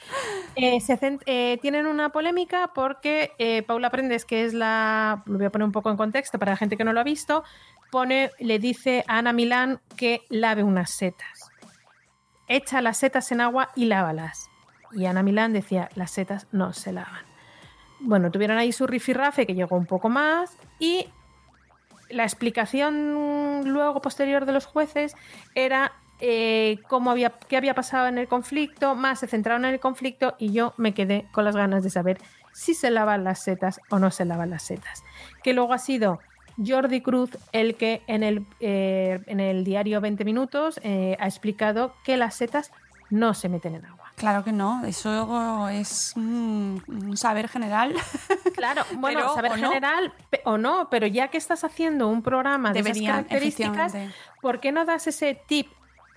Eh, 0.55 0.79
eh, 1.25 1.59
tienen 1.61 1.85
una 1.85 2.09
polémica 2.09 2.71
porque 2.73 3.33
eh, 3.37 3.63
Paula 3.63 3.89
Prendes, 3.89 4.25
que 4.25 4.45
es 4.45 4.53
la. 4.53 5.23
Lo 5.25 5.37
voy 5.37 5.45
a 5.45 5.51
poner 5.51 5.65
un 5.65 5.71
poco 5.71 5.89
en 5.91 5.97
contexto 5.97 6.39
para 6.39 6.53
la 6.53 6.57
gente 6.57 6.77
que 6.77 6.83
no 6.83 6.93
lo 6.93 6.99
ha 6.99 7.03
visto, 7.03 7.43
pone, 7.91 8.31
le 8.39 8.59
dice 8.59 9.03
a 9.07 9.19
Ana 9.19 9.33
Milán 9.33 9.81
que 9.95 10.21
lave 10.29 10.63
unas 10.63 10.91
setas. 10.91 11.51
Echa 12.47 12.81
las 12.81 12.97
setas 12.97 13.31
en 13.31 13.41
agua 13.41 13.69
y 13.75 13.85
lávalas. 13.85 14.49
Y 14.93 15.05
Ana 15.05 15.21
Milán 15.21 15.53
decía, 15.53 15.89
las 15.95 16.11
setas 16.11 16.47
no 16.51 16.73
se 16.73 16.93
lavan. 16.93 17.25
Bueno, 17.99 18.31
tuvieron 18.31 18.57
ahí 18.57 18.71
su 18.71 18.87
rifirrafe 18.87 19.45
que 19.45 19.53
llegó 19.53 19.75
un 19.75 19.85
poco 19.85 20.07
más 20.07 20.57
y 20.79 21.07
la 22.09 22.23
explicación 22.23 23.63
luego 23.65 24.01
posterior 24.01 24.45
de 24.45 24.53
los 24.53 24.65
jueces 24.65 25.15
era 25.55 25.93
eh, 26.19 26.79
cómo 26.87 27.11
había, 27.11 27.31
qué 27.47 27.57
había 27.57 27.75
pasado 27.75 28.07
en 28.07 28.17
el 28.17 28.27
conflicto, 28.27 28.95
más 28.95 29.19
se 29.19 29.27
centraron 29.27 29.65
en 29.65 29.73
el 29.73 29.79
conflicto 29.79 30.35
y 30.39 30.51
yo 30.51 30.73
me 30.77 30.93
quedé 30.93 31.27
con 31.31 31.45
las 31.45 31.55
ganas 31.55 31.83
de 31.83 31.89
saber 31.89 32.19
si 32.53 32.73
se 32.73 32.89
lavan 32.89 33.23
las 33.23 33.43
setas 33.43 33.79
o 33.89 33.99
no 33.99 34.09
se 34.09 34.25
lavan 34.25 34.49
las 34.49 34.63
setas. 34.63 35.03
Que 35.43 35.53
luego 35.53 35.73
ha 35.73 35.77
sido 35.77 36.19
Jordi 36.65 37.01
Cruz 37.01 37.37
el 37.51 37.75
que 37.75 38.01
en 38.07 38.23
el, 38.23 38.45
eh, 38.59 39.19
en 39.27 39.39
el 39.39 39.63
diario 39.63 40.01
20 40.01 40.25
minutos 40.25 40.79
eh, 40.83 41.15
ha 41.19 41.27
explicado 41.27 41.93
que 42.03 42.17
las 42.17 42.35
setas 42.35 42.71
no 43.09 43.33
se 43.33 43.47
meten 43.47 43.75
en 43.75 43.85
agua. 43.85 44.11
Claro 44.15 44.43
que 44.43 44.51
no, 44.51 44.83
eso 44.83 45.69
es 45.69 46.13
un 46.15 47.13
saber 47.15 47.47
general. 47.47 47.93
Claro, 48.57 48.83
bueno, 48.97 49.19
Pero, 49.19 49.35
saber 49.35 49.51
general 49.53 50.13
o 50.43 50.57
no, 50.57 50.89
pero 50.89 51.05
ya 51.05 51.27
que 51.27 51.37
estás 51.37 51.63
haciendo 51.63 52.07
un 52.07 52.23
programa 52.23 52.73
de 52.73 52.81
Deberían, 52.81 53.03
esas 53.03 53.27
características. 53.27 53.93
¿por 54.41 54.59
qué 54.59 54.71
no 54.71 54.83
das 54.83 55.05
ese 55.05 55.39
tip 55.47 55.67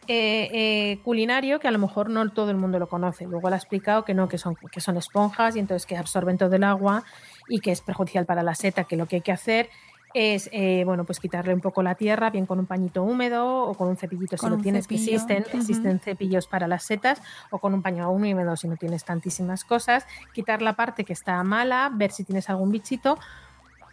eh, 0.07 0.49
eh, 0.53 0.99
culinario 1.05 1.61
que 1.61 1.69
a 1.69 1.71
lo 1.71 1.79
mejor 1.79 2.11
no 2.11 2.29
todo 2.31 2.51
el 2.51 2.57
mundo 2.57 2.79
lo 2.79 2.89
conoce? 2.89 3.27
Luego 3.27 3.49
le 3.49 3.55
ha 3.55 3.59
explicado 3.59 4.05
que 4.05 4.15
no, 4.15 4.29
que 4.29 4.39
son, 4.39 4.57
que 4.71 4.81
son 4.81 4.97
esponjas 4.97 5.57
y 5.57 5.59
entonces 5.59 5.87
que 5.87 5.97
absorben 5.97 6.39
todo 6.39 6.55
el 6.55 6.65
agua 6.65 7.05
y 7.49 7.61
que 7.61 7.73
es 7.73 7.81
perjudicial 7.81 8.27
para 8.27 8.43
la 8.43 8.55
seta, 8.55 8.85
que 8.85 8.97
lo 8.97 9.07
que 9.07 9.17
hay 9.17 9.23
que 9.23 9.33
hacer 9.33 9.71
es 10.13 10.49
eh, 10.53 10.83
bueno 10.85 11.05
pues 11.05 11.21
quitarle 11.21 11.55
un 11.55 11.61
poco 11.61 11.83
la 11.83 11.95
tierra, 11.95 12.31
bien 12.31 12.47
con 12.47 12.59
un 12.59 12.67
pañito 12.67 13.03
húmedo 13.03 13.63
o 13.63 13.75
con 13.75 13.89
un 13.89 13.97
cepillito 13.97 14.37
si 14.37 14.49
lo 14.49 14.59
tienes, 14.59 14.89
que 14.89 14.97
existen, 14.97 15.45
existen 15.53 16.01
cepillos 16.01 16.47
para 16.47 16.67
las 16.67 16.85
setas 16.85 17.23
o 17.51 17.59
con 17.59 17.75
un 17.75 17.83
paño 17.83 18.11
húmedo 18.11 18.57
si 18.57 18.69
no 18.69 18.77
tienes 18.77 19.05
tantísimas 19.05 19.65
cosas, 19.65 20.07
quitar 20.33 20.63
la 20.63 20.75
parte 20.75 21.05
que 21.05 21.13
está 21.13 21.43
mala, 21.45 21.91
ver 21.95 22.11
si 22.11 22.25
tienes 22.25 22.51
algún 22.51 22.71
bichito, 22.71 23.19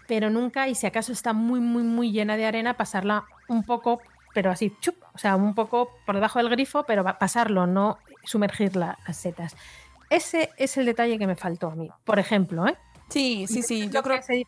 pero 0.08 0.30
nunca, 0.30 0.68
y 0.68 0.76
si 0.76 0.88
acaso 0.88 1.12
está 1.12 1.34
muy, 1.34 1.60
muy, 1.60 1.84
muy 1.84 2.12
llena 2.12 2.38
de 2.38 2.46
arena, 2.46 2.76
pasarla 2.76 3.26
un 3.48 3.64
poco, 3.64 4.02
pero 4.38 4.52
así, 4.52 4.72
chup, 4.80 4.94
o 5.16 5.18
sea, 5.18 5.36
un 5.36 5.56
poco 5.56 5.90
por 6.06 6.14
debajo 6.14 6.38
del 6.38 6.48
grifo, 6.50 6.84
pero 6.84 7.04
pasarlo, 7.18 7.66
no 7.66 7.98
sumergir 8.24 8.76
la- 8.76 9.00
las 9.08 9.18
setas. 9.18 9.56
Ese 10.12 10.52
es 10.58 10.78
el 10.78 10.86
detalle 10.86 11.18
que 11.18 11.26
me 11.26 11.36
faltó 11.36 11.72
a 11.72 11.76
mí, 11.76 11.90
por 12.06 12.20
ejemplo, 12.20 12.68
¿eh? 12.68 12.78
Sí, 13.10 13.48
sí, 13.48 13.64
sí, 13.64 13.90
yo 13.90 14.04
creo 14.04 14.20
que 14.22 14.44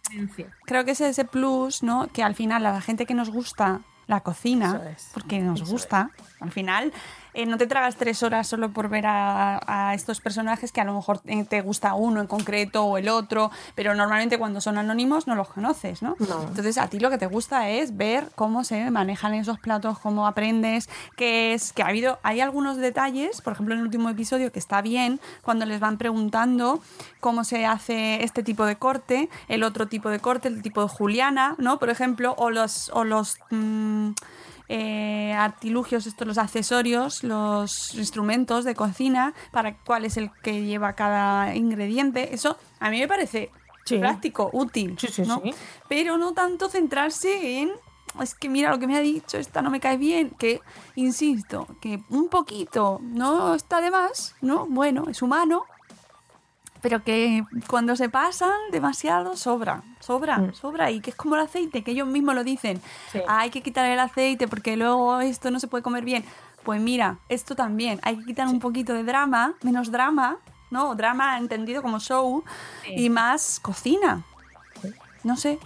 creo 0.65 0.85
que 0.85 0.91
es 0.91 1.01
ese 1.01 1.25
plus, 1.25 1.81
¿no? 1.81 2.07
Que 2.13 2.21
al 2.21 2.35
final 2.35 2.67
a 2.67 2.73
la 2.73 2.81
gente 2.81 3.07
que 3.07 3.15
nos 3.15 3.31
gusta 3.31 3.81
la 4.05 4.19
cocina, 4.19 4.79
es, 4.95 5.09
porque 5.11 5.39
nos 5.39 5.61
eso 5.61 5.71
gusta, 5.71 6.11
al 6.39 6.51
final 6.51 6.93
eh, 7.33 7.45
no 7.45 7.57
te 7.57 7.67
tragas 7.67 7.95
tres 7.95 8.23
horas 8.23 8.47
solo 8.47 8.71
por 8.71 8.89
ver 8.89 9.05
a, 9.05 9.59
a 9.65 9.93
estos 9.93 10.21
personajes 10.21 10.71
que 10.71 10.81
a 10.81 10.83
lo 10.83 10.93
mejor 10.93 11.21
eh, 11.25 11.43
te 11.43 11.61
gusta 11.61 11.93
uno 11.93 12.21
en 12.21 12.27
concreto 12.27 12.85
o 12.85 12.97
el 12.97 13.09
otro, 13.09 13.51
pero 13.75 13.93
normalmente 13.95 14.37
cuando 14.37 14.61
son 14.61 14.77
anónimos 14.77 15.27
no 15.27 15.35
los 15.35 15.49
conoces, 15.49 16.01
¿no? 16.01 16.15
No. 16.19 16.43
Entonces 16.43 16.77
a 16.77 16.87
ti 16.87 16.99
lo 16.99 17.09
que 17.09 17.17
te 17.17 17.27
gusta 17.27 17.69
es 17.69 17.97
ver 17.97 18.29
cómo 18.35 18.63
se 18.63 18.89
manejan 18.91 19.33
esos 19.33 19.59
platos, 19.59 19.99
cómo 19.99 20.27
aprendes, 20.27 20.89
que 21.15 21.53
es 21.53 21.73
que 21.73 21.83
ha 21.83 21.87
habido, 21.87 22.19
hay 22.23 22.41
algunos 22.41 22.77
detalles, 22.77 23.41
por 23.41 23.53
ejemplo 23.53 23.73
en 23.73 23.81
el 23.81 23.85
último 23.85 24.09
episodio 24.09 24.51
que 24.51 24.59
está 24.59 24.81
bien 24.81 25.19
cuando 25.43 25.65
les 25.65 25.79
van 25.79 25.97
preguntando 25.97 26.81
cómo 27.19 27.43
se 27.43 27.65
hace 27.65 28.23
este 28.23 28.43
tipo 28.43 28.65
de 28.65 28.75
corte, 28.77 29.29
el 29.47 29.63
otro 29.63 29.87
tipo 29.87 30.09
de 30.09 30.19
corte, 30.19 30.47
el 30.47 30.61
tipo 30.61 30.81
de 30.81 30.87
Juliana, 30.87 31.55
¿no? 31.57 31.79
Por 31.79 31.89
ejemplo, 31.89 32.35
o 32.37 32.49
los, 32.49 32.89
o 32.93 33.03
los 33.03 33.37
mm, 33.49 34.11
eh, 34.69 35.33
artilugios, 35.33 36.05
estos, 36.07 36.27
los 36.27 36.37
accesorios, 36.37 37.23
los 37.23 37.93
instrumentos 37.95 38.63
de 38.65 38.75
cocina, 38.75 39.33
para 39.51 39.75
cuál 39.77 40.05
es 40.05 40.15
el 40.17 40.31
que 40.43 40.63
lleva 40.63 40.93
cada 40.93 41.55
ingrediente. 41.55 42.33
Eso 42.33 42.55
a 42.79 42.89
mí 42.89 42.99
me 42.99 43.07
parece 43.07 43.51
Sí. 43.85 43.97
práctico, 43.97 44.51
útil, 44.53 44.95
Sí, 44.99 45.07
sí, 45.07 45.23
¿no? 45.25 45.41
sí. 45.43 45.51
Pero 45.87 46.17
no 46.19 46.33
tanto 46.33 46.69
centrarse 46.69 47.59
en 47.61 47.71
es 48.21 48.35
que 48.35 48.49
mira 48.49 48.69
lo 48.71 48.77
que 48.79 48.85
me 48.87 48.95
ha 48.97 49.01
dicho, 49.01 49.37
esta 49.37 49.61
no 49.61 49.69
me 49.71 49.79
cae 49.79 49.97
bien, 49.97 50.31
que 50.31 50.61
insisto, 50.95 51.67
que 51.81 52.03
un 52.09 52.27
poquito 52.29 52.99
no 53.01 53.53
está 53.55 53.81
de 53.81 53.91
más, 53.91 54.35
¿no? 54.41 54.65
Bueno, 54.67 55.05
es 55.09 55.21
humano, 55.21 55.65
pero 56.81 57.03
que 57.03 57.43
cuando 57.67 57.95
se 57.95 58.09
pasan 58.09 58.51
demasiado 58.71 59.35
sobra, 59.35 59.83
sobra, 59.99 60.37
Mm. 60.37 60.53
sobra 60.53 60.91
y 60.91 61.01
que 61.01 61.09
es 61.11 61.15
como 61.15 61.35
el 61.35 61.41
aceite, 61.41 61.83
que 61.83 61.91
ellos 61.91 62.07
mismos 62.07 62.35
lo 62.35 62.43
dicen, 62.43 62.81
Sí. 63.11 63.19
"Ah, 63.27 63.39
hay 63.39 63.49
que 63.49 63.61
quitar 63.61 63.85
el 63.89 63.99
aceite 63.99 64.47
porque 64.47 64.77
luego 64.77 65.19
esto 65.21 65.51
no 65.51 65.59
se 65.59 65.67
puede 65.67 65.83
comer 65.83 66.03
bien. 66.05 66.23
Pues 66.63 66.81
mira, 66.81 67.19
esto 67.29 67.55
también, 67.55 67.99
hay 68.03 68.17
que 68.17 68.25
quitar 68.25 68.47
un 68.47 68.59
poquito 68.59 68.93
de 68.93 69.03
drama, 69.03 69.53
menos 69.63 69.91
drama, 69.91 70.37
¿no? 70.71 70.93
Drama 70.95 71.37
entendido 71.37 71.81
como 71.81 71.99
show 71.99 72.43
Sí. 72.85 72.93
y 73.05 73.09
más 73.09 73.59
cocina. 73.59 74.23
No 75.23 75.35
sé. 75.35 75.59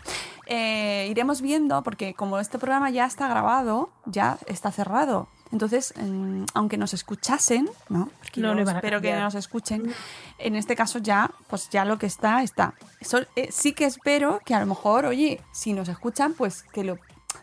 Eh, 0.48 1.08
iremos 1.12 1.42
viendo, 1.42 1.84
porque 1.84 2.14
como 2.16 2.40
este 2.40 2.58
programa 2.58 2.90
ya 2.90 3.06
está 3.06 3.28
grabado, 3.28 3.92
ya 4.06 4.38
está 4.48 4.72
cerrado. 4.72 5.28
Entonces, 5.54 5.94
mm, 5.96 6.46
aunque 6.56 6.78
nos 6.78 6.96
escuchasen, 6.96 7.70
¿no? 7.88 8.10
Porque 8.20 8.42
No 8.42 8.56
yo 8.56 8.64
espero 8.64 9.00
que 9.00 9.14
nos 9.14 9.36
escuchen. 9.36 9.94
En 10.40 10.56
este 10.56 10.76
caso 10.76 10.98
ya, 10.98 11.30
pues 11.48 11.70
ya 11.70 11.86
lo 11.86 12.00
que 12.00 12.08
está, 12.08 12.42
está. 12.42 12.74
Eso, 13.00 13.20
eh, 13.36 13.50
sí 13.52 13.74
que 13.74 13.86
espero 13.86 14.42
que 14.44 14.56
a 14.56 14.60
lo 14.60 14.66
mejor, 14.66 15.06
oye, 15.06 15.40
si 15.52 15.74
nos 15.74 15.88
escuchan, 15.90 16.34
pues 16.34 16.64
que 16.64 16.84
lo 16.84 16.98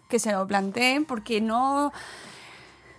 que 0.09 0.19
se 0.19 0.33
lo 0.33 0.45
planteen, 0.45 1.05
porque 1.05 1.41
no, 1.41 1.93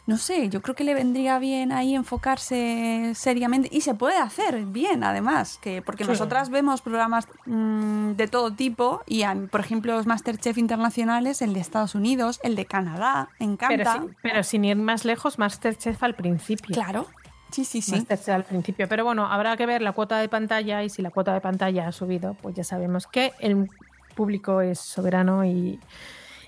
no 0.08 0.18
sé, 0.18 0.50
yo 0.50 0.62
creo 0.62 0.76
que 0.76 0.84
le 0.84 0.94
vendría 0.94 1.38
bien 1.40 1.72
ahí 1.72 1.96
enfocarse 1.96 3.14
seriamente 3.16 3.70
y 3.72 3.82
se 3.82 3.94
puede 3.94 4.18
hacer 4.18 4.66
bien, 4.66 5.04
además, 5.04 5.60
que 5.62 5.82
porque 5.82 6.04
Sí. 6.04 6.10
nosotras 6.10 6.50
vemos 6.50 6.82
programas 6.82 7.28
mm, 7.46 8.12
de 8.14 8.28
todo 8.28 8.52
tipo 8.54 9.04
y, 9.06 9.24
por 9.52 9.60
ejemplo, 9.62 9.94
los 9.94 10.08
Masterchef 10.08 10.58
internacionales, 10.58 11.42
el 11.42 11.54
de 11.54 11.60
Estados 11.60 11.96
Unidos, 11.96 12.40
el 12.44 12.56
de 12.56 12.66
Canadá, 12.66 13.30
Pero, 13.38 13.52
encanta. 13.54 13.94
sí- 14.02 14.10
pero 14.22 14.44
sin 14.44 14.66
ir 14.66 14.76
más 14.76 15.06
lejos, 15.06 15.38
Masterchef 15.40 16.02
al 16.04 16.16
principio. 16.16 16.74
Claro, 16.74 17.08
sí, 17.52 17.64
sí, 17.64 17.82
sí. 17.82 17.92
Masterchef 17.92 18.30
al 18.30 18.44
principio. 18.44 18.88
Pero 18.90 19.06
bueno, 19.06 19.28
habrá 19.28 19.56
que 19.56 19.66
ver 19.66 19.82
la 19.82 19.92
cuota 19.94 20.18
de 20.18 20.28
pantalla 20.30 20.84
y 20.84 20.90
si 20.90 21.02
la 21.02 21.12
cuota 21.12 21.34
de 21.34 21.42
pantalla 21.42 21.88
ha 21.88 21.92
subido, 21.92 22.34
pues 22.42 22.56
ya 22.56 22.64
sabemos 22.64 23.08
que 23.08 23.32
el 23.40 23.70
público 24.16 24.62
es 24.62 24.80
soberano 24.80 25.46
y, 25.46 25.80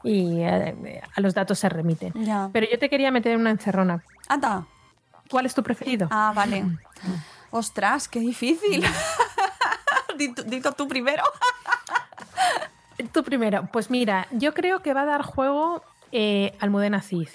y, 0.04 0.42
eh, 0.42 1.02
a 1.16 1.22
los 1.22 1.34
datos 1.34 1.60
se 1.60 1.70
remiten. 1.70 2.14
Ya. 2.16 2.50
Pero 2.54 2.68
yo 2.70 2.78
te 2.80 2.90
quería 2.90 3.12
meter 3.12 3.34
en 3.34 3.42
una 3.42 3.52
encerrona. 3.52 4.04
Anda. 4.28 4.66
¿Cuál 5.30 5.46
es 5.46 5.54
tu 5.54 5.64
preferido? 5.64 6.08
Ah, 6.12 6.32
vale. 6.36 6.64
Ostras, 7.52 8.08
qué 8.08 8.20
difícil. 8.20 8.84
Dito, 10.18 10.44
dito 10.44 10.72
tú 10.74 10.88
primero. 10.88 11.24
Tú 13.12 13.24
primero. 13.24 13.68
Pues 13.72 13.90
mira, 13.90 14.28
yo 14.32 14.54
creo 14.54 14.82
que 14.82 14.94
va 14.94 15.02
a 15.02 15.06
dar 15.06 15.24
juego 15.24 15.82
eh, 16.12 16.56
Almudena 16.60 17.02
Cid. 17.02 17.28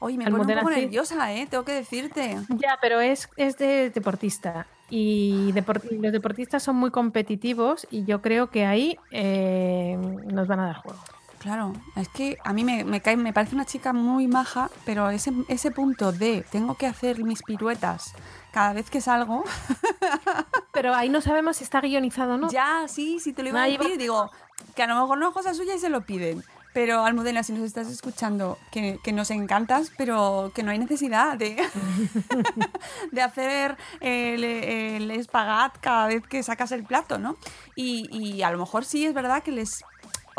Oye, 0.00 0.16
me 0.16 0.24
Almudena 0.24 0.46
pone 0.46 0.54
un 0.60 0.60
poco 0.68 0.80
nerviosa, 0.80 1.32
¿eh? 1.34 1.46
Tengo 1.50 1.64
que 1.64 1.72
decirte. 1.72 2.38
Ya, 2.50 2.78
pero 2.80 3.00
es, 3.00 3.28
es 3.36 3.58
de 3.58 3.90
deportista. 3.90 4.66
Y, 4.90 5.52
depor- 5.52 5.82
y 5.90 5.98
los 5.98 6.12
deportistas 6.12 6.62
son 6.62 6.76
muy 6.76 6.90
competitivos 6.90 7.86
y 7.90 8.04
yo 8.04 8.22
creo 8.22 8.48
que 8.50 8.64
ahí 8.64 8.96
eh, 9.10 9.98
nos 10.32 10.48
van 10.48 10.60
a 10.60 10.66
dar 10.66 10.76
juego. 10.76 10.98
Claro, 11.38 11.72
es 11.96 12.08
que 12.08 12.36
a 12.44 12.52
mí 12.52 12.64
me, 12.64 12.84
me 12.84 13.00
cae, 13.00 13.16
me 13.16 13.32
parece 13.32 13.54
una 13.54 13.64
chica 13.64 13.92
muy 13.92 14.26
maja, 14.26 14.70
pero 14.84 15.08
ese, 15.10 15.32
ese 15.48 15.70
punto 15.70 16.10
de 16.12 16.44
tengo 16.50 16.74
que 16.74 16.86
hacer 16.86 17.22
mis 17.22 17.42
piruetas 17.42 18.12
cada 18.52 18.72
vez 18.72 18.90
que 18.90 19.00
salgo, 19.00 19.44
Pero 20.72 20.94
ahí 20.94 21.08
no 21.08 21.20
sabemos 21.20 21.56
si 21.56 21.64
está 21.64 21.80
guionizado 21.80 22.34
o 22.34 22.38
no. 22.38 22.50
ya, 22.50 22.86
sí, 22.88 23.18
sí 23.20 23.32
te 23.32 23.42
lo 23.42 23.48
iba 23.50 23.62
a 23.64 23.66
va. 23.66 23.68
decir, 23.68 23.98
digo, 23.98 24.30
que 24.76 24.82
a 24.82 24.86
lo 24.86 25.00
mejor 25.00 25.18
no 25.18 25.28
es 25.28 25.34
cosa 25.34 25.54
suya 25.54 25.74
y 25.74 25.78
se 25.78 25.88
lo 25.88 26.02
piden. 26.02 26.44
Pero 26.74 27.04
Almudena, 27.04 27.42
si 27.42 27.52
nos 27.52 27.62
estás 27.62 27.88
escuchando, 27.88 28.58
que, 28.70 29.00
que 29.02 29.12
nos 29.12 29.30
encantas, 29.30 29.90
pero 29.96 30.52
que 30.54 30.62
no 30.62 30.70
hay 30.70 30.78
necesidad 30.78 31.36
de, 31.36 31.56
de 33.12 33.22
hacer 33.22 33.76
el, 34.00 34.44
el 34.44 35.10
espagat 35.10 35.76
cada 35.80 36.06
vez 36.06 36.22
que 36.28 36.42
sacas 36.42 36.70
el 36.72 36.84
plato, 36.84 37.18
¿no? 37.18 37.36
Y, 37.74 38.08
y 38.16 38.42
a 38.42 38.50
lo 38.50 38.58
mejor 38.58 38.84
sí 38.84 39.06
es 39.06 39.14
verdad 39.14 39.42
que 39.42 39.50
les... 39.50 39.82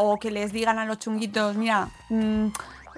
O 0.01 0.17
que 0.17 0.31
les 0.31 0.51
digan 0.53 0.79
a 0.79 0.85
los 0.85 0.99
chunguitos, 0.99 1.55
mira, 1.55 1.89
mm, 2.09 2.47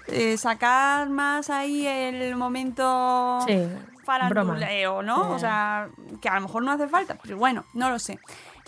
eh, 0.08 0.38
sacar 0.38 1.10
más 1.10 1.50
ahí 1.50 1.88
el 1.88 2.36
momento 2.36 3.40
Sí, 3.48 3.58
faranduleo, 4.04 5.02
¿no? 5.02 5.32
O 5.32 5.40
sea, 5.40 5.90
que 6.22 6.30
a 6.30 6.36
lo 6.36 6.42
mejor 6.42 6.64
no 6.64 6.72
hace 6.72 6.88
falta, 6.88 7.18
pero 7.22 7.38
bueno, 7.38 7.66
no 7.74 7.90
lo 7.90 8.00
sé. 8.00 8.20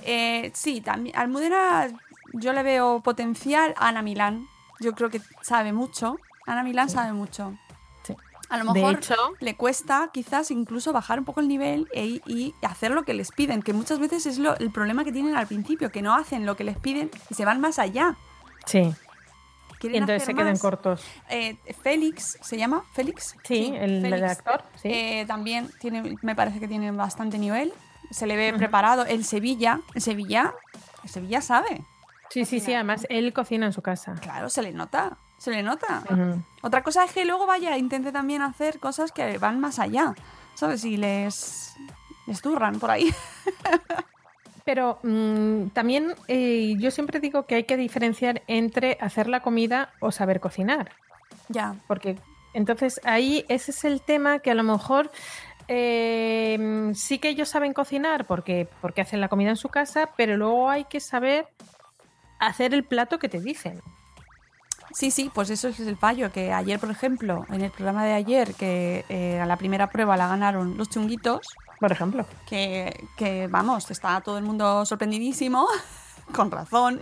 Eh, 0.04 0.52
sí, 0.54 0.82
también 0.82 1.16
Almudena 1.16 1.88
yo 2.34 2.54
le 2.54 2.64
veo 2.64 3.02
potencial 3.02 3.74
a 3.78 3.90
Ana 3.90 4.02
Milán. 4.02 4.48
Yo 4.80 4.94
creo 4.94 5.10
que 5.10 5.22
sabe 5.42 5.72
mucho. 5.72 6.18
Ana 6.46 6.64
Milán 6.64 6.90
sabe 6.90 7.14
mucho. 7.14 7.54
A 8.50 8.58
lo 8.58 8.66
De 8.74 8.80
mejor 8.82 8.96
hecho- 8.98 9.16
le 9.40 9.56
cuesta 9.56 10.10
quizás 10.14 10.52
incluso 10.52 10.94
bajar 10.94 11.18
un 11.20 11.26
poco 11.26 11.40
el 11.40 11.48
nivel 11.48 11.88
e- 11.94 12.22
y 12.28 12.54
hacer 12.62 12.92
lo 12.92 13.04
que 13.04 13.14
les 13.14 13.32
piden, 13.32 13.64
que 13.64 13.74
muchas 13.74 14.00
veces 14.00 14.26
es 14.26 14.38
lo- 14.38 14.58
el 14.58 14.72
problema 14.72 15.04
que 15.04 15.12
tienen 15.12 15.36
al 15.36 15.48
principio, 15.48 15.92
que 15.92 16.02
no 16.02 16.14
hacen 16.14 16.46
lo 16.46 16.56
que 16.56 16.64
les 16.64 16.78
piden 16.78 17.10
y 17.30 17.34
se 17.34 17.46
van 17.46 17.60
más 17.62 17.80
allá. 17.80 18.16
Sí. 18.66 18.94
Y 19.82 19.98
entonces 19.98 20.24
se 20.24 20.34
quedan 20.34 20.52
más. 20.52 20.62
cortos. 20.62 21.04
Eh, 21.30 21.58
Félix, 21.82 22.38
¿se 22.42 22.58
llama? 22.58 22.84
¿Félix? 22.94 23.36
Sí, 23.44 23.74
el 23.76 24.02
redactor, 24.10 24.64
sí. 24.82 24.88
Eh, 24.90 25.26
también 25.28 25.70
tiene, 25.82 26.16
me 26.22 26.36
parece 26.36 26.62
que 26.62 26.70
tiene 26.70 26.92
bastante 26.92 27.38
nivel. 27.38 27.74
Se 28.12 28.26
le 28.26 28.38
ve 28.38 28.54
preparado. 28.54 29.06
El 29.06 29.26
Sevilla, 29.26 29.82
el 29.94 30.02
Sevilla, 30.02 30.54
el 31.04 31.10
Sevilla 31.10 31.42
sabe. 31.42 31.84
Sí, 32.30 32.46
sí, 32.46 32.60
sí. 32.62 32.74
Además, 32.74 33.06
él 33.10 33.34
cocina 33.34 33.66
en 33.66 33.74
su 33.74 33.82
casa. 33.82 34.16
Claro, 34.22 34.50
se 34.50 34.62
le 34.62 34.72
nota. 34.72 35.18
Se 35.44 35.52
le 35.52 35.62
nota. 35.62 36.02
Otra 36.62 36.84
cosa 36.84 37.04
es 37.04 37.12
que 37.12 37.26
luego 37.26 37.46
vaya, 37.46 37.78
intente 37.78 38.14
también 38.14 38.42
hacer 38.42 38.80
cosas 38.80 39.12
que 39.12 39.38
van 39.40 39.60
más 39.60 39.78
allá. 39.78 40.16
¿Sabes? 40.54 40.86
Y 40.86 40.96
les, 40.96 41.76
les 42.28 42.42
turran 42.42 42.80
por 42.80 42.90
ahí. 42.90 43.14
Pero 44.64 45.00
mm, 45.04 45.72
también 45.74 46.16
eh, 46.30 46.76
yo 46.80 46.92
siempre 46.92 47.20
digo 47.20 47.46
que 47.46 47.56
hay 47.56 47.64
que 47.66 47.76
diferenciar 47.76 48.42
entre 48.48 48.98
hacer 49.02 49.28
la 49.28 49.42
comida 49.42 49.90
o 50.00 50.14
saber 50.14 50.40
cocinar. 50.40 50.94
ya. 51.50 51.76
Porque 51.90 52.18
entonces 52.54 53.02
ahí 53.04 53.44
ese 53.50 53.72
es 53.72 53.84
el 53.84 54.00
tema 54.00 54.40
que 54.40 54.52
a 54.52 54.56
lo 54.56 54.64
mejor 54.64 55.12
eh, 55.68 56.92
sí 56.96 57.20
que 57.20 57.28
ellos 57.28 57.50
saben 57.50 57.74
cocinar 57.74 58.24
porque, 58.28 58.70
porque 58.80 59.02
hacen 59.02 59.20
la 59.20 59.28
comida 59.28 59.50
en 59.50 59.58
su 59.58 59.68
casa, 59.68 60.12
pero 60.16 60.38
luego 60.38 60.70
hay 60.70 60.86
que 60.86 61.02
saber 61.02 61.50
hacer 62.40 62.74
el 62.74 62.86
plato 62.86 63.20
que 63.20 63.28
te 63.28 63.42
dicen. 63.42 63.82
Sí, 64.94 65.12
sí, 65.12 65.32
pues 65.34 65.50
eso 65.50 65.68
es 65.68 65.80
el 65.80 65.98
fallo. 65.98 66.32
Que 66.32 66.54
ayer, 66.54 66.80
por 66.80 66.92
ejemplo, 66.92 67.46
en 67.50 67.62
el 67.62 67.72
programa 67.72 68.06
de 68.06 68.14
ayer, 68.14 68.54
que 68.54 69.06
eh, 69.10 69.40
a 69.40 69.46
la 69.46 69.58
primera 69.58 69.90
prueba 69.90 70.16
la 70.18 70.28
ganaron 70.28 70.78
los 70.78 70.90
chunguitos, 70.90 71.48
Por 71.80 71.92
ejemplo. 71.92 72.26
que, 72.48 73.08
que 73.18 73.48
vamos, 73.48 73.90
está 73.92 74.22
todo 74.22 74.38
el 74.38 74.44
mundo 74.44 74.86
sorprendidísimo, 74.86 75.68
con 76.34 76.52
razón. 76.52 77.00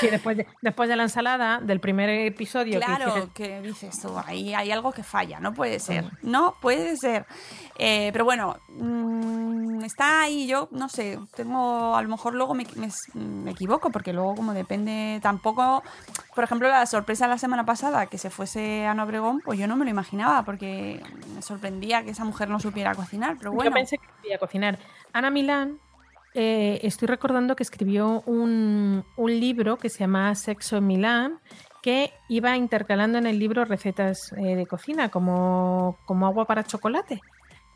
Sí, 0.00 0.08
después 0.08 0.36
de, 0.36 0.46
después 0.62 0.88
de 0.88 0.96
la 0.96 1.04
ensalada 1.04 1.60
del 1.60 1.80
primer 1.80 2.08
episodio 2.10 2.80
Claro, 2.80 3.30
que 3.34 3.60
dices 3.60 4.00
tú, 4.00 4.12
ahí 4.26 4.54
hay 4.54 4.70
algo 4.70 4.92
que 4.92 5.02
falla, 5.02 5.40
no 5.40 5.52
puede 5.54 5.78
ser, 5.80 6.10
no 6.22 6.56
puede 6.60 6.96
ser. 6.96 7.26
Eh, 7.78 8.10
pero 8.12 8.24
bueno, 8.24 8.56
mm, 8.68 9.82
está 9.84 10.22
ahí, 10.22 10.46
yo 10.46 10.68
no 10.70 10.88
sé, 10.88 11.18
tengo, 11.36 11.96
a 11.96 12.02
lo 12.02 12.08
mejor 12.08 12.34
luego 12.34 12.54
me, 12.54 12.66
me- 12.76 12.88
me 13.20 13.50
equivoco, 13.50 13.90
porque 13.90 14.12
luego 14.12 14.34
como 14.34 14.52
depende 14.54 15.18
tampoco, 15.22 15.82
por 16.34 16.44
ejemplo, 16.44 16.68
la 16.68 16.86
sorpresa 16.86 17.26
la 17.28 17.38
semana 17.38 17.64
pasada, 17.64 18.06
que 18.06 18.18
se 18.18 18.30
fuese 18.30 18.86
a 18.86 18.92
Ana 18.92 19.04
Obregón, 19.04 19.40
pues 19.44 19.58
yo 19.58 19.66
no 19.66 19.76
me 19.76 19.84
lo 19.84 19.90
imaginaba, 19.90 20.44
porque 20.44 21.02
me 21.34 21.42
sorprendía 21.42 22.04
que 22.04 22.10
esa 22.10 22.24
mujer 22.24 22.48
no 22.48 22.60
supiera 22.60 22.94
cocinar, 22.94 23.36
pero 23.38 23.52
bueno. 23.52 23.70
Yo 23.70 23.74
pensé 23.74 23.98
que 23.98 24.06
podía 24.20 24.38
cocinar. 24.38 24.78
Ana 25.12 25.30
Milán, 25.30 25.78
eh, 26.34 26.80
estoy 26.82 27.06
recordando 27.06 27.56
que 27.56 27.62
escribió 27.62 28.22
un, 28.26 29.04
un 29.16 29.40
libro 29.40 29.78
que 29.78 29.88
se 29.88 30.00
llama 30.00 30.34
Sexo 30.34 30.76
en 30.76 30.86
Milán, 30.86 31.38
que 31.82 32.12
iba 32.28 32.56
intercalando 32.56 33.18
en 33.18 33.26
el 33.26 33.38
libro 33.38 33.64
recetas 33.64 34.32
eh, 34.32 34.56
de 34.56 34.66
cocina, 34.66 35.10
como, 35.10 35.98
como 36.06 36.26
agua 36.26 36.46
para 36.46 36.64
chocolate. 36.64 37.20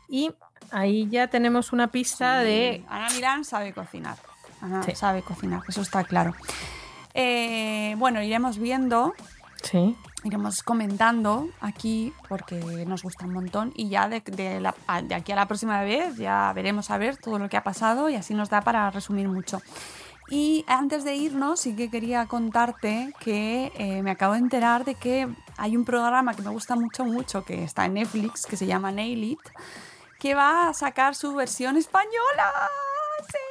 Y 0.09 0.31
ahí 0.71 1.07
ya 1.09 1.27
tenemos 1.27 1.71
una 1.71 1.87
pista 1.91 2.39
de... 2.39 2.83
Ana 2.89 3.09
Milán 3.11 3.45
sabe 3.45 3.73
cocinar. 3.73 4.17
Ana 4.61 4.83
Sí. 4.83 4.95
sabe 4.95 5.21
cocinar, 5.21 5.61
eso 5.67 5.81
está 5.81 6.03
claro. 6.03 6.33
Eh, 7.13 7.95
bueno, 7.97 8.21
iremos 8.21 8.57
viendo, 8.57 9.13
Sí. 9.63 9.95
iremos 10.23 10.63
comentando 10.63 11.49
aquí 11.59 12.13
porque 12.27 12.85
nos 12.85 13.03
gusta 13.03 13.25
un 13.25 13.33
montón 13.33 13.73
y 13.75 13.89
ya 13.89 14.07
de, 14.07 14.23
aquí 14.87 15.31
a 15.31 15.35
la 15.35 15.47
próxima 15.47 15.81
vez 15.83 16.17
ya 16.17 16.51
veremos 16.53 16.89
a 16.91 16.97
ver 16.97 17.17
todo 17.17 17.39
lo 17.39 17.49
que 17.49 17.57
ha 17.57 17.63
pasado 17.63 18.09
y 18.09 18.15
así 18.15 18.33
nos 18.33 18.49
da 18.49 18.61
para 18.61 18.89
resumir 18.91 19.27
mucho. 19.27 19.61
Y 20.29 20.63
antes 20.67 21.03
de 21.03 21.15
irnos, 21.15 21.61
sí 21.61 21.75
que 21.75 21.89
quería 21.89 22.27
contarte 22.27 23.13
que 23.19 23.71
eh, 23.75 24.03
me 24.03 24.11
acabo 24.11 24.33
de 24.33 24.39
enterar 24.39 24.85
de 24.85 24.93
que 24.93 25.27
hay 25.57 25.75
un 25.75 25.85
programa 25.85 26.35
que 26.35 26.43
me 26.43 26.51
gusta 26.51 26.75
mucho, 26.75 27.03
mucho, 27.03 27.43
que 27.43 27.63
está 27.63 27.85
en 27.85 27.95
Netflix, 27.95 28.45
que 28.45 28.55
se 28.55 28.67
llama 28.67 28.91
Nail 28.91 29.23
It, 29.23 29.39
que 30.19 30.35
va 30.35 30.69
a 30.69 30.73
sacar 30.75 31.15
su 31.15 31.33
versión 31.33 31.77
española. 31.77 32.69
¡Sí! 33.27 33.48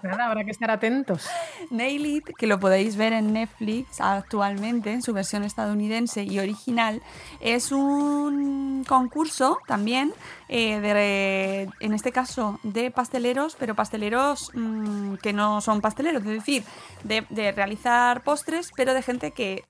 Pues 0.00 0.10
nada, 0.16 0.26
habrá 0.26 0.44
que 0.44 0.50
estar 0.50 0.70
atentos. 0.70 1.28
Nail 1.70 2.22
que 2.36 2.46
lo 2.46 2.58
podéis 2.58 2.96
ver 2.96 3.12
en 3.12 3.32
Netflix 3.32 4.00
actualmente 4.00 4.92
en 4.92 5.02
su 5.02 5.12
versión 5.12 5.44
estadounidense 5.44 6.24
y 6.24 6.38
original, 6.38 7.02
es 7.40 7.72
un 7.72 8.84
concurso 8.88 9.58
también, 9.66 10.12
eh, 10.48 10.80
de, 10.80 11.68
en 11.80 11.92
este 11.92 12.12
caso 12.12 12.58
de 12.62 12.90
pasteleros, 12.90 13.56
pero 13.58 13.74
pasteleros 13.74 14.50
mm, 14.54 15.14
que 15.16 15.32
no 15.32 15.60
son 15.60 15.80
pasteleros, 15.80 16.22
es 16.22 16.28
decir, 16.28 16.64
de, 17.04 17.26
de 17.30 17.52
realizar 17.52 18.22
postres, 18.22 18.70
pero 18.76 18.94
de 18.94 19.02
gente 19.02 19.30
que 19.32 19.64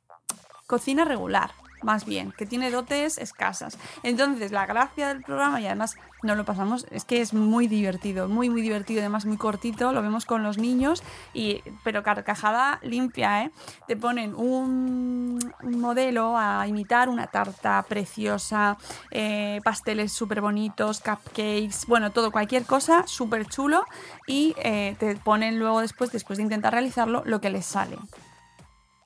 cocina 0.67 1.05
regular, 1.05 1.53
más 1.83 2.05
bien, 2.05 2.33
que 2.33 2.47
tiene 2.47 2.71
dotes 2.71 3.19
escasas. 3.19 3.79
Entonces, 4.03 4.53
la 4.53 4.67
gracia 4.67 5.09
del 5.09 5.23
programa, 5.23 5.61
y 5.61 5.67
además 5.67 5.97
no 6.23 6.35
lo 6.35 6.45
pasamos, 6.45 6.87
es 6.91 7.05
que 7.05 7.21
es 7.21 7.35
muy 7.35 7.67
divertido, 7.67 8.29
muy, 8.29 8.49
muy 8.49 8.63
divertido, 8.63 9.01
además 9.01 9.27
muy 9.27 9.37
cortito, 9.37 9.93
lo 9.93 10.03
vemos 10.03 10.25
con 10.25 10.43
los 10.43 10.57
niños, 10.59 11.03
y, 11.35 11.63
pero 11.83 12.03
carcajada 12.03 12.79
limpia, 12.83 13.45
¿eh? 13.45 13.51
Te 13.87 13.97
ponen 13.97 14.35
un, 14.35 15.39
modelo 15.63 16.37
a 16.39 16.67
imitar 16.69 17.09
una 17.09 17.27
tarta 17.27 17.85
preciosa, 17.89 18.77
eh, 19.11 19.61
pasteles 19.65 20.13
súper 20.13 20.41
bonitos, 20.41 21.01
cupcakes, 21.01 21.87
bueno, 21.89 22.13
todo, 22.13 22.31
cualquier 22.31 22.65
cosa 22.65 23.05
súper 23.07 23.47
chulo, 23.47 23.85
y 24.27 24.55
eh, 24.59 24.97
te 24.99 25.17
ponen 25.17 25.59
luego 25.59 25.81
después, 25.81 26.13
después 26.13 26.37
de 26.37 26.45
intentar 26.45 26.73
realizarlo, 26.73 27.23
lo 27.27 27.41
que 27.41 27.51
les 27.51 27.67
sale. 27.67 27.99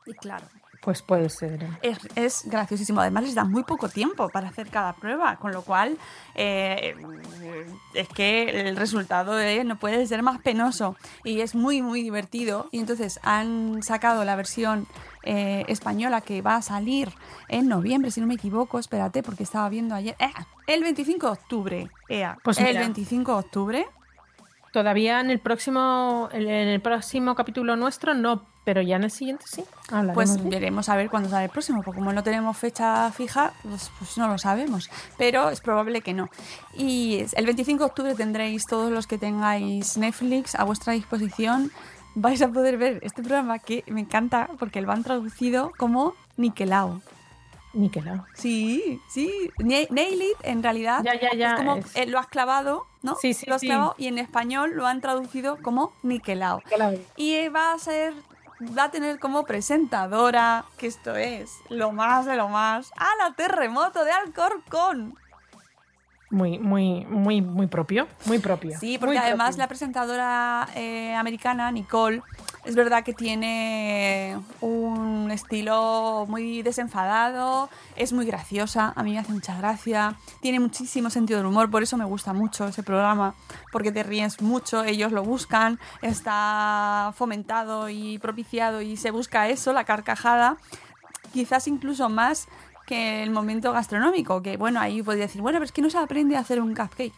Y 0.05 0.13
claro, 0.15 0.47
Pues 0.87 1.03
puede 1.03 1.29
ser. 1.31 1.67
es, 1.83 1.99
es 2.15 2.43
graciosísimo. 2.45 3.01
Además, 3.01 3.25
les 3.25 3.35
da 3.35 3.43
muy 3.43 3.65
poco 3.65 3.89
tiempo 3.89 4.29
para 4.29 4.47
hacer 4.47 4.69
cada 4.69 4.93
prueba, 4.93 5.35
con 5.35 5.51
lo 5.51 5.63
cual 5.63 5.99
eh, 6.37 6.95
es 7.93 8.09
que 8.11 8.45
el 8.69 8.77
resultado 8.77 9.37
eh, 9.41 9.65
no 9.65 9.81
puede 9.81 10.07
ser 10.07 10.23
más 10.23 10.41
penoso 10.43 10.95
y 11.25 11.41
es 11.41 11.57
muy, 11.57 11.83
muy 11.83 12.05
divertido. 12.05 12.69
Y 12.71 12.79
entonces 12.79 13.19
han 13.25 13.83
sacado 13.83 14.25
la 14.25 14.37
versión 14.37 14.87
eh, 15.25 15.65
española 15.67 16.21
que 16.21 16.41
va 16.41 16.55
a 16.55 16.63
salir 16.63 17.13
en 17.49 17.67
noviembre, 17.67 18.13
si 18.13 18.21
no 18.21 18.29
me 18.29 18.35
equivoco. 18.35 18.79
Espérate, 18.79 19.25
porque 19.25 19.43
estaba 19.43 19.69
viendo 19.69 19.93
ayer. 19.97 20.15
¡Eh! 20.21 20.31
El 20.69 20.85
25 20.85 21.27
de 21.27 21.33
octubre. 21.33 21.91
Pues 22.45 22.59
el 22.59 22.67
mira. 22.67 22.81
25 22.83 23.33
de 23.33 23.39
octubre. 23.39 23.87
Todavía 24.73 25.19
en 25.19 25.31
el 25.31 25.41
próximo, 25.41 26.29
en 26.31 26.47
el 26.49 26.81
próximo 26.81 27.35
capítulo 27.35 27.75
nuestro 27.75 28.15
no, 28.15 28.47
pero 28.67 28.83
ya 28.83 28.97
en 28.97 29.05
el 29.05 29.11
siguiente 29.13 29.45
sí. 29.49 29.65
Hablaremos 29.89 30.15
Pues 30.15 30.43
de- 30.43 30.51
veremos 30.51 30.89
a 30.89 30.97
ver 30.97 31.09
cuándo 31.09 31.29
sale 31.31 31.45
el 31.45 31.51
próximo, 31.51 31.83
porque 31.85 32.01
como 32.01 32.13
no 32.13 32.23
tenemos 32.25 32.57
fecha 32.59 33.11
fija, 33.13 33.53
pues, 33.63 33.91
pues 33.99 34.19
no 34.19 34.27
lo 34.27 34.37
sabemos. 34.39 34.91
Pero 35.17 35.49
es 35.51 35.61
probable 35.61 36.01
que 36.03 36.13
no. 36.13 36.29
Y 36.75 37.25
el 37.35 37.47
25 37.47 37.85
de 37.85 37.87
octubre 37.91 38.15
tendréis 38.17 38.67
todos 38.67 38.91
los 38.91 39.07
que 39.07 39.19
tengáis 39.19 39.97
Netflix 39.97 40.57
a 40.57 40.65
vuestra 40.65 40.93
disposición. 40.95 41.71
Vais 42.17 42.43
a 42.43 42.49
poder 42.49 42.77
ver 42.77 42.99
este 43.03 43.23
programa 43.23 43.61
que 43.61 43.85
me 43.87 44.01
encanta 44.01 44.49
porque 44.59 44.81
lo 44.81 44.91
han 44.91 45.05
traducido 45.05 45.71
como 45.79 46.15
Niquelao. 46.37 47.01
Niquelao. 47.73 48.25
Sí, 48.35 49.01
sí. 49.09 49.31
Nail 49.59 50.23
it, 50.23 50.37
en 50.43 50.63
realidad, 50.63 51.03
Ya, 51.05 51.21
ya, 51.21 51.35
ya, 51.37 51.51
es 51.53 51.55
como 51.59 51.77
es- 51.77 51.95
eh, 51.95 52.07
lo 52.07 52.19
has 52.19 52.27
clavado, 52.27 52.87
¿no? 53.03 53.15
Sí, 53.17 53.33
sí, 53.35 53.45
Lo 53.47 53.55
has 53.57 53.61
sí. 53.61 53.67
clavado 53.69 53.95
y 53.99 54.07
en 54.09 54.19
español 54.19 54.73
lo 54.75 54.87
han 54.87 55.01
traducido 55.03 55.59
como 55.63 55.93
Niquelao. 56.03 56.59
Niquelao. 56.65 56.95
Y 57.17 57.49
va 57.49 57.75
a 57.75 57.79
ser 57.79 58.15
va 58.61 58.85
a 58.85 58.91
tener 58.91 59.19
como 59.19 59.45
presentadora, 59.45 60.65
que 60.79 60.87
esto 60.87 61.15
es 61.15 61.51
lo 61.69 61.93
más 61.93 62.27
de 62.27 62.37
lo 62.37 62.49
más, 62.49 62.93
a 62.97 63.09
la 63.19 63.35
terremoto 63.35 64.05
de 64.05 64.13
Alcorcón. 64.13 65.19
Muy, 66.29 66.59
muy, 66.59 67.05
muy, 67.05 67.41
muy 67.41 67.69
propio, 67.69 68.09
muy 68.25 68.41
propio. 68.41 68.77
Sí, 68.81 68.99
porque 68.99 69.17
muy 69.17 69.25
además 69.25 69.51
propio. 69.51 69.59
la 69.59 69.69
presentadora 69.69 70.69
eh, 70.75 71.15
americana, 71.15 71.71
Nicole, 71.71 72.21
es 72.65 72.75
verdad 72.75 73.05
que 73.05 73.15
tiene 73.15 74.37
un 74.61 75.31
estilo 75.31 76.27
muy 76.29 76.63
desenfadado, 76.63 77.71
es 77.95 78.13
muy 78.13 78.27
graciosa, 78.27 78.93
a 78.97 79.05
mí 79.05 79.13
me 79.13 79.21
hace 79.21 79.33
mucha 79.33 79.57
gracia, 79.57 80.17
tiene 80.41 80.59
muchísimo 80.59 81.11
sentido 81.11 81.39
del 81.39 81.47
humor, 81.47 81.71
por 81.71 81.85
eso 81.85 81.97
me 81.97 82.05
gusta 82.05 82.33
mucho 82.33 82.67
ese 82.67 82.83
programa, 82.83 83.37
porque 83.71 83.93
te 83.93 84.03
ríes 84.03 84.43
mucho, 84.43 84.83
ellos 84.83 85.13
lo 85.13 85.23
buscan, 85.23 85.79
está 86.03 87.13
fomentado 87.15 87.89
y 87.89 88.19
propiciado 88.19 88.83
y 88.83 88.97
se 88.97 89.13
busca 89.13 89.49
eso, 89.49 89.73
la 89.73 89.85
carcajada, 89.85 90.57
quizás 91.33 91.69
incluso 91.69 92.09
más 92.09 92.49
que 92.87 93.23
el 93.23 93.31
momento 93.31 93.73
gastronómico, 93.73 94.43
que 94.43 94.57
bueno, 94.57 94.81
ahí 94.81 95.03
podría 95.03 95.27
decir, 95.27 95.43
bueno, 95.43 95.57
pero 95.57 95.65
es 95.65 95.73
que 95.73 95.83
no 95.83 95.91
se 95.91 95.99
aprende 95.99 96.37
a 96.37 96.41
hacer 96.41 96.61
un 96.61 96.75
cupcake. 96.75 97.13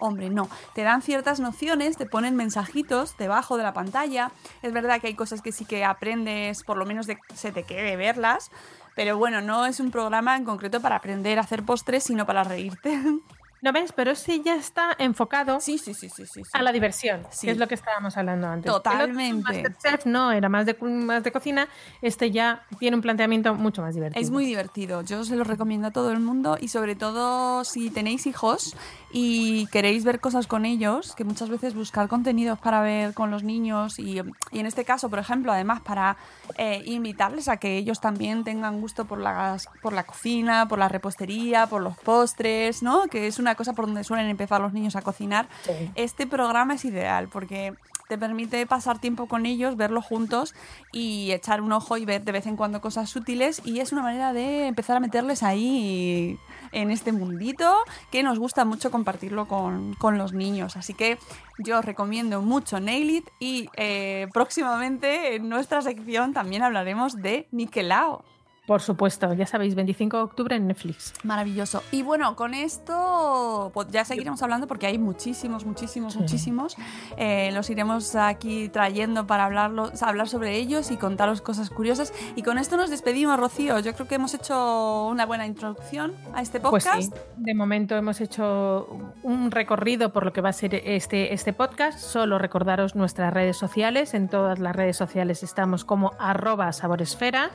Hombre, 0.00 0.30
no. 0.30 0.48
Te 0.74 0.82
dan 0.82 1.02
ciertas 1.02 1.40
nociones, 1.40 1.98
te 1.98 2.06
ponen 2.06 2.34
mensajitos 2.34 3.16
debajo 3.18 3.58
de 3.58 3.62
la 3.62 3.74
pantalla. 3.74 4.32
Es 4.62 4.72
verdad 4.72 5.00
que 5.00 5.08
hay 5.08 5.14
cosas 5.14 5.42
que 5.42 5.52
sí 5.52 5.66
que 5.66 5.84
aprendes, 5.84 6.62
por 6.62 6.78
lo 6.78 6.86
menos 6.86 7.06
de, 7.06 7.18
se 7.34 7.52
te 7.52 7.64
quede 7.64 7.96
verlas. 7.96 8.50
Pero 8.96 9.18
bueno, 9.18 9.42
no 9.42 9.66
es 9.66 9.78
un 9.78 9.90
programa 9.90 10.36
en 10.36 10.44
concreto 10.44 10.80
para 10.80 10.96
aprender 10.96 11.38
a 11.38 11.42
hacer 11.42 11.64
postres, 11.64 12.04
sino 12.04 12.24
para 12.26 12.44
reírte. 12.44 12.98
¿No 13.62 13.72
ves? 13.72 13.92
Pero 13.92 14.12
ese 14.12 14.40
ya 14.40 14.56
está 14.56 14.94
enfocado 14.98 15.60
Sí, 15.60 15.78
sí, 15.78 15.94
sí, 15.94 16.08
sí, 16.08 16.26
sí. 16.26 16.42
sí. 16.44 16.50
a 16.52 16.62
la 16.62 16.72
diversión, 16.72 17.26
que 17.40 17.50
es 17.50 17.58
lo 17.58 17.68
que 17.68 17.74
estábamos 17.74 18.16
hablando 18.16 18.46
antes. 18.48 18.70
El 18.70 18.76
otro, 18.76 18.92
Totalmente. 18.92 19.42
Masterchef 19.42 20.06
no, 20.06 20.32
era 20.32 20.48
más 20.48 20.66
de, 20.66 20.74
más 20.74 21.22
de 21.22 21.32
cocina. 21.32 21.68
Este 22.02 22.30
ya 22.30 22.66
tiene 22.78 22.96
un 22.96 23.02
planteamiento 23.02 23.54
mucho 23.54 23.82
más 23.82 23.94
divertido. 23.94 24.22
Es 24.22 24.30
muy 24.30 24.44
divertido, 24.44 25.02
yo 25.02 25.24
se 25.24 25.36
lo 25.36 25.44
recomiendo 25.44 25.88
a 25.88 25.90
todo 25.90 26.10
el 26.10 26.20
mundo 26.20 26.56
y 26.60 26.68
sobre 26.68 26.94
todo 26.96 27.64
si 27.64 27.90
tenéis 27.90 28.26
hijos 28.26 28.76
y 29.12 29.66
queréis 29.66 30.04
ver 30.04 30.20
cosas 30.20 30.46
con 30.46 30.64
ellos, 30.64 31.14
que 31.14 31.24
muchas 31.24 31.48
veces 31.48 31.74
buscar 31.74 32.08
contenidos 32.08 32.58
para 32.58 32.80
ver 32.80 33.14
con 33.14 33.30
los 33.30 33.42
niños 33.42 33.98
y, 33.98 34.20
y 34.52 34.58
en 34.58 34.66
este 34.66 34.84
caso, 34.84 35.08
por 35.08 35.18
ejemplo, 35.18 35.52
además 35.52 35.80
para 35.80 36.16
eh, 36.56 36.82
invitarles 36.86 37.48
a 37.48 37.56
que 37.56 37.76
ellos 37.76 38.00
también 38.00 38.44
tengan 38.44 38.80
gusto 38.80 39.04
por, 39.04 39.18
las, 39.18 39.68
por 39.82 39.92
la 39.92 40.04
cocina, 40.04 40.68
por 40.68 40.78
la 40.78 40.88
repostería, 40.88 41.66
por 41.66 41.82
los 41.82 41.96
postres, 41.98 42.82
¿no? 42.82 43.08
Que 43.08 43.26
es 43.26 43.38
una 43.38 43.54
cosa 43.54 43.72
por 43.72 43.86
donde 43.86 44.04
suelen 44.04 44.28
empezar 44.28 44.60
los 44.60 44.72
niños 44.72 44.96
a 44.96 45.02
cocinar. 45.02 45.48
Sí. 45.62 45.90
Este 45.94 46.26
programa 46.26 46.74
es 46.74 46.84
ideal 46.84 47.28
porque 47.28 47.74
te 48.10 48.18
permite 48.18 48.66
pasar 48.66 48.98
tiempo 48.98 49.26
con 49.26 49.46
ellos, 49.46 49.76
verlos 49.76 50.04
juntos 50.04 50.52
y 50.90 51.30
echar 51.30 51.60
un 51.60 51.70
ojo 51.70 51.96
y 51.96 52.04
ver 52.04 52.24
de 52.24 52.32
vez 52.32 52.48
en 52.48 52.56
cuando 52.56 52.80
cosas 52.80 53.14
útiles 53.14 53.62
y 53.64 53.78
es 53.78 53.92
una 53.92 54.02
manera 54.02 54.32
de 54.32 54.66
empezar 54.66 54.96
a 54.96 55.00
meterles 55.00 55.44
ahí 55.44 56.36
en 56.72 56.90
este 56.90 57.12
mundito 57.12 57.72
que 58.10 58.24
nos 58.24 58.40
gusta 58.40 58.64
mucho 58.64 58.90
compartirlo 58.90 59.46
con, 59.46 59.94
con 59.94 60.18
los 60.18 60.32
niños. 60.32 60.76
Así 60.76 60.92
que 60.92 61.18
yo 61.58 61.78
os 61.78 61.84
recomiendo 61.84 62.42
mucho 62.42 62.80
Nail 62.80 63.10
It 63.10 63.30
y 63.38 63.68
eh, 63.76 64.26
próximamente 64.32 65.36
en 65.36 65.48
nuestra 65.48 65.80
sección 65.80 66.32
también 66.32 66.64
hablaremos 66.64 67.14
de 67.14 67.46
Nikelao. 67.52 68.24
Por 68.70 68.82
supuesto, 68.82 69.34
ya 69.34 69.46
sabéis, 69.46 69.74
25 69.74 70.16
de 70.16 70.22
octubre 70.22 70.54
en 70.54 70.68
Netflix. 70.68 71.12
Maravilloso. 71.24 71.82
Y 71.90 72.04
bueno, 72.04 72.36
con 72.36 72.54
esto 72.54 73.72
pues, 73.74 73.88
ya 73.90 74.04
seguiremos 74.04 74.40
hablando 74.44 74.68
porque 74.68 74.86
hay 74.86 74.96
muchísimos, 74.96 75.64
muchísimos, 75.64 76.12
Sí. 76.12 76.20
muchísimos. 76.20 76.76
Eh, 77.16 77.50
los 77.52 77.68
iremos 77.68 78.14
aquí 78.14 78.68
trayendo 78.68 79.26
para 79.26 79.46
hablarlo, 79.46 79.90
hablar 80.02 80.28
sobre 80.28 80.56
ellos 80.56 80.92
y 80.92 80.98
contaros 80.98 81.40
cosas 81.42 81.68
curiosas. 81.68 82.12
Y 82.36 82.42
con 82.44 82.58
esto 82.58 82.76
nos 82.76 82.90
despedimos, 82.90 83.40
Rocío. 83.40 83.80
Yo 83.80 83.92
creo 83.92 84.06
que 84.06 84.14
hemos 84.14 84.34
hecho 84.34 85.08
una 85.08 85.26
buena 85.26 85.46
introducción 85.46 86.12
a 86.32 86.40
este 86.40 86.60
Pues 86.60 86.84
podcast. 86.84 87.12
sí, 87.12 87.20
de 87.38 87.54
momento 87.54 87.96
hemos 87.96 88.20
hecho 88.20 88.86
un 89.24 89.50
recorrido 89.50 90.12
por 90.12 90.24
lo 90.24 90.32
que 90.32 90.42
va 90.42 90.50
a 90.50 90.52
ser 90.52 90.76
este, 90.76 91.34
este 91.34 91.52
podcast. 91.52 91.98
Solo 91.98 92.38
recordaros 92.38 92.94
nuestras 92.94 93.34
redes 93.34 93.56
sociales. 93.56 94.14
En 94.14 94.28
todas 94.28 94.60
las 94.60 94.76
redes 94.76 94.96
sociales 94.96 95.42
estamos 95.42 95.84
como 95.84 96.12
arroba 96.20 96.72
saboresfera. 96.72 97.50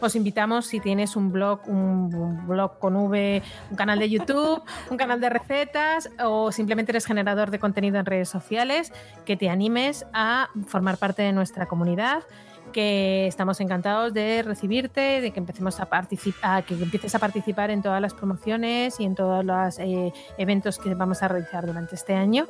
Os 0.00 0.14
invitamos 0.14 0.66
si 0.66 0.78
tienes 0.78 1.16
un 1.16 1.32
blog, 1.32 1.60
un, 1.66 2.46
blog 2.46 2.78
con 2.78 2.94
V, 2.94 3.42
un 3.70 3.76
canal 3.76 3.98
de 3.98 4.08
YouTube, 4.08 4.62
un 4.90 4.96
canal 4.96 5.20
de 5.20 5.28
recetas 5.28 6.08
o 6.24 6.52
simplemente 6.52 6.92
eres 6.92 7.04
generador 7.04 7.50
de 7.50 7.58
contenido 7.58 7.98
en 7.98 8.06
redes 8.06 8.28
sociales, 8.28 8.92
que 9.24 9.36
te 9.36 9.50
animes 9.50 10.06
a 10.12 10.50
formar 10.66 10.98
parte 10.98 11.22
de 11.22 11.32
nuestra 11.32 11.66
comunidad 11.66 12.22
que 12.68 13.26
estamos 13.26 13.60
encantados 13.60 14.12
de 14.14 14.42
recibirte, 14.42 15.20
de 15.20 15.30
que 15.30 15.40
empecemos 15.40 15.80
a 15.80 15.86
participar, 15.86 16.64
que 16.64 16.74
empieces 16.74 17.14
a 17.14 17.18
participar 17.18 17.70
en 17.70 17.82
todas 17.82 18.00
las 18.00 18.14
promociones 18.14 18.98
y 19.00 19.04
en 19.04 19.14
todos 19.14 19.44
los 19.44 19.78
eh, 19.78 20.12
eventos 20.38 20.78
que 20.78 20.94
vamos 20.94 21.22
a 21.22 21.28
realizar 21.28 21.66
durante 21.66 21.94
este 21.94 22.14
año. 22.14 22.46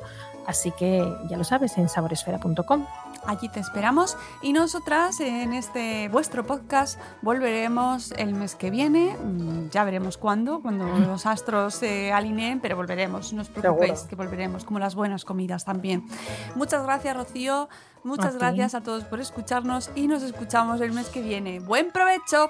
Así 0.47 0.71
que 0.71 1.03
ya 1.29 1.37
lo 1.37 1.43
sabes, 1.43 1.77
en 1.77 1.89
saboresfera.com. 1.89 2.85
Allí 3.25 3.49
te 3.49 3.59
esperamos. 3.59 4.17
Y 4.41 4.53
nosotras 4.53 5.19
en 5.19 5.53
este 5.53 6.07
vuestro 6.09 6.45
podcast 6.45 6.99
volveremos 7.21 8.11
el 8.13 8.33
mes 8.33 8.55
que 8.55 8.69
viene. 8.71 9.15
Mm, 9.17 9.69
Ya 9.71 9.83
veremos 9.83 10.17
cuándo, 10.17 10.61
cuando 10.61 10.85
los 10.99 11.25
astros 11.25 11.75
se 11.75 12.11
alineen, 12.11 12.59
pero 12.61 12.75
volveremos. 12.75 13.33
No 13.33 13.41
os 13.41 13.49
preocupéis, 13.49 13.91
Seguro. 13.99 14.09
que 14.09 14.15
volveremos, 14.15 14.63
como 14.63 14.79
las 14.79 14.95
buenas 14.95 15.25
comidas 15.25 15.65
también. 15.65 16.05
Muchas 16.55 16.83
gracias, 16.83 17.15
Rocío. 17.15 17.69
Muchas 18.03 18.35
A 18.35 18.37
gracias 18.37 18.75
a 18.75 18.81
todos 18.81 19.03
por 19.03 19.19
escucharnos 19.19 19.91
y 19.95 20.07
nos 20.07 20.23
escuchamos 20.23 20.81
el 20.81 20.91
mes 20.93 21.07
que 21.09 21.21
viene. 21.21 21.59
¡Buen 21.59 21.91
provecho! 21.91 22.49